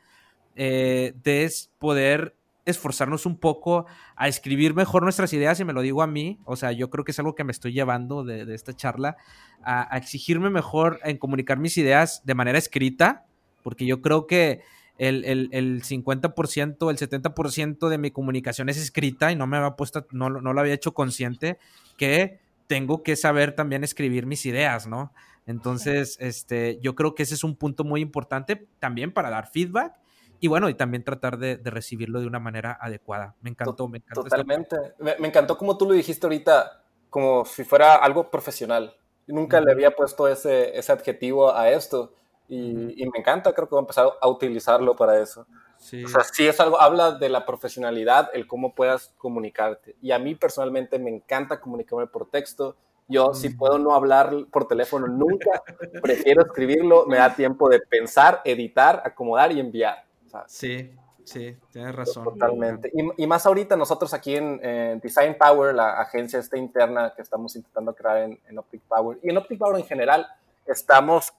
eh, 0.56 1.14
de 1.22 1.52
poder 1.78 2.36
esforzarnos 2.66 3.26
un 3.26 3.38
poco 3.38 3.86
a 4.16 4.28
escribir 4.28 4.74
mejor 4.74 5.04
nuestras 5.04 5.34
ideas, 5.34 5.60
y 5.60 5.66
me 5.66 5.74
lo 5.74 5.82
digo 5.82 6.02
a 6.02 6.08
mí, 6.08 6.40
o 6.46 6.56
sea, 6.56 6.72
yo 6.72 6.90
creo 6.90 7.04
que 7.04 7.12
es 7.12 7.20
algo 7.20 7.36
que 7.36 7.44
me 7.44 7.52
estoy 7.52 7.74
llevando 7.74 8.24
de, 8.24 8.54
esta 8.54 8.74
charla, 8.74 9.18
a, 9.64 9.98
exigirme 9.98 10.50
mejor 10.50 11.00
en 11.04 11.18
comunicar 11.18 11.58
mis 11.58 11.78
ideas 11.78 12.22
de 12.26 12.36
manera 12.36 12.58
escrita, 12.58 13.26
porque 13.64 13.86
yo 13.86 14.02
creo 14.02 14.28
que 14.28 14.62
el, 14.98 15.26
el, 15.26 15.50
el 15.52 15.84
50%, 15.84 16.92
el 16.92 16.98
70% 16.98 17.90
de 17.90 17.98
mi 17.98 18.12
comunicación 18.12 18.70
es 18.70 18.78
escrita 18.78 19.32
y 19.32 19.36
no 19.36 19.48
me 19.48 19.58
había 19.58 19.76
puesto, 19.76 20.06
no, 20.12 20.30
no 20.30 20.54
lo 20.54 20.60
había 20.60 20.74
hecho 20.74 20.94
consciente, 20.94 21.58
que 21.98 22.40
tengo 22.68 23.04
que 23.04 23.16
saber 23.16 23.54
también 23.54 23.84
escribir 23.84 24.26
mis 24.26 24.46
ideas, 24.46 24.88
¿no? 24.88 25.14
Entonces, 25.46 26.18
este, 26.20 26.80
yo 26.82 26.96
creo 26.96 27.16
que 27.16 27.24
ese 27.24 27.34
es 27.34 27.44
un 27.44 27.56
punto 27.56 27.84
muy 27.84 28.02
importante 28.02 28.68
también 28.80 29.12
para 29.12 29.30
dar 29.30 29.50
feedback 29.50 30.01
y 30.44 30.48
bueno, 30.48 30.70
y 30.70 30.74
también 30.74 31.04
tratar 31.04 31.38
de, 31.38 31.62
recibirlo 31.64 32.20
de 32.20 32.26
una 32.26 32.40
manera 32.40 32.76
adecuada. 32.82 33.36
Me 33.42 33.52
encantó, 33.52 33.88
me 33.88 34.00
encantó. 34.00 34.24
Totalmente. 34.24 34.76
Me, 34.98 35.28
encantó 35.28 35.56
como 35.56 35.78
tú 35.78 35.86
lo 35.86 35.94
dijiste 35.94 36.26
ahorita, 36.26 36.82
como 37.12 37.46
si 37.46 37.64
fuera 37.64 37.94
algo 37.96 38.32
profesional. 38.32 38.96
Nunca 39.28 39.62
le 39.62 39.72
había 39.72 39.92
puesto 39.92 40.28
ese, 40.28 40.76
ese 40.76 40.92
adjetivo 40.92 41.56
a 41.56 41.70
esto 41.70 42.16
y, 42.50 43.08
me 43.14 43.20
encanta, 43.20 43.54
creo 43.54 43.68
que 43.68 43.76
voy 43.76 43.82
a 43.82 43.84
empezar 43.84 44.08
a 44.20 44.28
utilizarlo 44.28 44.96
para 44.96 45.22
eso. 45.22 45.46
Sí. 45.78 46.04
O 46.04 46.08
sea, 46.08 46.24
sí 46.24 46.48
es 46.48 46.60
algo, 46.60 46.82
habla 46.82 47.12
de 47.12 47.30
la 47.30 47.46
profesionalidad, 47.46 48.32
el 48.34 48.48
cómo 48.48 48.74
puedas 48.74 49.14
comunicarte. 49.20 49.96
Y 50.02 50.10
a 50.10 50.18
mí 50.18 50.34
personalmente 50.34 50.98
me 50.98 51.12
encanta 51.12 51.62
comunicarme 51.62 52.08
por 52.08 52.32
texto. 52.32 52.78
Yo, 53.08 53.36
si 53.36 53.50
puedo 53.50 53.78
no 53.78 53.94
hablar 53.94 54.32
por 54.52 54.68
teléfono 54.68 55.06
nunca, 55.06 55.62
prefiero 56.02 56.42
escribirlo, 56.42 57.06
me 57.06 57.18
da 57.18 57.36
tiempo 57.36 57.70
de 57.70 57.80
pensar, 57.80 58.42
editar, 58.44 59.04
acomodar 59.06 59.52
y 59.52 59.60
enviar 59.60 60.11
sí, 60.48 60.92
sí, 61.24 61.58
tienes 61.72 61.96
razón. 61.96 62.24
Totalmente. 62.24 62.92
Y, 63.18 63.28
más 63.28 63.46
ahorita 63.46 63.76
nosotros 63.76 64.14
aquí 64.14 64.36
en, 64.36 65.00
Design 65.00 65.38
Power, 65.38 65.74
la 65.76 66.02
agencia 66.02 66.40
esta 66.40 66.58
interna 66.58 67.14
que 67.16 67.22
estamos 67.22 67.56
intentando 67.56 67.94
crear 67.94 68.18
en, 68.18 68.58
Optic 68.58 68.82
Power, 68.82 69.20
y 69.24 69.30
en 69.30 69.38
Optic 69.38 69.60
Power 69.60 69.80
en 69.80 69.86
general, 69.86 70.28
estamos, 70.66 71.34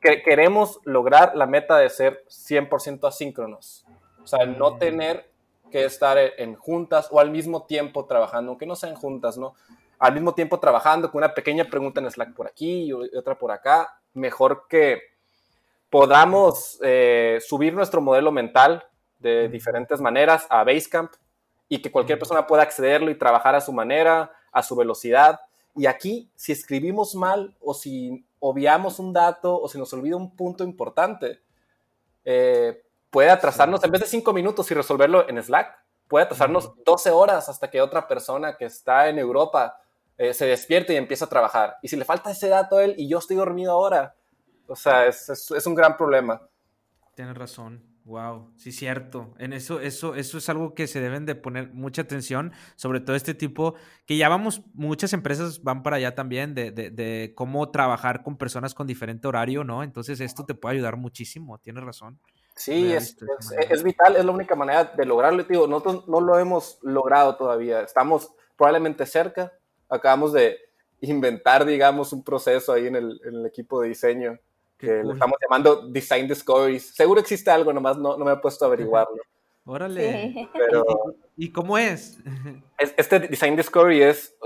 que, 0.00 0.22
queremos 0.22 0.80
lograr 0.84 1.36
la 1.36 1.46
meta 1.46 1.78
de 1.78 1.88
ser 1.90 2.24
100% 2.28 3.06
asíncronos. 3.08 3.84
O 4.22 4.26
sea, 4.26 4.46
no 4.46 4.78
tener 4.78 5.28
que 5.70 5.84
estar 5.84 6.16
en 6.18 6.54
juntas 6.54 7.08
o 7.10 7.20
al 7.20 7.30
mismo 7.30 7.64
tiempo 7.64 8.06
trabajando, 8.06 8.52
aunque 8.52 8.66
no 8.66 8.76
sean 8.76 8.94
juntas, 8.94 9.36
¿no? 9.36 9.54
Al 9.98 10.14
mismo 10.14 10.34
tiempo 10.34 10.60
trabajando 10.60 11.10
con 11.10 11.18
una 11.18 11.34
pequeña 11.34 11.64
pregunta 11.64 12.00
en 12.00 12.10
Slack 12.10 12.34
por 12.34 12.46
aquí 12.46 12.84
y 12.84 12.92
otra 12.92 13.38
por 13.38 13.50
acá, 13.50 14.00
mejor 14.12 14.66
que 14.68 15.13
podamos 15.94 16.80
eh, 16.82 17.38
subir 17.40 17.72
nuestro 17.72 18.00
modelo 18.00 18.32
mental 18.32 18.84
de 19.20 19.48
diferentes 19.48 20.00
maneras 20.00 20.44
a 20.50 20.64
Basecamp 20.64 21.12
y 21.68 21.80
que 21.80 21.92
cualquier 21.92 22.18
persona 22.18 22.48
pueda 22.48 22.64
accederlo 22.64 23.12
y 23.12 23.14
trabajar 23.14 23.54
a 23.54 23.60
su 23.60 23.72
manera, 23.72 24.32
a 24.50 24.64
su 24.64 24.74
velocidad. 24.74 25.38
Y 25.76 25.86
aquí, 25.86 26.28
si 26.34 26.50
escribimos 26.50 27.14
mal 27.14 27.54
o 27.60 27.74
si 27.74 28.26
obviamos 28.40 28.98
un 28.98 29.12
dato 29.12 29.56
o 29.56 29.68
si 29.68 29.78
nos 29.78 29.92
olvida 29.92 30.16
un 30.16 30.34
punto 30.34 30.64
importante, 30.64 31.40
eh, 32.24 32.82
puede 33.08 33.30
atrasarnos 33.30 33.84
en 33.84 33.92
vez 33.92 34.00
de 34.00 34.08
cinco 34.08 34.32
minutos 34.32 34.68
y 34.72 34.74
resolverlo 34.74 35.28
en 35.28 35.40
Slack, 35.40 35.78
puede 36.08 36.24
atrasarnos 36.24 36.72
12 36.84 37.12
horas 37.12 37.48
hasta 37.48 37.70
que 37.70 37.80
otra 37.80 38.08
persona 38.08 38.56
que 38.56 38.64
está 38.64 39.08
en 39.08 39.20
Europa 39.20 39.80
eh, 40.18 40.34
se 40.34 40.44
despierte 40.46 40.94
y 40.94 40.96
empiece 40.96 41.22
a 41.22 41.28
trabajar. 41.28 41.76
Y 41.82 41.88
si 41.88 41.94
le 41.94 42.04
falta 42.04 42.32
ese 42.32 42.48
dato 42.48 42.78
a 42.78 42.84
él 42.84 42.96
y 42.98 43.06
yo 43.06 43.18
estoy 43.18 43.36
dormido 43.36 43.70
ahora, 43.70 44.16
o 44.66 44.76
sea, 44.76 45.06
es, 45.06 45.66
un 45.66 45.74
gran 45.74 45.96
problema. 45.96 46.40
Tienes 47.14 47.36
razón. 47.36 47.82
Wow, 48.04 48.52
sí 48.56 48.70
cierto. 48.70 49.32
En 49.38 49.54
eso, 49.54 49.80
eso, 49.80 50.14
eso 50.14 50.36
es 50.36 50.48
algo 50.50 50.74
que 50.74 50.86
se 50.86 51.00
deben 51.00 51.24
de 51.24 51.34
poner 51.34 51.72
mucha 51.72 52.02
atención, 52.02 52.52
sobre 52.76 53.00
todo 53.00 53.16
este 53.16 53.32
tipo, 53.32 53.76
que 54.04 54.18
ya 54.18 54.28
vamos, 54.28 54.62
muchas 54.74 55.14
empresas 55.14 55.62
van 55.62 55.82
para 55.82 55.96
allá 55.96 56.14
también, 56.14 56.54
de, 56.54 56.70
de, 56.70 56.90
de 56.90 57.32
cómo 57.34 57.70
trabajar 57.70 58.22
con 58.22 58.36
personas 58.36 58.74
con 58.74 58.86
diferente 58.86 59.26
horario, 59.26 59.64
¿no? 59.64 59.82
Entonces 59.82 60.20
esto 60.20 60.44
te 60.44 60.54
puede 60.54 60.74
ayudar 60.74 60.98
muchísimo, 60.98 61.58
tienes 61.58 61.82
razón. 61.82 62.20
Sí, 62.56 62.92
es, 62.92 63.16
es, 63.40 63.70
es, 63.70 63.82
vital, 63.82 64.16
es 64.16 64.24
la 64.24 64.32
única 64.32 64.54
manera 64.54 64.84
de 64.84 65.04
lograrlo. 65.06 65.42
Digo, 65.44 65.66
nosotros 65.66 66.06
no 66.06 66.20
lo 66.20 66.38
hemos 66.38 66.78
logrado 66.82 67.36
todavía, 67.36 67.80
estamos 67.80 68.30
probablemente 68.56 69.06
cerca, 69.06 69.52
acabamos 69.88 70.34
de 70.34 70.58
inventar, 71.00 71.64
digamos, 71.64 72.12
un 72.12 72.22
proceso 72.22 72.72
ahí 72.72 72.86
en 72.86 72.96
el, 72.96 73.20
en 73.24 73.34
el 73.36 73.46
equipo 73.46 73.80
de 73.80 73.88
diseño 73.88 74.38
que 74.78 74.86
cool. 74.86 75.06
le 75.06 75.12
estamos 75.14 75.38
llamando 75.40 75.88
Design 75.88 76.28
Discoveries. 76.28 76.94
Seguro 76.94 77.20
existe 77.20 77.50
algo, 77.50 77.72
nomás 77.72 77.96
no, 77.96 78.16
no 78.16 78.24
me 78.24 78.32
he 78.32 78.36
puesto 78.36 78.64
a 78.64 78.68
averiguarlo. 78.68 79.22
Órale. 79.66 80.32
Sí. 80.32 80.48
Pero, 80.52 80.84
¿Y 81.36 81.50
cómo 81.50 81.78
es? 81.78 82.18
Este 82.78 83.20
Design 83.20 83.56
Discovery 83.56 84.02
es, 84.02 84.36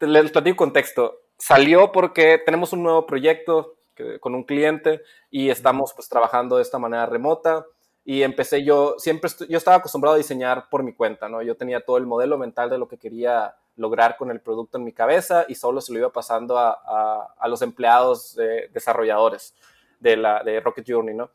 les 0.00 0.30
platico 0.30 0.56
contexto, 0.56 1.20
salió 1.38 1.92
porque 1.92 2.40
tenemos 2.44 2.72
un 2.72 2.82
nuevo 2.82 3.06
proyecto 3.06 3.76
que, 3.94 4.18
con 4.20 4.34
un 4.34 4.44
cliente 4.44 5.02
y 5.30 5.50
estamos 5.50 5.92
pues 5.94 6.08
trabajando 6.08 6.56
de 6.56 6.62
esta 6.62 6.78
manera 6.78 7.06
remota 7.06 7.66
y 8.04 8.22
empecé 8.22 8.64
yo, 8.64 8.94
siempre, 8.98 9.30
yo 9.48 9.58
estaba 9.58 9.78
acostumbrado 9.78 10.14
a 10.14 10.18
diseñar 10.18 10.68
por 10.70 10.82
mi 10.82 10.94
cuenta, 10.94 11.28
¿no? 11.28 11.42
Yo 11.42 11.56
tenía 11.56 11.84
todo 11.84 11.98
el 11.98 12.06
modelo 12.06 12.38
mental 12.38 12.70
de 12.70 12.78
lo 12.78 12.88
que 12.88 12.98
quería 12.98 13.54
lograr 13.80 14.16
con 14.16 14.30
el 14.30 14.40
producto 14.40 14.76
en 14.76 14.84
mi 14.84 14.92
cabeza 14.92 15.46
y 15.48 15.54
solo 15.54 15.80
se 15.80 15.92
lo 15.92 15.98
iba 15.98 16.12
pasando 16.12 16.58
a, 16.58 16.70
a, 16.84 17.34
a 17.38 17.48
los 17.48 17.62
empleados 17.62 18.36
de, 18.36 18.68
desarrolladores 18.72 19.54
de, 19.98 20.16
la, 20.18 20.42
de 20.44 20.60
Rocket 20.60 20.84
Journey, 20.86 21.14
¿no? 21.14 21.30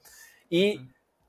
Y 0.47 0.79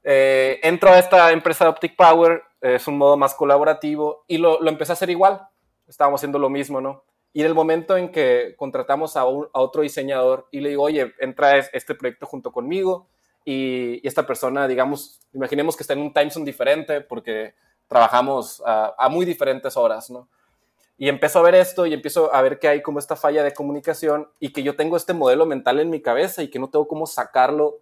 eh, 0.05 0.61
entro 0.63 0.91
a 0.91 0.99
esta 0.99 1.33
empresa 1.33 1.65
de 1.65 1.71
Optic 1.71 1.97
Power, 1.97 2.43
es 2.61 2.87
un 2.87 2.99
modo 2.99 3.17
más 3.17 3.35
colaborativo 3.35 4.25
y 4.27 4.39
lo, 4.39 4.61
lo, 4.61 4.69
empecé 4.69 4.93
a 4.93 4.95
hacer 4.95 5.09
igual, 5.09 5.41
estábamos 5.89 6.21
haciendo 6.21 6.39
lo 6.39 6.51
mismo, 6.51 6.81
¿no? 6.81 7.05
Y 7.33 7.41
en 7.41 7.47
el 7.47 7.55
momento 7.55 7.97
en 7.97 8.11
que 8.11 8.55
contratamos 8.57 9.17
a, 9.17 9.25
un, 9.25 9.49
a 9.53 9.61
otro 9.61 9.83
diseñador 9.83 10.49
y 10.51 10.61
le 10.61 10.71
digo, 10.71 10.83
oye, 10.83 11.15
entra 11.19 11.57
este 11.57 11.95
proyecto 11.95 12.27
junto 12.27 12.53
conmigo 12.53 13.09
y, 13.45 14.01
y, 14.03 14.07
esta 14.07 14.27
persona, 14.27 14.69
digamos, 14.69 15.21
imaginemos 15.33 15.77
que 15.77 15.83
está 15.83 15.95
en 15.95 16.01
un 16.01 16.13
time 16.13 16.31
zone 16.31 16.45
diferente 16.45 17.01
porque 17.01 17.55
trabajamos 17.89 18.63
a, 18.67 18.95
a 18.99 19.09
muy 19.09 19.25
diferentes 19.25 19.77
horas, 19.77 20.11
¿no? 20.11 20.29
Y 20.99 21.09
empiezo 21.09 21.39
a 21.39 21.43
ver 21.43 21.55
esto 21.55 21.87
y 21.87 21.93
empiezo 21.93 22.35
a 22.35 22.41
ver 22.41 22.59
que 22.59 22.69
hay 22.69 22.83
como 22.83 22.99
esta 22.99 23.17
falla 23.17 23.43
de 23.43 23.53
comunicación 23.53 24.29
y 24.41 24.53
que 24.53 24.63
yo 24.63 24.77
tengo 24.77 24.97
este 24.97 25.13
modelo 25.13 25.45
mental 25.45 25.79
en 25.79 25.91
mi 25.91 26.01
cabeza 26.01 26.43
y 26.43 26.49
que 26.49 26.59
no 26.59 26.71
tengo 26.71 26.89
cómo 26.89 27.07
sacarlo 27.07 27.81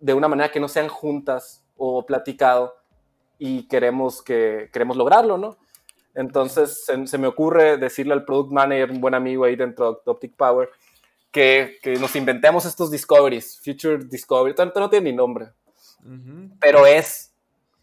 de 0.00 0.12
una 0.14 0.28
manera 0.28 0.50
que 0.50 0.60
no 0.60 0.68
sean 0.68 0.88
juntas 0.88 1.64
o 1.76 2.04
platicado 2.04 2.74
y 3.38 3.66
queremos, 3.68 4.22
que, 4.22 4.68
queremos 4.72 4.96
lograrlo, 4.96 5.38
¿no? 5.38 5.56
Entonces 6.14 6.84
se, 6.84 7.06
se, 7.06 7.18
me 7.18 7.26
ocurre 7.26 7.78
decirle 7.78 8.12
al 8.12 8.24
product 8.24 8.52
manager, 8.52 8.90
un 8.90 9.00
buen 9.00 9.14
amigo 9.14 9.44
ahí 9.44 9.56
dentro 9.56 10.02
de 10.04 10.10
Optic 10.10 10.36
Power, 10.36 10.68
que, 11.30 11.78
que 11.82 11.94
nos 11.94 12.14
inventemos 12.14 12.66
estos 12.66 12.90
discoveries, 12.90 13.58
Future 13.64 13.98
Discovery, 14.04 14.54
tanto 14.54 14.78
no 14.78 14.90
tiene 14.90 15.10
ni 15.10 15.16
nombre, 15.16 15.46
uh 16.04 16.08
-huh. 16.08 16.50
pero 16.60 16.86
es 16.86 17.31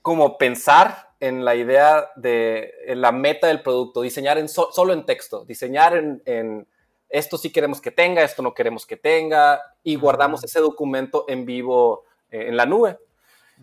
como 0.02 0.38
pensar 0.38 1.10
en 1.20 1.44
la 1.44 1.56
idea 1.56 2.10
de 2.16 2.74
en 2.86 3.02
la 3.02 3.12
meta 3.12 3.48
del 3.48 3.62
producto, 3.62 4.02
diseñar 4.02 4.38
en 4.38 4.48
so, 4.48 4.72
solo 4.72 4.94
en 4.94 5.06
texto, 5.06 5.44
diseñar 5.46 5.98
en, 5.98 6.22
en, 6.26 6.68
esto 7.10 7.38
sí 7.38 7.52
queremos 7.52 7.82
que 7.82 7.92
tenga, 7.92 8.24
esto 8.24 8.42
no 8.42 8.54
queremos 8.54 8.86
que 8.86 8.96
tenga, 8.96 9.62
y 9.84 9.96
guardamos 9.96 10.44
ese 10.44 10.60
documento 10.60 11.26
en 11.28 11.46
vivo 11.46 12.06
eh, 12.32 12.46
en 12.48 12.56
la 12.56 12.66
nube. 12.66 12.98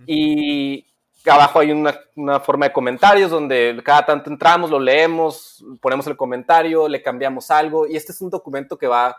Y 0.06 0.84
abajo 1.24 1.60
hay 1.60 1.70
una, 1.70 1.98
una, 2.16 2.40
forma 2.40 2.66
de 2.66 2.72
comentarios 2.72 3.30
donde 3.30 3.80
cada 3.84 4.04
tanto 4.04 4.30
entramos, 4.30 4.70
lo 4.70 4.78
leemos, 4.78 5.64
ponemos 5.80 6.06
el 6.08 6.16
comentario, 6.16 6.88
le 6.88 7.02
cambiamos 7.02 7.50
algo, 7.50 7.86
y 7.86 7.96
este 7.96 8.12
es 8.12 8.20
un 8.20 8.30
documento 8.30 8.76
que 8.76 8.86
va 8.86 9.16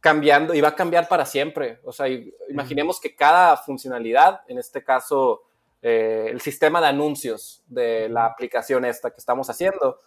cambiando 0.00 0.54
y 0.54 0.60
va 0.60 0.68
a 0.68 0.74
cambiar 0.74 1.06
para 1.08 1.26
siempre. 1.26 1.80
O 1.84 1.92
sea, 1.92 2.06
imaginemos 2.48 3.00
que 3.00 3.14
cada 3.14 3.56
funcionalidad, 3.56 4.40
en 4.48 4.58
este 4.58 4.82
caso 4.82 5.42
eh, 5.82 6.26
el 6.30 6.40
sistema 6.40 6.80
de 6.80 6.88
anuncios 6.88 7.62
de 7.66 8.08
la 8.08 8.26
aplicación 8.26 8.84
esta 8.84 9.10
que 9.10 9.18
estamos 9.18 9.48
haciendo 9.48 9.98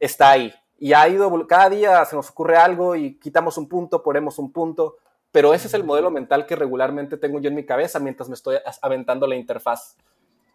está 0.00 0.30
ahí. 0.30 0.52
Y 0.78 0.92
ha 0.94 1.06
ido, 1.08 1.46
cada 1.46 1.70
día 1.70 2.04
se 2.04 2.16
nos 2.16 2.30
ocurre 2.30 2.56
algo 2.56 2.96
y 2.96 3.18
quitamos 3.18 3.56
un 3.56 3.68
punto, 3.68 4.02
ponemos 4.02 4.38
un 4.38 4.52
punto, 4.52 4.96
pero 5.30 5.54
ese 5.54 5.68
es 5.68 5.74
el 5.74 5.84
modelo 5.84 6.10
mental 6.10 6.44
que 6.44 6.56
regularmente 6.56 7.16
tengo 7.16 7.40
yo 7.40 7.48
en 7.48 7.54
mi 7.54 7.64
cabeza 7.64 8.00
mientras 8.00 8.28
me 8.28 8.34
estoy 8.34 8.56
aventando 8.80 9.26
la 9.26 9.36
interfaz. 9.36 9.96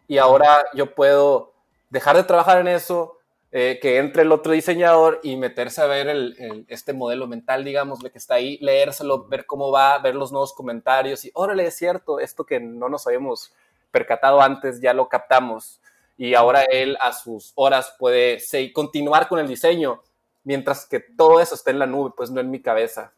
Y 0.06 0.18
ahora 0.18 0.66
yo 0.74 0.94
puedo 0.94 1.54
dejar 1.90 2.16
de 2.16 2.24
trabajar 2.24 2.60
en 2.60 2.68
eso, 2.68 3.18
eh, 3.50 3.78
que 3.80 3.96
entre 3.96 4.22
el 4.22 4.32
otro 4.32 4.52
diseñador 4.52 5.20
y 5.22 5.36
meterse 5.36 5.80
a 5.80 5.86
ver 5.86 6.08
el, 6.08 6.36
el, 6.38 6.66
este 6.68 6.92
modelo 6.92 7.26
mental, 7.26 7.64
digamos, 7.64 8.00
que 8.00 8.18
está 8.18 8.34
ahí, 8.34 8.58
leérselo, 8.60 9.26
ver 9.26 9.46
cómo 9.46 9.70
va, 9.70 9.98
ver 9.98 10.14
los 10.14 10.30
nuevos 10.30 10.52
comentarios 10.52 11.24
y, 11.24 11.30
órale, 11.32 11.66
es 11.66 11.74
cierto, 11.74 12.20
esto 12.20 12.44
que 12.44 12.60
no 12.60 12.90
nos 12.90 13.06
habíamos 13.06 13.54
percatado 13.90 14.40
antes, 14.40 14.80
ya 14.80 14.92
lo 14.92 15.08
captamos 15.08 15.80
y 16.18 16.34
ahora 16.34 16.64
él 16.64 16.98
a 17.00 17.12
sus 17.12 17.52
horas 17.54 17.94
puede 17.96 18.40
sí, 18.40 18.72
continuar 18.72 19.28
con 19.28 19.38
el 19.38 19.46
diseño, 19.46 20.02
mientras 20.42 20.84
que 20.84 20.98
todo 20.98 21.40
eso 21.40 21.54
está 21.54 21.70
en 21.70 21.78
la 21.78 21.86
nube, 21.86 22.12
pues 22.16 22.30
no 22.30 22.40
en 22.40 22.50
mi 22.50 22.60
cabeza. 22.60 23.12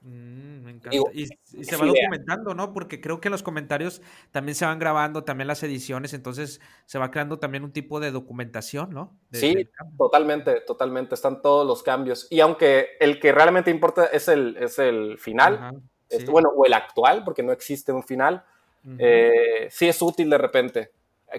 Mm, 0.00 0.62
me 0.62 0.70
encanta. 0.70 0.90
Digo, 0.90 1.10
y, 1.12 1.24
y, 1.24 1.64
se 1.64 1.76
va 1.76 1.84
documentando, 1.84 2.54
¿no? 2.54 2.72
Porque 2.72 2.98
creo 3.02 3.20
que 3.20 3.28
los 3.28 3.42
comentarios 3.42 4.00
también 4.30 4.54
se 4.54 4.64
van 4.64 4.78
grabando, 4.78 5.22
también 5.22 5.48
las 5.48 5.62
ediciones, 5.62 6.14
entonces 6.14 6.62
se 6.86 6.98
va 6.98 7.10
creando 7.10 7.38
también 7.38 7.62
un 7.62 7.72
tipo 7.72 8.00
de 8.00 8.10
documentación, 8.10 8.90
¿no? 8.90 9.14
De, 9.28 9.38
sí, 9.38 9.68
totalmente, 9.98 10.62
totalmente, 10.62 11.14
están 11.14 11.42
todos 11.42 11.66
los 11.66 11.82
cambios. 11.82 12.26
Y 12.30 12.40
aunque 12.40 12.96
el 13.00 13.20
que 13.20 13.32
realmente 13.32 13.70
importa 13.70 14.06
es 14.06 14.28
el, 14.28 14.56
es 14.56 14.78
el 14.78 15.18
final, 15.18 15.56
Ajá, 15.56 15.72
sí. 16.08 16.16
este, 16.16 16.30
bueno, 16.30 16.48
o 16.56 16.64
el 16.64 16.72
actual, 16.72 17.22
porque 17.22 17.42
no 17.42 17.52
existe 17.52 17.92
un 17.92 18.02
final, 18.02 18.44
Uh 18.84 18.90
-huh. 18.90 18.96
eh, 18.98 19.68
sí 19.70 19.88
es 19.88 20.00
útil 20.00 20.30
de 20.30 20.38
repente 20.38 20.90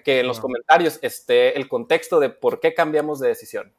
que 0.03 0.19
en 0.19 0.27
los 0.27 0.37
uh 0.37 0.39
-huh. 0.39 0.43
comentarios 0.43 0.99
esté 1.01 1.57
el 1.57 1.67
contexto 1.67 2.19
de 2.19 2.29
por 2.29 2.59
qué 2.59 2.73
cambiamos 2.73 3.19
de 3.19 3.29
decisión. 3.29 3.73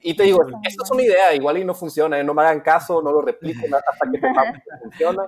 Y 0.00 0.14
te 0.14 0.22
digo, 0.22 0.40
esto 0.62 0.84
es 0.84 0.90
una 0.90 1.02
idea, 1.02 1.34
igual 1.34 1.58
y 1.58 1.64
no 1.64 1.74
funciona, 1.74 2.18
¿eh? 2.18 2.24
no 2.24 2.34
me 2.34 2.42
hagan 2.42 2.60
caso, 2.60 3.02
no 3.02 3.12
lo 3.12 3.20
repliquen 3.20 3.72
hasta 3.74 4.10
que 4.10 4.20
sepamos 4.20 4.56
que 4.56 4.78
funciona, 4.82 5.26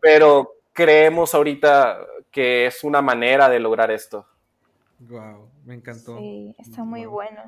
pero 0.00 0.54
creemos 0.72 1.34
ahorita 1.34 1.98
que 2.30 2.66
es 2.66 2.82
una 2.82 3.02
manera 3.02 3.48
de 3.48 3.60
lograr 3.60 3.90
esto. 3.90 4.26
Wow, 4.98 5.48
me 5.64 5.74
encantó. 5.74 6.18
Sí, 6.18 6.54
está 6.58 6.82
muy 6.82 7.04
wow. 7.04 7.14
bueno. 7.14 7.42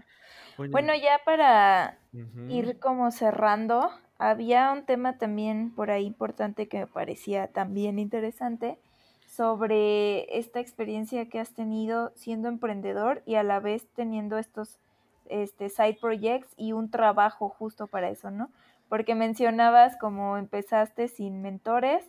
Bueno, 0.70 0.94
ya 0.94 1.20
para 1.24 1.98
uh 2.12 2.18
-huh. 2.18 2.50
ir 2.50 2.78
como 2.78 3.10
cerrando, 3.10 3.90
había 4.18 4.72
un 4.72 4.84
tema 4.84 5.18
también 5.18 5.74
por 5.74 5.90
ahí 5.90 6.06
importante 6.06 6.68
que 6.68 6.78
me 6.78 6.86
parecía 6.86 7.48
también 7.48 7.98
interesante 7.98 8.78
sobre 9.26 10.38
esta 10.38 10.60
experiencia 10.60 11.28
que 11.28 11.40
has 11.40 11.52
tenido 11.52 12.12
siendo 12.14 12.48
emprendedor 12.48 13.22
y 13.26 13.34
a 13.34 13.42
la 13.42 13.60
vez 13.60 13.86
teniendo 13.94 14.38
estos 14.38 14.78
este, 15.28 15.68
side 15.68 15.98
projects 16.00 16.52
y 16.56 16.72
un 16.72 16.90
trabajo 16.90 17.48
justo 17.48 17.86
para 17.86 18.08
eso, 18.08 18.30
¿no? 18.30 18.50
Porque 18.88 19.14
mencionabas 19.14 19.96
como 19.98 20.38
empezaste 20.38 21.08
sin 21.08 21.42
mentores 21.42 22.04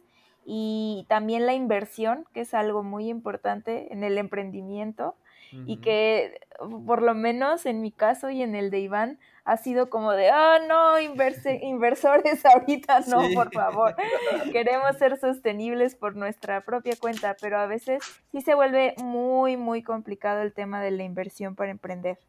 y 0.45 1.05
también 1.09 1.45
la 1.45 1.53
inversión, 1.53 2.25
que 2.33 2.41
es 2.41 2.53
algo 2.53 2.83
muy 2.83 3.09
importante 3.09 3.91
en 3.91 4.03
el 4.03 4.17
emprendimiento 4.17 5.15
uh 5.51 5.57
-huh. 5.57 5.63
y 5.67 5.77
que 5.77 6.39
por 6.85 7.01
lo 7.01 7.13
menos 7.13 7.65
en 7.65 7.81
mi 7.81 7.91
caso 7.91 8.29
y 8.29 8.41
en 8.41 8.55
el 8.55 8.69
de 8.69 8.79
Iván 8.79 9.19
ha 9.47 9.55
sido 9.55 9.89
como 9.89 10.11
de, 10.11 10.29
oh 10.29 10.67
no, 10.67 10.99
inverse, 10.99 11.57
inversores 11.63 12.45
ahorita 12.45 12.99
no, 13.07 13.25
sí. 13.25 13.33
por 13.33 13.53
favor. 13.53 13.95
Queremos 14.51 14.97
ser 14.97 15.17
sostenibles 15.17 15.95
por 15.95 16.17
nuestra 16.17 16.65
propia 16.65 16.97
cuenta, 16.99 17.37
pero 17.39 17.57
a 17.57 17.65
veces 17.65 18.03
sí 18.33 18.41
se 18.41 18.55
vuelve 18.55 18.93
muy, 18.97 19.55
muy 19.55 19.83
complicado 19.83 20.41
el 20.41 20.53
tema 20.53 20.81
de 20.81 20.91
la 20.91 21.03
inversión 21.03 21.55
para 21.55 21.71
emprender. 21.71 22.19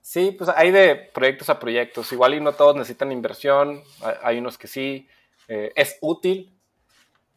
Sí, 0.00 0.30
pues 0.30 0.50
hay 0.54 0.70
de 0.70 0.94
proyectos 0.94 1.50
a 1.50 1.58
proyectos. 1.58 2.12
Igual 2.12 2.34
y 2.34 2.40
no 2.40 2.52
todos 2.52 2.76
necesitan 2.76 3.10
inversión, 3.10 3.82
hay 4.22 4.38
unos 4.38 4.56
que 4.56 4.68
sí. 4.68 5.08
Eh, 5.48 5.72
es 5.74 5.98
útil, 6.00 6.56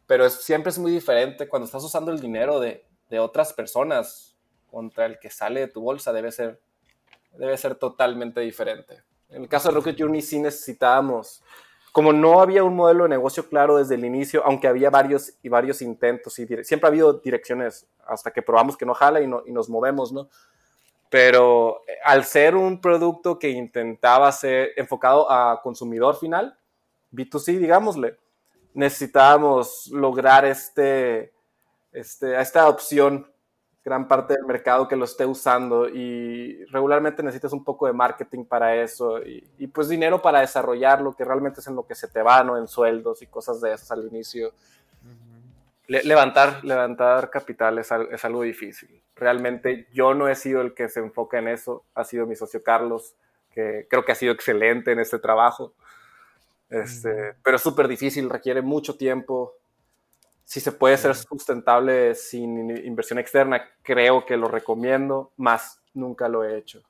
pero 0.05 0.27
es, 0.27 0.33
siempre 0.33 0.69
es 0.69 0.77
muy 0.77 0.91
diferente 0.91 1.49
cuando 1.49 1.65
estás 1.65 1.83
usando 1.83 2.11
el 2.11 2.19
dinero 2.19 2.59
de, 2.59 2.85
de 3.09 3.19
otras 3.19 3.53
personas 3.53 4.35
contra 4.69 5.07
el 5.07 5.17
que 5.17 5.31
sale 5.31 5.61
de 5.61 5.67
tu 5.67 5.81
bolsa, 5.81 6.13
debe 6.13 6.31
ser, 6.31 6.59
debe 7.31 7.57
ser 7.57 7.73
totalmente 7.73 8.41
diferente. 8.41 9.01
En 9.29 9.43
el 9.43 9.49
caso 9.49 9.69
de 9.69 9.75
Rocket 9.75 9.99
Journey 9.99 10.21
sí 10.21 10.39
necesitábamos, 10.39 11.43
como 11.91 12.13
no 12.13 12.41
había 12.41 12.63
un 12.63 12.75
modelo 12.75 13.03
de 13.03 13.09
negocio 13.09 13.47
claro 13.47 13.77
desde 13.77 13.95
el 13.95 14.05
inicio, 14.05 14.43
aunque 14.45 14.67
había 14.67 14.89
varios 14.89 15.33
y 15.41 15.49
varios 15.49 15.81
intentos, 15.81 16.37
y 16.39 16.47
siempre 16.63 16.87
ha 16.87 16.89
habido 16.89 17.13
direcciones 17.13 17.87
hasta 18.05 18.31
que 18.31 18.41
probamos 18.41 18.77
que 18.77 18.85
no 18.85 18.93
jala 18.93 19.21
y, 19.21 19.27
no, 19.27 19.43
y 19.45 19.51
nos 19.51 19.69
movemos, 19.69 20.11
¿no? 20.11 20.29
Pero 21.09 21.81
eh, 21.87 21.97
al 22.03 22.25
ser 22.25 22.55
un 22.55 22.81
producto 22.81 23.39
que 23.39 23.49
intentaba 23.49 24.31
ser 24.31 24.71
enfocado 24.75 25.31
a 25.31 25.61
consumidor 25.61 26.17
final, 26.17 26.57
B2C, 27.13 27.57
digámosle, 27.57 28.17
necesitábamos 28.73 29.87
lograr 29.87 30.45
este, 30.45 31.33
este, 31.93 32.39
esta 32.39 32.67
opción 32.67 33.31
gran 33.85 34.07
parte 34.07 34.33
del 34.33 34.45
mercado 34.45 34.87
que 34.87 34.95
lo 34.95 35.05
esté 35.05 35.27
usando 35.27 35.87
y 35.87 36.65
regularmente 36.71 37.21
necesitas 37.21 37.53
un 37.53 37.63
poco 37.63 37.85
de 37.85 37.93
marketing 37.93 38.43
para 38.43 38.75
eso 38.75 39.19
y, 39.23 39.67
pues 39.67 39.87
dinero 39.87 40.23
para 40.23 40.41
desarrollarlo, 40.41 41.15
que 41.15 41.23
realmente 41.23 41.59
es 41.59 41.67
en 41.67 41.75
lo 41.75 41.85
que 41.85 41.93
se 41.93 42.07
te 42.07 42.23
va, 42.23 42.43
¿no? 42.43 42.57
En 42.57 42.67
sueldos 42.67 43.21
y 43.21 43.27
cosas 43.27 43.61
de 43.61 43.73
esas 43.73 43.91
al 43.91 44.07
inicio. 44.07 44.53
levantar, 45.87 46.65
levantar 46.65 47.29
capital 47.29 47.77
es, 47.77 47.91
es, 48.11 48.25
algo 48.25 48.41
difícil. 48.41 49.03
Realmente 49.15 49.87
yo 49.93 50.15
no 50.15 50.27
he 50.27 50.35
sido 50.35 50.61
el 50.61 50.73
que 50.73 50.89
se 50.89 50.99
enfoca 50.99 51.37
en 51.37 51.47
eso, 51.47 51.83
ha 51.93 52.03
sido 52.03 52.25
mi 52.25 52.35
socio 52.35 52.63
Carlos, 52.63 53.13
que 53.51 53.85
creo 53.87 54.03
que 54.03 54.13
ha 54.13 54.15
sido 54.15 54.33
excelente 54.33 54.93
en 54.93 54.99
este 54.99 55.19
trabajo. 55.19 55.73
Este, 56.71 57.35
Pero 57.43 57.57
es 57.57 57.61
súper 57.61 57.87
difícil, 57.87 58.31
requiere 58.31 58.63
mucho 58.63 58.97
tiempo, 58.97 59.53
si 60.45 60.59
se 60.59 60.71
puede 60.71 60.95
ser 60.97 61.15
sustentable 61.15 62.13
sin 62.13 62.69
inversión 62.69 63.19
externa, 63.19 63.61
creo 63.81 64.25
que 64.25 64.37
lo 64.37 64.47
recomiendo, 64.47 65.33
más 65.37 65.81
nunca 65.93 66.29
lo 66.29 66.43
he 66.43 66.57
hecho. 66.57 66.83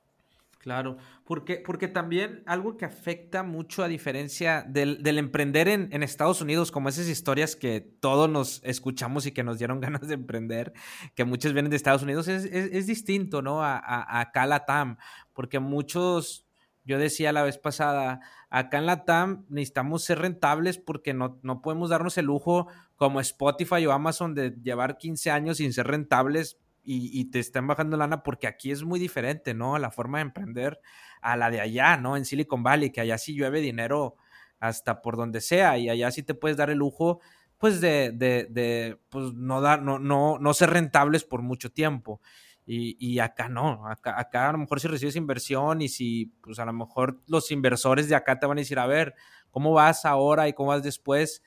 Claro, 0.59 0.97
porque, 1.25 1.61
porque 1.65 1.87
también 1.87 2.41
algo 2.47 2.75
que 2.75 2.85
afecta 2.85 3.43
mucho 3.43 3.83
a 3.83 3.87
diferencia 3.87 4.65
del, 4.67 4.99
emprender 5.17 5.67
en, 5.67 6.03
Estados 6.03 6.41
Unidos, 6.41 6.71
como 6.71 6.89
esas 6.89 7.07
historias 7.07 7.55
que 7.55 7.81
todos 7.81 8.27
nos 8.29 8.61
escuchamos 8.63 9.25
y 9.27 9.31
que 9.31 9.43
nos 9.43 9.59
dieron 9.59 9.79
ganas 9.79 10.07
de 10.07 10.15
emprender, 10.15 10.73
que 11.13 11.23
muchos 11.23 11.53
vienen 11.53 11.69
de 11.69 11.77
Estados 11.77 12.01
Unidos, 12.01 12.27
es, 12.27 12.87
distinto, 12.87 13.41
¿no? 13.41 13.63
A, 13.63 13.77
a, 13.77 14.19
a 14.19 14.31
Calatam, 14.31 14.97
porque 15.33 15.59
muchos, 15.59 16.47
yo 16.83 16.97
decía 16.97 17.31
la 17.31 17.43
vez 17.43 17.59
pasada, 17.59 18.21
acá 18.55 18.77
en 18.77 18.85
la 18.85 19.03
TAM 19.03 19.45
necesitamos 19.49 20.05
ser 20.05 20.19
rentables 20.19 20.77
porque 20.77 21.13
no, 21.13 21.39
no 21.43 21.61
podemos 21.61 21.89
darnos 21.89 22.17
el 22.17 22.27
lujo 22.27 22.67
como 22.95 23.19
Spotify 23.19 23.85
o 23.85 23.91
Amazon 23.91 24.33
de 24.33 24.51
llevar 24.63 24.97
15 24.97 25.29
años 25.29 25.57
sin 25.57 25.73
ser 25.73 25.87
rentables 25.87 26.57
y, 26.87 27.31
te 27.31 27.39
están 27.39 27.67
bajando 27.67 27.97
lana 27.97 28.21
porque 28.23 28.47
aquí 28.47 28.71
es 28.71 28.83
muy 28.83 28.99
diferente, 28.99 29.55
¿no? 29.55 29.77
La 29.79 29.89
forma 29.89 30.19
de 30.19 30.21
emprender 30.21 30.79
a 31.19 31.35
la 31.35 31.49
de 31.49 31.59
allá, 31.59 31.97
¿no? 31.97 32.15
En 32.15 32.25
Silicon 32.25 32.61
Valley, 32.61 32.91
que 32.91 33.01
allá 33.01 33.17
sí 33.17 33.33
llueve 33.35 33.59
dinero 33.59 34.15
hasta 34.59 35.01
por 35.01 35.17
donde 35.17 35.41
sea 35.41 35.77
y 35.77 35.89
allá 35.89 36.11
sí 36.11 36.23
te 36.23 36.35
puedes 36.35 36.55
dar 36.55 36.69
el 36.69 36.77
lujo 36.77 37.19
pues 37.57 37.81
de, 37.81 38.11
de, 38.13 38.47
de 38.51 38.99
pues 39.09 39.33
no 39.33 39.59
dar, 39.61 39.81
no, 39.81 39.99
no, 39.99 40.37
no 40.39 40.53
ser 40.53 40.69
rentables 40.69 41.25
por 41.25 41.41
mucho 41.41 41.71
tiempo. 41.71 42.21
Y, 42.67 42.97
y, 42.99 43.19
acá 43.19 43.47
no, 43.47 43.87
acá, 43.87 44.19
acá 44.19 44.49
a 44.49 44.51
lo 44.53 44.57
mejor 44.57 44.79
si 44.79 44.87
recibes 44.87 45.15
inversión 45.15 45.83
y 45.83 45.87
si, 45.87 46.33
pues 46.41 46.57
a 46.57 46.65
lo 46.65 46.73
mejor 46.73 47.21
los 47.27 47.51
inversores 47.51 48.09
de 48.09 48.15
acá 48.15 48.39
te 48.39 48.47
van 48.47 48.57
a 48.57 48.61
decir, 48.61 48.79
a 48.79 48.87
ver, 48.87 49.13
¿cómo 49.51 49.71
vas 49.73 50.03
ahora 50.03 50.47
y 50.47 50.53
cómo 50.53 50.69
vas 50.69 50.81
después? 50.81 51.43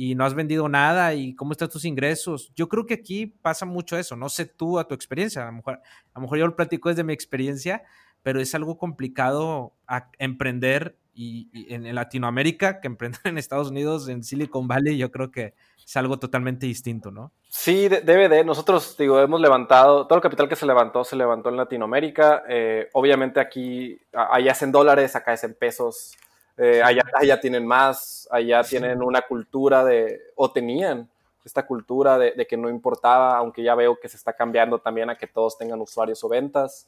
y 0.00 0.14
no 0.14 0.24
has 0.24 0.34
vendido 0.34 0.68
nada 0.68 1.12
y 1.14 1.34
cómo 1.34 1.50
están 1.50 1.68
tus 1.68 1.84
ingresos. 1.84 2.52
Yo 2.54 2.68
creo 2.68 2.86
que 2.86 2.94
aquí 2.94 3.26
pasa 3.26 3.66
mucho 3.66 3.98
eso, 3.98 4.14
no 4.14 4.28
sé 4.28 4.46
tú 4.46 4.78
a 4.78 4.86
tu 4.86 4.94
experiencia, 4.94 5.42
a 5.42 5.46
lo 5.46 5.54
mejor, 5.54 5.74
a 5.74 5.80
lo 6.14 6.20
mejor 6.20 6.38
yo 6.38 6.46
lo 6.46 6.54
platico 6.54 6.88
desde 6.88 7.02
mi 7.02 7.12
experiencia, 7.12 7.82
pero 8.22 8.40
es 8.40 8.54
algo 8.54 8.78
complicado 8.78 9.74
a 9.88 10.08
emprender 10.20 10.96
y, 11.14 11.48
en, 11.74 11.92
Latinoamérica 11.96 12.80
que 12.80 12.86
emprender 12.86 13.20
en 13.24 13.38
Estados 13.38 13.70
Unidos, 13.70 14.08
en 14.08 14.22
Silicon 14.22 14.68
Valley, 14.68 14.98
yo 14.98 15.10
creo 15.10 15.32
que 15.32 15.54
es 15.88 15.96
algo 15.96 16.18
totalmente 16.18 16.66
distinto, 16.66 17.10
¿no? 17.10 17.32
Sí, 17.48 17.88
debe 17.88 18.28
de. 18.28 18.44
Nosotros, 18.44 18.94
digo, 18.98 19.18
hemos 19.20 19.40
levantado, 19.40 20.06
todo 20.06 20.18
el 20.18 20.22
capital 20.22 20.46
que 20.46 20.54
se 20.54 20.66
levantó, 20.66 21.02
se 21.02 21.16
levantó 21.16 21.48
en 21.48 21.56
Latinoamérica. 21.56 22.42
Eh, 22.46 22.90
obviamente 22.92 23.40
aquí, 23.40 23.98
allá 24.12 24.52
es 24.52 24.60
en 24.60 24.70
dólares, 24.70 25.16
acá 25.16 25.32
es 25.32 25.44
en 25.44 25.54
pesos. 25.54 26.14
Eh, 26.58 26.82
allá, 26.84 27.04
allá, 27.14 27.40
tienen 27.40 27.66
más, 27.66 28.28
allá 28.30 28.62
tienen 28.64 29.02
una 29.02 29.22
cultura 29.22 29.82
de, 29.82 30.20
o 30.34 30.50
tenían 30.50 31.08
esta 31.42 31.64
cultura 31.64 32.18
de, 32.18 32.46
que 32.46 32.58
no 32.58 32.68
importaba, 32.68 33.38
aunque 33.38 33.62
ya 33.62 33.74
veo 33.74 33.98
que 33.98 34.10
se 34.10 34.18
está 34.18 34.34
cambiando 34.34 34.80
también 34.80 35.08
a 35.08 35.16
que 35.16 35.26
todos 35.26 35.56
tengan 35.56 35.80
usuarios 35.80 36.22
o 36.22 36.28
ventas. 36.28 36.86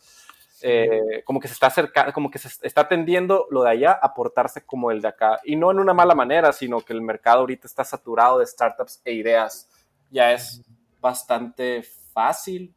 Eh, 0.62 1.22
como 1.24 1.40
que 1.40 1.48
se 1.48 1.54
está 1.54 1.68
acercando, 1.68 2.12
como 2.12 2.30
que 2.30 2.38
se 2.38 2.48
está 2.66 2.86
tendiendo 2.86 3.46
lo 3.50 3.62
de 3.62 3.70
allá 3.70 3.92
a 3.92 4.12
portarse 4.12 4.64
como 4.64 4.90
el 4.90 5.00
de 5.00 5.08
acá. 5.08 5.40
Y 5.44 5.56
no 5.56 5.70
en 5.70 5.78
una 5.78 5.94
mala 5.94 6.14
manera, 6.14 6.52
sino 6.52 6.80
que 6.80 6.92
el 6.92 7.02
mercado 7.02 7.40
ahorita 7.40 7.66
está 7.66 7.84
saturado 7.84 8.38
de 8.38 8.46
startups 8.46 9.00
e 9.04 9.12
ideas. 9.12 9.68
Ya 10.10 10.32
es 10.32 10.62
bastante 11.00 11.82
fácil 12.12 12.74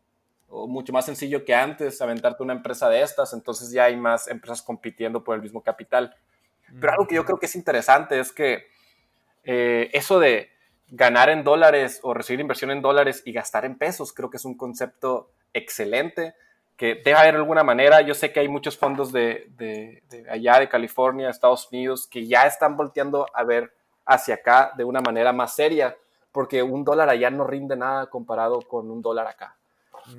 o 0.54 0.68
mucho 0.68 0.94
más 0.94 1.06
sencillo 1.06 1.44
que 1.44 1.56
antes 1.56 2.00
aventarte 2.02 2.44
una 2.44 2.54
empresa 2.54 2.88
de 2.88 3.02
estas, 3.02 3.34
entonces 3.34 3.72
ya 3.72 3.86
hay 3.86 3.98
más 3.98 4.28
empresas 4.28 4.62
compitiendo 4.62 5.24
por 5.24 5.36
el 5.36 5.42
mismo 5.42 5.62
capital. 5.62 6.16
Pero 6.80 6.92
algo 6.92 7.08
que 7.08 7.16
yo 7.16 7.26
creo 7.26 7.40
que 7.40 7.48
es 7.48 7.56
interesante 7.56 8.20
es 8.20 8.32
que 8.32 8.68
eh, 9.44 9.90
eso 9.94 10.20
de 10.20 10.50
ganar 10.90 11.30
en 11.30 11.44
dólares 11.44 12.00
o 12.04 12.14
recibir 12.14 12.40
inversión 12.40 12.70
en 12.70 12.84
dólares 12.84 13.24
y 13.26 13.34
gastar 13.34 13.66
en 13.66 13.78
pesos, 13.78 14.14
creo 14.14 14.30
que 14.30 14.38
es 14.38 14.46
un 14.46 14.56
concepto 14.56 15.32
excelente 15.54 16.36
que 16.78 16.96
debe 16.96 17.14
haber 17.14 17.36
alguna 17.36 17.64
manera. 17.64 18.02
Yo 18.02 18.14
sé 18.14 18.32
que 18.32 18.40
hay 18.40 18.48
muchos 18.48 18.78
fondos 18.78 19.12
de, 19.12 19.52
de, 19.58 20.04
allá 20.30 20.60
de 20.60 20.70
California, 20.70 21.30
Estados 21.30 21.70
Unidos, 21.72 22.08
que 22.08 22.28
ya 22.28 22.46
están 22.46 22.76
volteando 22.76 23.26
a 23.34 23.44
ver 23.44 23.74
hacia 24.06 24.36
acá 24.36 24.74
de 24.76 24.84
una 24.84 25.02
manera 25.02 25.32
más 25.32 25.56
seria, 25.56 25.96
porque 26.32 26.64
un 26.64 26.84
dólar 26.84 27.10
allá 27.10 27.30
no 27.30 27.46
rinde 27.46 27.76
nada 27.76 28.08
comparado 28.08 28.62
con 28.62 28.90
un 28.90 29.02
dólar 29.02 29.28
acá. 29.28 29.58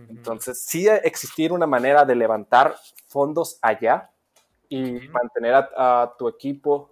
Entonces, 0.08 0.62
sí 0.62 0.88
existir 0.88 1.52
una 1.52 1.66
manera 1.66 2.04
de 2.04 2.14
levantar 2.14 2.76
fondos 3.06 3.58
allá 3.60 4.10
y 4.68 5.08
mantener 5.08 5.54
a, 5.54 6.14
tu 6.18 6.26
equipo 6.28 6.90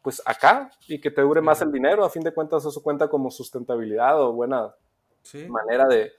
pues 0.00 0.22
acá 0.24 0.70
y 0.86 1.00
que 1.00 1.10
te 1.10 1.22
dure 1.22 1.40
más 1.40 1.60
el 1.62 1.72
dinero. 1.72 2.04
A 2.04 2.10
fin 2.10 2.22
de 2.22 2.32
cuentas 2.32 2.64
eso 2.64 2.82
cuenta 2.82 3.08
como 3.08 3.30
sustentabilidad 3.30 4.20
o 4.20 4.32
buena 4.32 4.72
manera 5.48 5.86
de, 5.86 6.12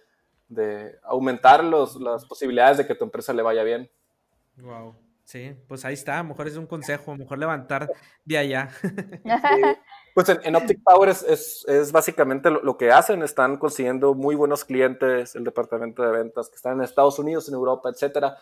de 0.48 1.00
aumentar 1.04 1.64
los, 1.64 1.96
las 1.96 2.26
posibilidades 2.26 2.78
de 2.78 2.88
que 2.88 2.96
tu 2.96 3.04
empresa 3.04 3.34
le 3.34 3.42
vaya 3.42 3.64
bien. 3.64 3.90
Wow. 4.58 4.96
Sí, 5.26 5.56
pues 5.68 5.84
ahí 5.86 5.96
está, 5.96 6.20
a 6.20 6.24
lo 6.24 6.30
mejor 6.30 6.48
es 6.48 6.56
un 6.56 6.68
consejo, 6.68 7.12
a 7.12 7.16
lo 7.16 7.24
mejor 7.24 7.40
levantar 7.40 7.92
de 8.24 8.38
allá. 8.38 8.70
Pues 10.14 10.30
en, 10.30 10.56
Optic 10.56 10.82
Power 10.82 11.10
es, 11.10 11.66
es, 11.68 11.92
básicamente 11.92 12.50
lo, 12.50 12.64
lo, 12.64 12.78
que 12.78 12.90
hacen, 12.90 13.22
están 13.22 13.58
consiguiendo 13.58 14.14
muy 14.14 14.34
buenos 14.34 14.64
clientes, 14.64 15.36
el 15.36 15.44
departamento 15.44 16.04
de 16.04 16.12
ventas 16.14 16.48
que 16.48 16.56
están 16.56 16.78
en 16.78 16.86
Estados 16.86 17.20
Unidos, 17.20 17.50
en 17.50 17.56
Europa, 17.56 17.90
etcétera, 17.90 18.38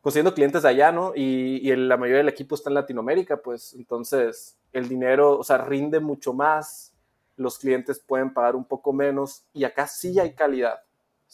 consiguiendo 0.00 0.32
clientes 0.32 0.62
de 0.62 0.68
allá, 0.70 0.92
¿no? 0.92 1.12
Y, 1.14 1.60
y 1.62 1.76
la 1.76 1.98
mayoría 1.98 2.20
del 2.20 2.30
equipo 2.30 2.54
está 2.54 2.70
en 2.70 2.74
Latinoamérica, 2.74 3.36
pues 3.36 3.74
entonces 3.74 4.56
el 4.72 4.88
dinero, 4.88 5.38
o 5.38 5.44
sea, 5.44 5.58
rinde 5.58 6.00
mucho 6.00 6.32
más, 6.32 6.94
los 7.36 7.58
clientes 7.58 8.00
pueden 8.00 8.32
pagar 8.32 8.56
un 8.56 8.64
poco 8.64 8.94
menos 8.94 9.44
y 9.52 9.64
acá 9.64 9.86
sí 9.86 10.18
hay 10.18 10.32
calidad. 10.32 10.80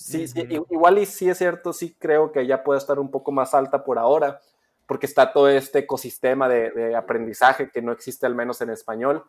Sí, 0.00 0.24
igual 0.70 0.96
y 0.96 1.04
sí 1.04 1.28
es 1.28 1.36
cierto, 1.36 1.74
sí 1.74 1.94
creo 1.98 2.32
que 2.32 2.40
allá 2.40 2.64
puede 2.64 2.78
estar 2.78 2.98
un 2.98 3.10
poco 3.10 3.32
más 3.32 3.52
alta 3.52 3.84
por 3.84 3.98
ahora, 3.98 4.40
porque 4.86 5.04
está 5.04 5.30
todo 5.30 5.50
este 5.50 5.80
ecosistema 5.80 6.48
de, 6.48 6.96
aprendizaje 6.96 7.70
que 7.70 7.82
no 7.82 7.92
existe 7.92 8.24
al 8.24 8.34
menos 8.34 8.62
en 8.62 8.70
español, 8.70 9.22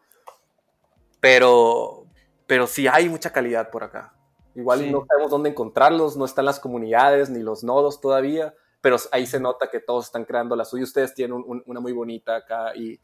pero, 1.20 2.06
pero 2.48 2.68
sí 2.68 2.88
hay 2.88 3.10
mucha 3.10 3.34
calidad 3.34 3.70
por 3.70 3.84
acá. 3.84 4.16
Igual 4.56 4.86
y 4.86 4.92
no 4.92 5.06
sabemos 5.06 5.30
dónde 5.30 5.50
encontrarlos, 5.50 6.16
no 6.16 6.24
están 6.24 6.46
las 6.46 6.62
comunidades 6.62 7.30
ni 7.30 7.44
los 7.44 7.66
nodos 7.66 8.00
todavía, 8.00 8.56
pero 8.80 8.96
ahí 9.12 9.28
se 9.28 9.42
nota 9.42 9.70
que 9.70 9.82
todos 9.82 10.06
están 10.06 10.24
creando 10.24 10.56
la 10.56 10.64
suya. 10.64 10.86
Ustedes 10.86 11.14
tienen 11.14 11.44
una 11.66 11.82
muy 11.82 11.92
bonita 11.92 12.38
acá 12.38 12.74
y, 12.76 12.98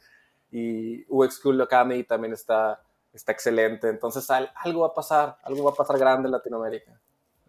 y 0.51 1.05
UX 1.09 1.36
School 1.36 1.61
Academy 1.61 2.05
también 2.05 2.34
está, 2.34 2.82
está 3.11 3.34
excelente. 3.34 3.89
Entonces 3.89 4.26
algo 4.32 4.82
va 4.82 4.88
a 4.88 4.93
pasar, 4.93 5.38
algo 5.43 5.65
va 5.65 5.72
a 5.72 5.76
pasar 5.76 5.99
grande 5.99 6.30
en 6.30 6.32
Latinoamérica. 6.32 6.97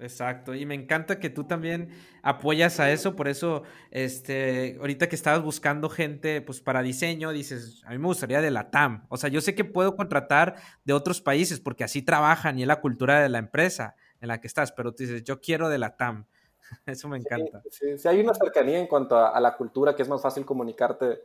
Exacto, 0.00 0.54
y 0.54 0.64
me 0.64 0.74
encanta 0.74 1.18
que 1.18 1.28
tú 1.28 1.44
también 1.44 1.90
apoyas 2.22 2.78
a 2.78 2.92
eso, 2.92 3.16
por 3.16 3.26
eso, 3.26 3.64
este, 3.90 4.76
ahorita 4.78 5.08
que 5.08 5.16
estabas 5.16 5.42
buscando 5.42 5.88
gente, 5.88 6.40
pues 6.40 6.60
para 6.60 6.82
diseño, 6.82 7.32
dices, 7.32 7.82
a 7.84 7.90
mí 7.90 7.98
me 7.98 8.06
gustaría 8.06 8.40
de 8.40 8.52
la 8.52 8.70
TAM, 8.70 9.06
o 9.08 9.16
sea, 9.16 9.28
yo 9.28 9.40
sé 9.40 9.54
que 9.56 9.64
puedo 9.64 9.96
contratar 9.96 10.54
de 10.84 10.92
otros 10.92 11.20
países 11.20 11.58
porque 11.58 11.82
así 11.82 12.02
trabajan 12.02 12.58
y 12.58 12.62
es 12.62 12.68
la 12.68 12.80
cultura 12.80 13.20
de 13.20 13.28
la 13.28 13.38
empresa 13.38 13.96
en 14.20 14.28
la 14.28 14.40
que 14.40 14.46
estás, 14.46 14.70
pero 14.70 14.92
tú 14.92 15.02
dices, 15.02 15.24
yo 15.24 15.40
quiero 15.40 15.68
de 15.68 15.78
la 15.78 15.96
TAM, 15.96 16.26
Eso 16.86 17.08
me 17.08 17.18
encanta. 17.18 17.62
Sí, 17.70 17.98
sí, 17.98 18.08
hay 18.08 18.20
una 18.20 18.34
cercanía 18.34 18.78
en 18.78 18.86
cuanto 18.86 19.16
a, 19.16 19.38
la 19.40 19.56
cultura, 19.56 19.94
que 19.94 20.02
es 20.02 20.08
más 20.08 20.22
fácil 20.22 20.44
comunicarte 20.44 21.22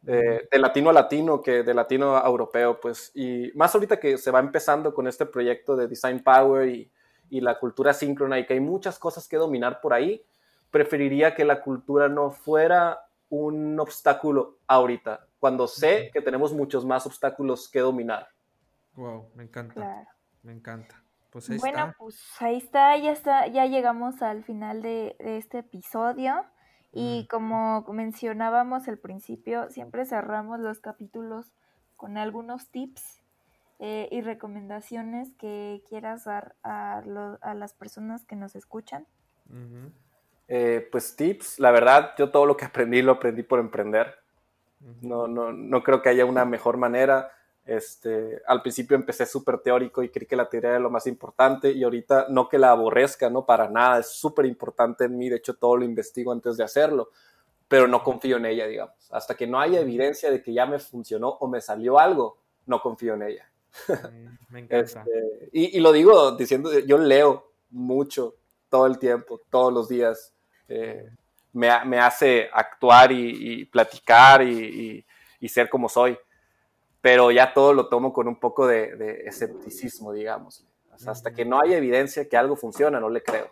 de, 0.00 0.48
latino 0.52 0.90
a 0.90 0.92
latino 0.92 1.42
que 1.42 1.62
de 1.62 1.74
latino 1.74 2.16
a 2.16 2.26
europeo, 2.26 2.80
pues. 2.80 3.10
Y 3.14 3.50
más 3.54 3.74
ahorita 3.74 3.98
que 3.98 4.18
se 4.18 4.30
va 4.30 4.40
empezando 4.40 4.94
con 4.94 5.06
este 5.06 5.26
proyecto 5.26 5.76
de 5.76 5.88
Design 5.88 6.22
Power 6.22 6.68
y, 6.68 6.90
y 7.30 7.40
la 7.40 7.58
cultura 7.58 7.92
síncrona 7.92 8.38
y 8.38 8.46
que 8.46 8.54
hay 8.54 8.60
muchas 8.60 8.98
cosas 8.98 9.28
que 9.28 9.36
dominar 9.36 9.80
por 9.80 9.92
ahí, 9.94 10.24
preferiría 10.70 11.34
que 11.34 11.44
la 11.44 11.62
cultura 11.62 12.08
no 12.08 12.30
fuera 12.30 13.00
un 13.28 13.78
obstáculo 13.80 14.58
ahorita, 14.66 15.26
cuando 15.38 15.66
sé 15.66 16.10
que 16.12 16.20
tenemos 16.20 16.52
muchos 16.52 16.84
más 16.84 17.06
obstáculos 17.06 17.68
que 17.68 17.80
dominar. 17.80 18.28
Wow, 18.94 19.30
me 19.34 19.44
encanta. 19.44 20.08
Me 20.42 20.52
encanta. 20.52 21.02
Pues 21.30 21.60
bueno, 21.60 21.92
pues 21.98 22.18
ahí 22.40 22.56
está, 22.56 22.96
ya 22.96 23.12
está, 23.12 23.46
ya 23.48 23.66
llegamos 23.66 24.22
al 24.22 24.42
final 24.44 24.80
de, 24.80 25.16
este 25.18 25.58
episodio. 25.58 26.46
Y 26.92 27.26
como 27.26 27.84
mencionábamos 27.92 28.88
al 28.88 28.98
principio, 28.98 29.68
siempre 29.68 30.06
cerramos 30.06 30.60
los 30.60 30.80
capítulos 30.80 31.52
con 31.96 32.16
algunos 32.16 32.70
tips. 32.70 33.20
Eh, 33.78 34.08
y 34.10 34.22
recomendaciones 34.22 35.32
que 35.38 35.82
quieras 35.88 36.24
dar 36.24 36.54
a, 36.62 37.02
a 37.42 37.54
las 37.54 37.74
personas 37.74 38.24
que 38.24 38.36
nos 38.36 38.56
escuchan. 38.56 39.06
Eh, 40.48 40.88
pues 40.92 41.16
tips, 41.16 41.58
la 41.58 41.70
verdad, 41.70 42.12
yo 42.16 42.30
todo 42.30 42.46
lo 42.46 42.56
que 42.56 42.64
aprendí 42.66 43.02
lo 43.02 43.12
aprendí 43.12 43.42
por 43.42 43.58
emprender. 43.58 44.14
No, 45.02 45.26
no, 45.26 45.52
no 45.52 45.82
creo 45.82 46.00
que 46.00 46.10
haya 46.10 46.24
una 46.24 46.44
mejor 46.44 46.76
manera. 46.76 47.30
Este, 47.64 48.40
al 48.46 48.62
principio 48.62 48.96
empecé 48.96 49.26
súper 49.26 49.58
teórico 49.58 50.02
y 50.02 50.08
creí 50.08 50.26
que 50.26 50.36
la 50.36 50.48
teoría 50.48 50.70
era 50.70 50.78
lo 50.78 50.90
más 50.90 51.06
importante 51.08 51.72
y 51.72 51.82
ahorita 51.82 52.26
no 52.30 52.48
que 52.48 52.58
la 52.58 52.70
aborrezca, 52.70 53.28
no 53.28 53.44
para 53.44 53.68
nada, 53.68 53.98
es 53.98 54.10
súper 54.12 54.46
importante 54.46 55.04
en 55.04 55.18
mí, 55.18 55.28
de 55.28 55.36
hecho 55.36 55.54
todo 55.54 55.76
lo 55.76 55.84
investigo 55.84 56.30
antes 56.30 56.56
de 56.56 56.62
hacerlo, 56.62 57.10
pero 57.66 57.88
no 57.88 58.04
confío 58.04 58.36
en 58.36 58.46
ella, 58.46 58.68
digamos. 58.68 58.94
Hasta 59.10 59.34
que 59.34 59.48
no 59.48 59.58
haya 59.58 59.80
evidencia 59.80 60.30
de 60.30 60.40
que 60.42 60.52
ya 60.52 60.64
me 60.64 60.78
funcionó 60.78 61.30
o 61.30 61.48
me 61.48 61.60
salió 61.60 61.98
algo, 61.98 62.38
no 62.66 62.80
confío 62.80 63.14
en 63.14 63.22
ella. 63.22 63.50
Me 64.50 64.60
encanta. 64.60 65.04
Este, 65.04 65.48
y, 65.52 65.80
lo 65.80 65.92
digo 65.92 66.32
diciendo, 66.36 66.78
yo 66.80 66.98
leo 66.98 67.52
mucho 67.70 68.36
todo 68.68 68.86
el 68.86 68.98
tiempo, 68.98 69.40
todos 69.50 69.72
los 69.72 69.88
días. 69.88 70.32
Eh, 70.68 71.08
me, 71.52 71.68
me, 71.86 71.98
hace 71.98 72.48
actuar 72.52 73.10
y, 73.12 73.64
platicar 73.66 74.42
y, 74.42 75.04
y, 75.40 75.48
ser 75.48 75.68
como 75.70 75.88
soy. 75.88 76.18
Pero 77.00 77.30
ya 77.30 77.54
todo 77.54 77.72
lo 77.72 77.88
tomo 77.88 78.12
con 78.12 78.28
un 78.28 78.38
poco 78.38 78.66
de, 78.66 79.22
escepticismo, 79.24 80.12
digamos. 80.12 80.66
hasta 81.06 81.32
que 81.32 81.44
no 81.44 81.60
haya 81.60 81.76
evidencia 81.76 82.28
que 82.28 82.36
algo 82.36 82.56
funciona, 82.56 83.00
no 83.00 83.08
le 83.08 83.22
creo. 83.22 83.50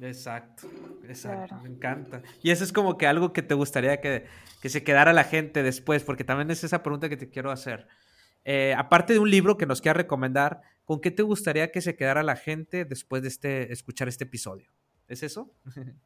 Exacto, 0.00 0.68
exacto, 1.04 1.54
me 1.62 1.68
encanta. 1.68 2.22
Y 2.42 2.50
eso 2.50 2.64
es 2.64 2.72
como 2.72 2.96
que 2.96 3.06
algo 3.06 3.32
que 3.32 3.42
te 3.42 3.54
gustaría 3.54 4.00
que, 4.00 4.26
que, 4.60 4.68
se 4.68 4.82
quedara 4.82 5.12
la 5.12 5.24
gente 5.24 5.62
después, 5.62 6.02
porque 6.02 6.24
también 6.24 6.50
es 6.50 6.64
esa 6.64 6.82
pregunta 6.82 7.08
que 7.08 7.16
te 7.16 7.28
quiero 7.28 7.50
hacer. 7.50 7.86
Eh, 8.44 8.74
aparte 8.76 9.12
de 9.12 9.18
un 9.18 9.30
libro 9.30 9.56
que 9.56 9.66
nos 9.66 9.80
quieras 9.80 9.98
recomendar, 9.98 10.62
¿con 10.84 11.00
qué 11.00 11.10
te 11.10 11.22
gustaría 11.22 11.70
que 11.70 11.80
se 11.80 11.96
quedara 11.96 12.22
la 12.22 12.36
gente 12.36 12.84
después 12.84 13.22
de 13.22 13.28
este, 13.28 13.72
escuchar 13.72 14.08
este 14.08 14.24
episodio? 14.24 14.70
¿Es 15.08 15.22
eso? 15.22 15.50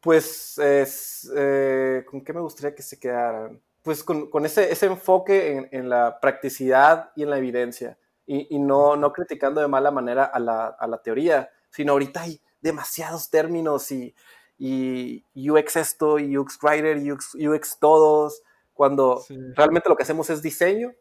pues, 0.00 0.58
es, 0.58 1.30
eh, 1.36 2.04
¿con 2.08 2.24
qué 2.24 2.32
me 2.32 2.40
gustaría 2.40 2.74
que 2.74 2.82
se 2.82 2.98
quedaran? 2.98 3.60
Pues 3.82 4.02
con, 4.02 4.30
con 4.30 4.46
ese, 4.46 4.72
ese, 4.72 4.86
enfoque 4.86 5.52
en, 5.52 5.68
en, 5.70 5.88
la 5.88 6.18
practicidad 6.20 7.10
y 7.14 7.22
en 7.22 7.30
la 7.30 7.38
evidencia, 7.38 7.98
y, 8.26 8.56
y 8.56 8.58
no, 8.58 8.96
no, 8.96 9.12
criticando 9.12 9.60
de 9.60 9.68
mala 9.68 9.90
manera 9.90 10.24
a 10.24 10.38
la, 10.38 10.68
a 10.68 10.86
la, 10.86 11.02
teoría, 11.02 11.50
sino 11.68 11.92
ahorita 11.92 12.22
hay 12.22 12.40
demasiados 12.62 13.28
términos 13.28 13.92
y, 13.92 14.14
y 14.56 15.22
UX 15.34 15.76
esto, 15.76 16.18
y 16.18 16.38
UX 16.38 16.58
Writer, 16.62 16.96
UX, 16.96 17.34
UX 17.34 17.78
todos, 17.78 18.42
cuando 18.72 19.22
realmente 19.54 19.90
lo 19.90 19.96
que 19.96 20.02
hacemos 20.02 20.30
es 20.30 20.40
diseño 20.40 20.94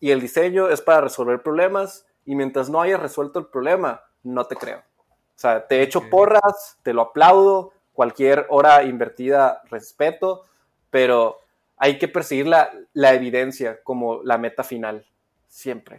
y 0.00 0.10
el 0.10 0.20
diseño 0.20 0.68
es 0.68 0.80
para 0.80 1.00
resolver 1.00 1.42
problemas 1.42 2.06
y 2.24 2.34
mientras 2.34 2.68
no 2.70 2.80
hayas 2.80 3.00
resuelto 3.00 3.38
el 3.38 3.46
problema, 3.46 4.02
no 4.22 4.46
te 4.46 4.56
creo. 4.56 4.78
O 4.78 5.40
sea, 5.40 5.66
te 5.66 5.82
echo 5.82 6.08
porras, 6.10 6.78
te 6.82 6.92
lo 6.92 7.02
aplaudo, 7.02 7.72
cualquier 7.92 8.46
hora 8.48 8.82
invertida 8.84 9.62
respeto, 9.70 10.44
pero 10.90 11.38
hay 11.76 11.98
que 11.98 12.08
perseguir 12.08 12.48
la, 12.48 12.70
la 12.92 13.14
evidencia 13.14 13.82
como 13.82 14.22
la 14.22 14.36
meta 14.36 14.64
final, 14.64 15.06
siempre. 15.46 15.98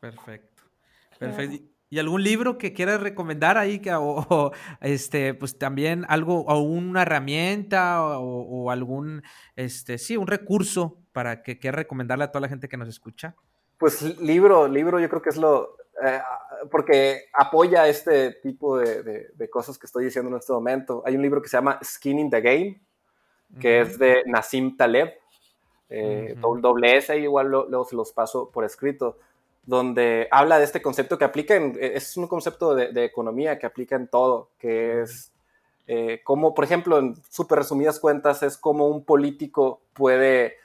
Perfecto. 0.00 0.62
Perfecto. 1.18 1.71
¿Y 1.92 1.98
algún 1.98 2.24
libro 2.24 2.56
que 2.56 2.72
quieras 2.72 3.02
recomendar 3.02 3.58
ahí? 3.58 3.78
Que, 3.78 3.92
o, 3.94 4.50
este, 4.80 5.34
pues 5.34 5.58
también 5.58 6.06
algo, 6.08 6.40
o 6.46 6.58
una 6.60 7.02
herramienta, 7.02 8.02
o, 8.18 8.40
o, 8.44 8.70
algún, 8.70 9.22
este, 9.56 9.98
sí, 9.98 10.16
un 10.16 10.26
recurso 10.26 10.96
para 11.12 11.42
que 11.42 11.58
quieras 11.58 11.80
recomendarle 11.80 12.24
a 12.24 12.32
toda 12.32 12.40
la 12.40 12.48
gente 12.48 12.66
que 12.66 12.78
nos 12.78 12.88
escucha. 12.88 13.34
Pues 13.76 14.18
libro, 14.22 14.68
libro 14.68 15.00
yo 15.00 15.10
creo 15.10 15.20
que 15.20 15.28
es 15.28 15.36
lo, 15.36 15.76
eh, 16.02 16.18
porque 16.70 17.24
apoya 17.34 17.86
este 17.86 18.32
tipo 18.42 18.78
de, 18.78 19.02
de, 19.34 19.50
cosas 19.50 19.76
que 19.76 19.84
estoy 19.84 20.06
diciendo 20.06 20.30
en 20.30 20.38
este 20.38 20.54
momento. 20.54 21.02
Hay 21.04 21.14
un 21.14 21.20
libro 21.20 21.42
que 21.42 21.50
se 21.50 21.58
llama 21.58 21.78
Skin 21.84 22.20
in 22.20 22.30
the 22.30 22.40
Game, 22.40 22.80
que 23.60 23.82
es 23.82 23.98
de 23.98 24.22
Nassim 24.24 24.78
Taleb, 24.78 25.12
eh, 25.90 26.36
doble 26.40 26.96
S, 26.96 27.18
igual 27.18 27.48
luego 27.48 27.84
se 27.84 27.96
los 27.96 28.14
paso 28.14 28.50
por 28.50 28.64
escrito 28.64 29.18
donde 29.64 30.28
habla 30.30 30.58
de 30.58 30.64
este 30.64 30.82
concepto 30.82 31.18
que 31.18 31.24
aplica 31.24 31.54
en, 31.54 31.76
eh, 31.80 31.92
es 31.94 32.16
un 32.16 32.26
concepto 32.26 32.74
de, 32.74 33.04
economía 33.04 33.58
que 33.58 33.66
aplica 33.66 33.96
en 33.96 34.08
todo, 34.08 34.48
que 34.58 35.02
es 35.02 35.32
eh, 35.86 36.20
como, 36.24 36.54
por 36.54 36.64
ejemplo, 36.64 36.98
en 36.98 37.16
súper 37.30 37.58
resumidas 37.58 38.00
cuentas, 38.00 38.42
es 38.42 38.56
como 38.56 38.88
un 38.88 39.04
político 39.04 39.80
puede 39.92 40.56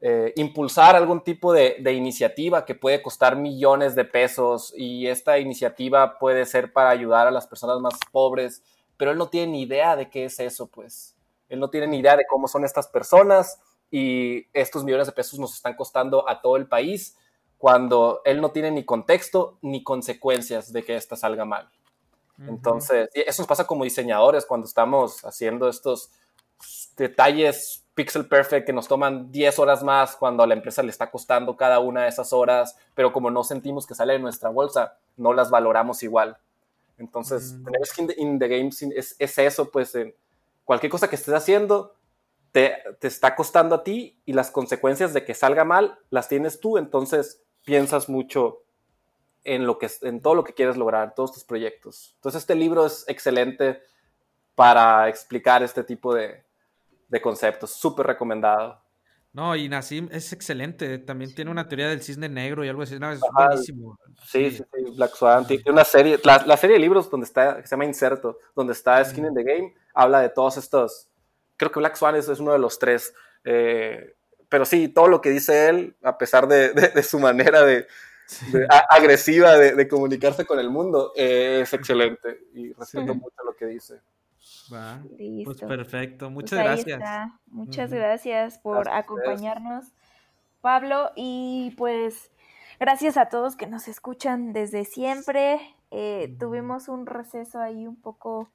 eh, 0.00 0.32
impulsar 0.36 0.96
algún 0.96 1.22
tipo 1.22 1.52
de, 1.52 1.76
iniciativa 1.92 2.64
que 2.64 2.74
puede 2.74 3.02
costar 3.02 3.36
millones 3.36 3.94
de 3.94 4.04
pesos 4.04 4.72
y 4.76 5.06
esta 5.08 5.38
iniciativa 5.38 6.18
puede 6.18 6.46
ser 6.46 6.72
para 6.72 6.90
ayudar 6.90 7.26
a 7.26 7.30
las 7.30 7.46
personas 7.46 7.80
más 7.80 7.94
pobres, 8.12 8.62
pero 8.96 9.10
él 9.10 9.18
no 9.18 9.28
tiene 9.28 9.52
ni 9.52 9.62
idea 9.62 9.96
de 9.96 10.08
qué 10.08 10.24
es 10.24 10.38
eso, 10.40 10.66
pues. 10.66 11.16
Él 11.48 11.58
no 11.58 11.68
tiene 11.68 11.88
ni 11.88 11.98
idea 11.98 12.16
de 12.16 12.26
cómo 12.28 12.46
son 12.46 12.64
estas 12.64 12.86
personas 12.86 13.60
y 13.90 14.46
estos 14.52 14.84
millones 14.84 15.08
de 15.08 15.12
pesos 15.12 15.38
nos 15.38 15.54
están 15.54 15.74
costando 15.74 16.28
a 16.28 16.40
todo 16.40 16.56
el 16.56 16.68
país 16.68 17.16
cuando 17.60 18.22
él 18.24 18.40
no 18.40 18.52
tiene 18.52 18.70
ni 18.70 18.84
contexto 18.86 19.58
ni 19.60 19.84
consecuencias 19.84 20.72
de 20.72 20.82
que 20.82 20.96
esta 20.96 21.14
salga 21.14 21.44
mal. 21.44 21.68
Entonces, 22.48 23.10
eso 23.12 23.42
nos 23.42 23.46
pasa 23.46 23.66
como 23.66 23.84
diseñadores 23.84 24.46
cuando 24.46 24.66
estamos 24.66 25.22
haciendo 25.26 25.68
estos 25.68 26.10
detalles 26.96 27.84
pixel 27.92 28.26
perfect 28.26 28.64
que 28.64 28.72
nos 28.72 28.88
toman 28.88 29.30
10 29.30 29.58
horas 29.58 29.82
más 29.82 30.16
cuando 30.16 30.42
a 30.42 30.46
la 30.46 30.54
empresa 30.54 30.82
le 30.82 30.88
está 30.88 31.10
costando 31.10 31.54
cada 31.54 31.80
una 31.80 32.04
de 32.04 32.08
esas 32.08 32.32
horas, 32.32 32.78
pero 32.94 33.12
como 33.12 33.30
no 33.30 33.44
sentimos 33.44 33.86
que 33.86 33.94
sale 33.94 34.14
de 34.14 34.20
nuestra 34.20 34.48
bolsa, 34.48 34.96
no 35.18 35.34
las 35.34 35.50
valoramos 35.50 36.02
igual. 36.02 36.38
Entonces, 36.96 37.56
tener 37.62 37.84
skin 37.84 38.10
in 38.16 38.38
the 38.38 38.48
game 38.48 38.70
es, 38.96 39.16
es 39.18 39.38
eso, 39.38 39.70
pues 39.70 39.92
cualquier 40.64 40.90
cosa 40.90 41.10
que 41.10 41.16
estés 41.16 41.34
haciendo, 41.34 41.94
te, 42.52 42.72
te, 43.00 43.06
está 43.06 43.36
costando 43.36 43.74
a 43.74 43.84
ti 43.84 44.18
y 44.24 44.32
las 44.32 44.50
consecuencias 44.50 45.12
de 45.12 45.26
que 45.26 45.34
salga 45.34 45.64
mal 45.64 45.98
las 46.08 46.26
tienes 46.26 46.58
tú, 46.58 46.78
entonces 46.78 47.42
piensas 47.64 48.08
mucho 48.08 48.62
en, 49.44 49.66
lo 49.66 49.78
que, 49.78 49.90
en 50.02 50.20
todo 50.20 50.34
lo 50.34 50.44
que 50.44 50.54
quieres 50.54 50.76
lograr, 50.76 51.14
todos 51.14 51.32
tus 51.32 51.44
proyectos. 51.44 52.12
Entonces 52.16 52.42
este 52.42 52.54
libro 52.54 52.86
es 52.86 53.04
excelente 53.08 53.82
para 54.54 55.08
explicar 55.08 55.62
este 55.62 55.84
tipo 55.84 56.14
de, 56.14 56.44
de 57.08 57.20
conceptos, 57.20 57.72
súper 57.72 58.06
recomendado. 58.06 58.80
No, 59.32 59.54
y 59.54 59.68
Nassim 59.68 60.08
es 60.10 60.32
excelente, 60.32 60.98
también 60.98 61.32
tiene 61.34 61.52
una 61.52 61.68
teoría 61.68 61.88
del 61.88 62.02
cisne 62.02 62.28
negro 62.28 62.64
y 62.64 62.68
algo 62.68 62.82
así, 62.82 62.98
no, 62.98 63.12
es 63.12 63.20
buenísimo. 63.20 63.96
Sí, 64.26 64.50
sí, 64.50 64.56
sí, 64.56 64.84
Black 64.96 65.14
Swan, 65.14 65.46
tiene 65.46 65.70
una 65.70 65.84
serie, 65.84 66.18
la, 66.24 66.56
serie 66.56 66.74
de 66.74 66.80
libros 66.80 67.08
donde 67.08 67.26
está, 67.26 67.60
que 67.60 67.62
se 67.62 67.70
llama 67.70 67.84
Inserto, 67.84 68.38
donde 68.56 68.72
está 68.72 69.04
Skin 69.04 69.26
in 69.26 69.34
the 69.34 69.44
Game, 69.44 69.74
habla 69.94 70.20
de 70.20 70.30
todos 70.30 70.56
estos, 70.56 71.08
creo 71.56 71.70
que 71.70 71.78
Black 71.78 71.94
Swan 71.94 72.16
es, 72.16 72.28
es 72.28 72.40
uno 72.40 72.52
de 72.52 72.58
los 72.58 72.80
tres, 72.80 73.14
eh, 73.44 74.16
pero 74.50 74.66
sí, 74.66 74.88
todo 74.88 75.06
lo 75.06 75.20
que 75.22 75.30
dice 75.30 75.68
él, 75.68 75.96
a 76.02 76.18
pesar 76.18 76.48
de, 76.48 77.02
su 77.02 77.18
manera 77.18 77.64
de, 77.64 77.86
agresiva 78.90 79.56
de, 79.56 79.88
comunicarse 79.88 80.44
con 80.44 80.58
el 80.58 80.68
mundo, 80.68 81.12
eh, 81.16 81.60
es 81.62 81.72
excelente 81.72 82.46
y 82.52 82.72
respeto 82.72 83.14
mucho 83.14 83.36
lo 83.44 83.54
que 83.56 83.66
dice. 83.66 84.00
Va, 84.72 85.02
pues 85.44 85.60
perfecto, 85.60 86.26
pues 86.26 86.32
muchas 86.32 86.58
gracias. 86.58 87.00
Muchas 87.46 87.92
gracias 87.92 88.58
por 88.58 88.88
acompañarnos, 88.90 89.86
Pablo, 90.60 91.12
y 91.14 91.72
pues 91.78 92.30
gracias 92.80 93.16
a 93.16 93.28
todos 93.28 93.54
que 93.56 93.68
nos 93.68 93.86
escuchan 93.86 94.52
desde 94.52 94.84
siempre. 94.84 95.60
Eh, 95.92 96.36
tuvimos 96.40 96.88
un 96.88 97.06
receso 97.06 97.60
ahí 97.60 97.86
un 97.86 97.96
poco 97.96 98.50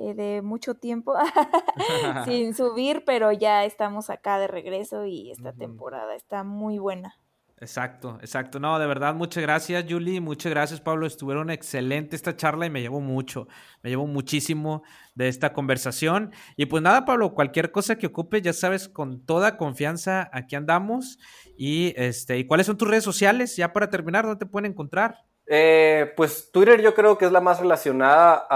eh, 0.00 0.14
de 0.14 0.42
mucho 0.42 0.74
tiempo 0.74 1.14
sin 2.24 2.54
subir, 2.54 3.02
pero 3.04 3.32
ya 3.32 3.64
estamos 3.64 4.10
acá 4.10 4.38
de 4.38 4.46
regreso 4.46 5.04
y 5.06 5.30
esta 5.30 5.52
temporada 5.52 6.14
está 6.14 6.44
muy 6.44 6.78
buena. 6.78 7.16
Exacto, 7.60 8.18
exacto. 8.20 8.60
No, 8.60 8.78
de 8.78 8.86
verdad, 8.86 9.16
muchas 9.16 9.42
gracias, 9.42 9.84
Julie. 9.88 10.20
Muchas 10.20 10.50
gracias, 10.50 10.80
Pablo. 10.80 11.06
Estuvieron 11.06 11.50
excelente 11.50 12.14
esta 12.14 12.36
charla 12.36 12.66
y 12.66 12.70
me 12.70 12.80
llevó 12.80 13.00
mucho, 13.00 13.48
me 13.82 13.90
llevó 13.90 14.06
muchísimo 14.06 14.84
de 15.16 15.26
esta 15.26 15.52
conversación. 15.52 16.30
Y 16.56 16.66
pues 16.66 16.84
nada, 16.84 17.04
Pablo, 17.04 17.34
cualquier 17.34 17.72
cosa 17.72 17.96
que 17.96 18.06
ocupe, 18.06 18.42
ya 18.42 18.52
sabes, 18.52 18.88
con 18.88 19.24
toda 19.26 19.56
confianza, 19.56 20.30
aquí 20.32 20.54
andamos. 20.54 21.18
Y 21.56 21.94
este, 21.96 22.38
¿y 22.38 22.46
cuáles 22.46 22.66
son 22.66 22.78
tus 22.78 22.86
redes 22.86 23.02
sociales? 23.02 23.56
Ya 23.56 23.72
para 23.72 23.90
terminar, 23.90 24.24
¿dónde 24.24 24.38
te 24.38 24.50
pueden 24.50 24.70
encontrar? 24.70 25.27
Eh, 25.50 26.12
pues 26.14 26.50
Twitter 26.52 26.82
yo 26.82 26.94
creo 26.94 27.16
que 27.16 27.24
es 27.24 27.32
la 27.32 27.40
más 27.40 27.58
relacionada 27.58 28.46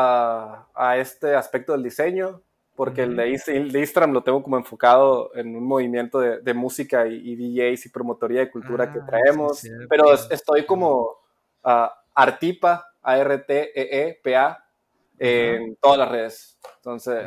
a, 0.75 0.99
este 0.99 1.35
aspecto 1.35 1.73
del 1.73 1.83
diseño, 1.83 2.43
porque 2.77 3.05
el, 3.05 3.17
de, 3.17 3.31
Instagram 3.31 4.13
lo 4.13 4.23
tengo 4.23 4.43
como 4.43 4.59
enfocado 4.59 5.35
en 5.35 5.57
un 5.57 5.65
movimiento 5.65 6.21
de, 6.21 6.55
música 6.55 7.07
y, 7.07 7.35
DJs 7.35 7.87
y 7.87 7.89
promotoría 7.89 8.41
de 8.41 8.51
cultura 8.51 8.93
que 8.93 8.99
ah, 8.99 9.07
traemos, 9.07 9.63
pero 9.89 10.13
estoy 10.13 10.67
como 10.67 11.17
Artipa, 12.15 12.87
A-R-T-E-E-P-A, 13.01 14.65
en 15.19 15.77
todas 15.77 15.99
las 15.99 16.11
redes. 16.11 16.59
Entonces, 16.77 17.25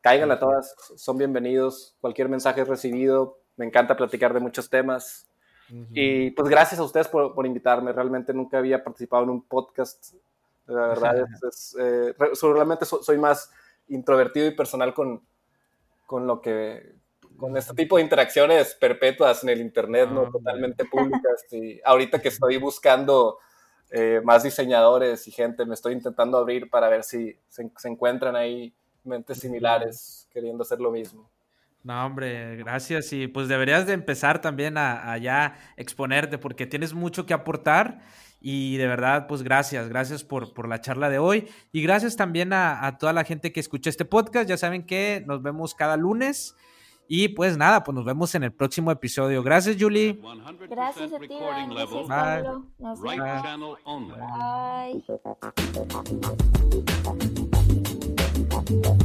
caigan 0.00 0.30
a 0.30 0.38
todas, 0.38 0.72
son 0.96 1.18
bienvenidos, 1.18 1.96
cualquier 2.00 2.28
mensaje 2.28 2.62
recibido, 2.62 3.38
me 3.56 3.64
encanta 3.64 3.96
platicar 3.96 4.32
de 4.32 4.40
muchos 4.40 4.70
temas. 4.70 5.26
Y 5.68 6.30
pues 6.32 6.48
gracias 6.48 6.78
a 6.78 6.84
ustedes 6.84 7.08
por, 7.08 7.34
por, 7.34 7.46
invitarme. 7.46 7.92
Realmente 7.92 8.32
nunca 8.34 8.58
había 8.58 8.84
participado 8.84 9.24
en 9.24 9.30
un 9.30 9.42
podcast. 9.42 10.14
La 10.66 10.88
verdad, 10.88 11.26
es, 11.48 11.76
eh, 11.78 12.14
realmente 12.42 12.84
soy 12.84 13.18
más 13.18 13.50
introvertido 13.88 14.46
y 14.46 14.54
personal 14.54 14.94
con, 14.94 15.22
con 16.06 16.26
lo 16.26 16.40
que 16.40 16.94
con 17.36 17.56
este 17.56 17.74
tipo 17.74 17.96
de 17.96 18.02
interacciones 18.02 18.74
perpetuas 18.74 19.42
en 19.42 19.50
el 19.50 19.60
internet, 19.60 20.08
no 20.10 20.22
ah, 20.22 20.30
totalmente 20.30 20.84
públicas. 20.90 21.44
Y 21.50 21.80
ahorita 21.84 22.20
que 22.20 22.28
estoy 22.28 22.58
buscando 22.58 23.38
eh, 23.90 24.20
más 24.24 24.42
diseñadores 24.42 25.26
y 25.26 25.32
gente, 25.32 25.64
me 25.64 25.74
estoy 25.74 25.94
intentando 25.94 26.38
abrir 26.38 26.70
para 26.70 26.88
ver 26.88 27.02
si 27.02 27.36
se, 27.48 27.70
se 27.76 27.88
encuentran 27.88 28.36
ahí 28.36 28.74
mentes 29.04 29.38
similares 29.38 30.28
queriendo 30.32 30.62
hacer 30.62 30.80
lo 30.80 30.90
mismo. 30.90 31.28
No, 31.84 32.06
hombre, 32.06 32.56
gracias. 32.56 33.12
Y 33.12 33.28
pues 33.28 33.46
deberías 33.46 33.86
de 33.86 33.92
empezar 33.92 34.40
también 34.40 34.78
a, 34.78 35.16
ya 35.18 35.58
exponerte 35.76 36.38
porque 36.38 36.66
tienes 36.66 36.94
mucho 36.94 37.26
que 37.26 37.34
aportar. 37.34 38.00
Y 38.40 38.78
de 38.78 38.86
verdad, 38.86 39.26
pues 39.26 39.42
gracias, 39.42 39.90
gracias 39.90 40.24
por, 40.24 40.54
por 40.54 40.66
la 40.66 40.80
charla 40.80 41.10
de 41.10 41.18
hoy. 41.18 41.46
Y 41.72 41.82
gracias 41.82 42.16
también 42.16 42.54
a, 42.54 42.96
toda 42.98 43.12
la 43.12 43.24
gente 43.24 43.52
que 43.52 43.60
escucha 43.60 43.90
este 43.90 44.06
podcast. 44.06 44.48
Ya 44.48 44.56
saben 44.56 44.86
que 44.86 45.22
nos 45.26 45.42
vemos 45.42 45.74
cada 45.74 45.98
lunes. 45.98 46.56
Y 47.06 47.28
pues 47.28 47.58
nada, 47.58 47.84
pues 47.84 47.94
nos 47.94 48.06
vemos 48.06 48.34
en 48.34 48.44
el 48.44 48.52
próximo 48.52 48.90
episodio. 48.90 49.42
Gracias, 49.42 49.76
Julie. 49.78 50.18
Gracias 50.70 51.12
a 51.12 51.18
ti, 58.64 59.03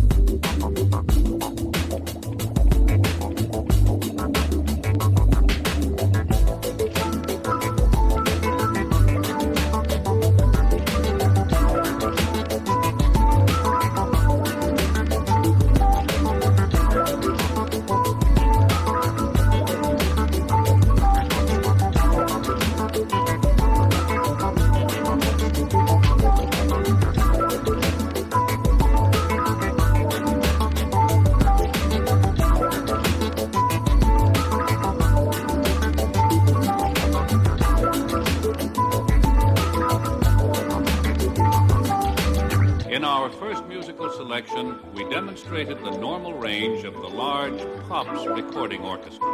selection, 44.20 44.78
we 44.94 45.10
demonstrated 45.10 45.78
the 45.80 45.92
normal 45.92 46.34
range 46.34 46.84
of 46.84 46.94
the 46.94 47.08
large 47.08 47.60
Pops 47.88 48.26
recording 48.28 48.82
orchestra, 48.82 49.28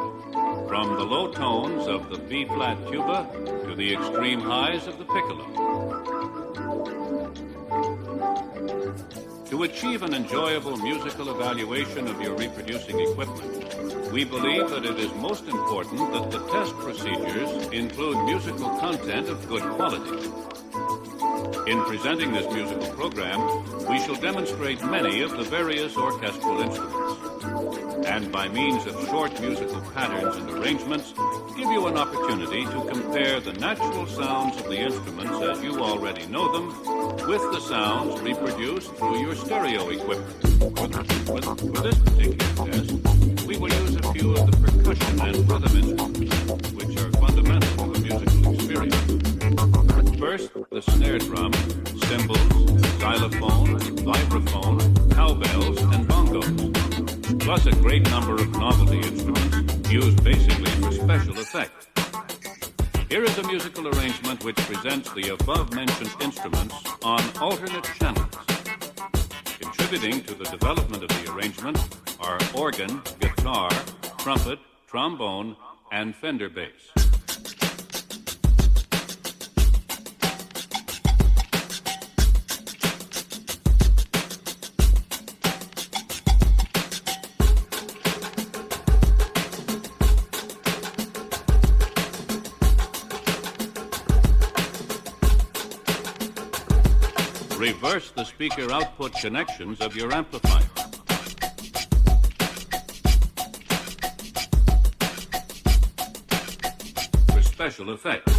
from 0.67 0.95
the 0.95 1.03
low 1.03 1.31
tones 1.31 1.87
of 1.87 2.09
the 2.09 2.17
B-flat 2.17 2.77
tuba 2.87 3.27
to 3.65 3.75
the 3.75 3.93
extreme 3.93 4.39
highs 4.39 4.87
of 4.87 4.97
the 4.97 5.05
piccolo. 5.05 5.45
To 9.49 9.63
achieve 9.63 10.03
an 10.03 10.13
enjoyable 10.13 10.77
musical 10.77 11.29
evaluation 11.29 12.07
of 12.07 12.21
your 12.21 12.35
reproducing 12.35 12.99
equipment, 12.99 14.11
we 14.11 14.23
believe 14.23 14.69
that 14.69 14.85
it 14.85 14.99
is 14.99 15.13
most 15.15 15.45
important 15.47 16.13
that 16.13 16.31
the 16.31 16.39
test 16.51 16.73
procedures 16.77 17.67
include 17.67 18.23
musical 18.25 18.69
content 18.79 19.29
of 19.29 19.47
good 19.47 19.63
quality. 19.63 20.29
In 21.67 21.83
presenting 21.83 22.31
this 22.31 22.51
musical 22.53 22.87
program, 22.93 23.39
we 23.89 23.99
shall 23.99 24.15
demonstrate 24.15 24.83
many 24.85 25.21
of 25.21 25.31
the 25.31 25.43
various 25.43 25.97
orchestral 25.97 26.61
instruments, 26.61 28.05
and 28.07 28.31
by 28.31 28.47
means 28.47 28.85
of 28.85 28.93
short 29.07 29.39
musical 29.41 29.81
patterns 29.93 30.35
and 30.37 30.49
arrangements, 30.51 31.13
give 31.57 31.69
you 31.71 31.87
an 31.87 31.97
opportunity 31.97 32.63
to 32.65 32.85
compare 32.89 33.39
the 33.39 33.53
natural 33.53 34.05
sounds 34.05 34.57
of 34.57 34.65
the 34.69 34.77
instruments 34.77 35.41
as 35.41 35.63
you 35.63 35.79
already 35.79 36.25
know 36.27 36.51
them 36.51 36.67
with 37.27 37.41
the 37.51 37.59
sounds 37.59 38.21
reproduced 38.21 38.93
through 38.93 39.19
your 39.19 39.35
stereo 39.35 39.89
equipment. 39.89 40.31
For, 41.25 41.81
this 41.81 42.14
plus 57.55 57.73
a 57.73 57.81
great 57.81 58.03
number 58.09 58.33
of 58.33 58.51
novelty 58.57 58.97
instruments 58.97 59.89
used 59.89 60.21
basically 60.25 60.69
for 60.71 60.91
special 60.91 61.39
effect. 61.39 61.87
Here 63.07 63.23
is 63.23 63.37
a 63.37 63.47
musical 63.47 63.87
arrangement 63.87 64.43
which 64.43 64.57
presents 64.57 65.09
the 65.13 65.29
above-mentioned 65.29 66.11
instruments 66.19 66.75
on 67.01 67.23
alternate 67.39 67.85
channels. 67.97 68.35
Contributing 69.57 70.21
to 70.23 70.33
the 70.33 70.43
development 70.43 71.01
of 71.03 71.07
the 71.07 71.31
arrangement 71.31 71.79
are 72.19 72.39
organ, 72.53 73.01
guitar, 73.21 73.69
trumpet, 74.17 74.59
trombone, 74.87 75.55
and 75.93 76.13
fender 76.13 76.49
bass. 76.49 77.04
Reverse 97.65 98.11
the 98.11 98.23
speaker 98.23 98.71
output 98.71 99.11
connections 99.13 99.81
of 99.81 99.95
your 99.95 100.13
amplifier. 100.13 100.61
For 107.33 107.41
special 107.41 107.91
effects. 107.91 108.34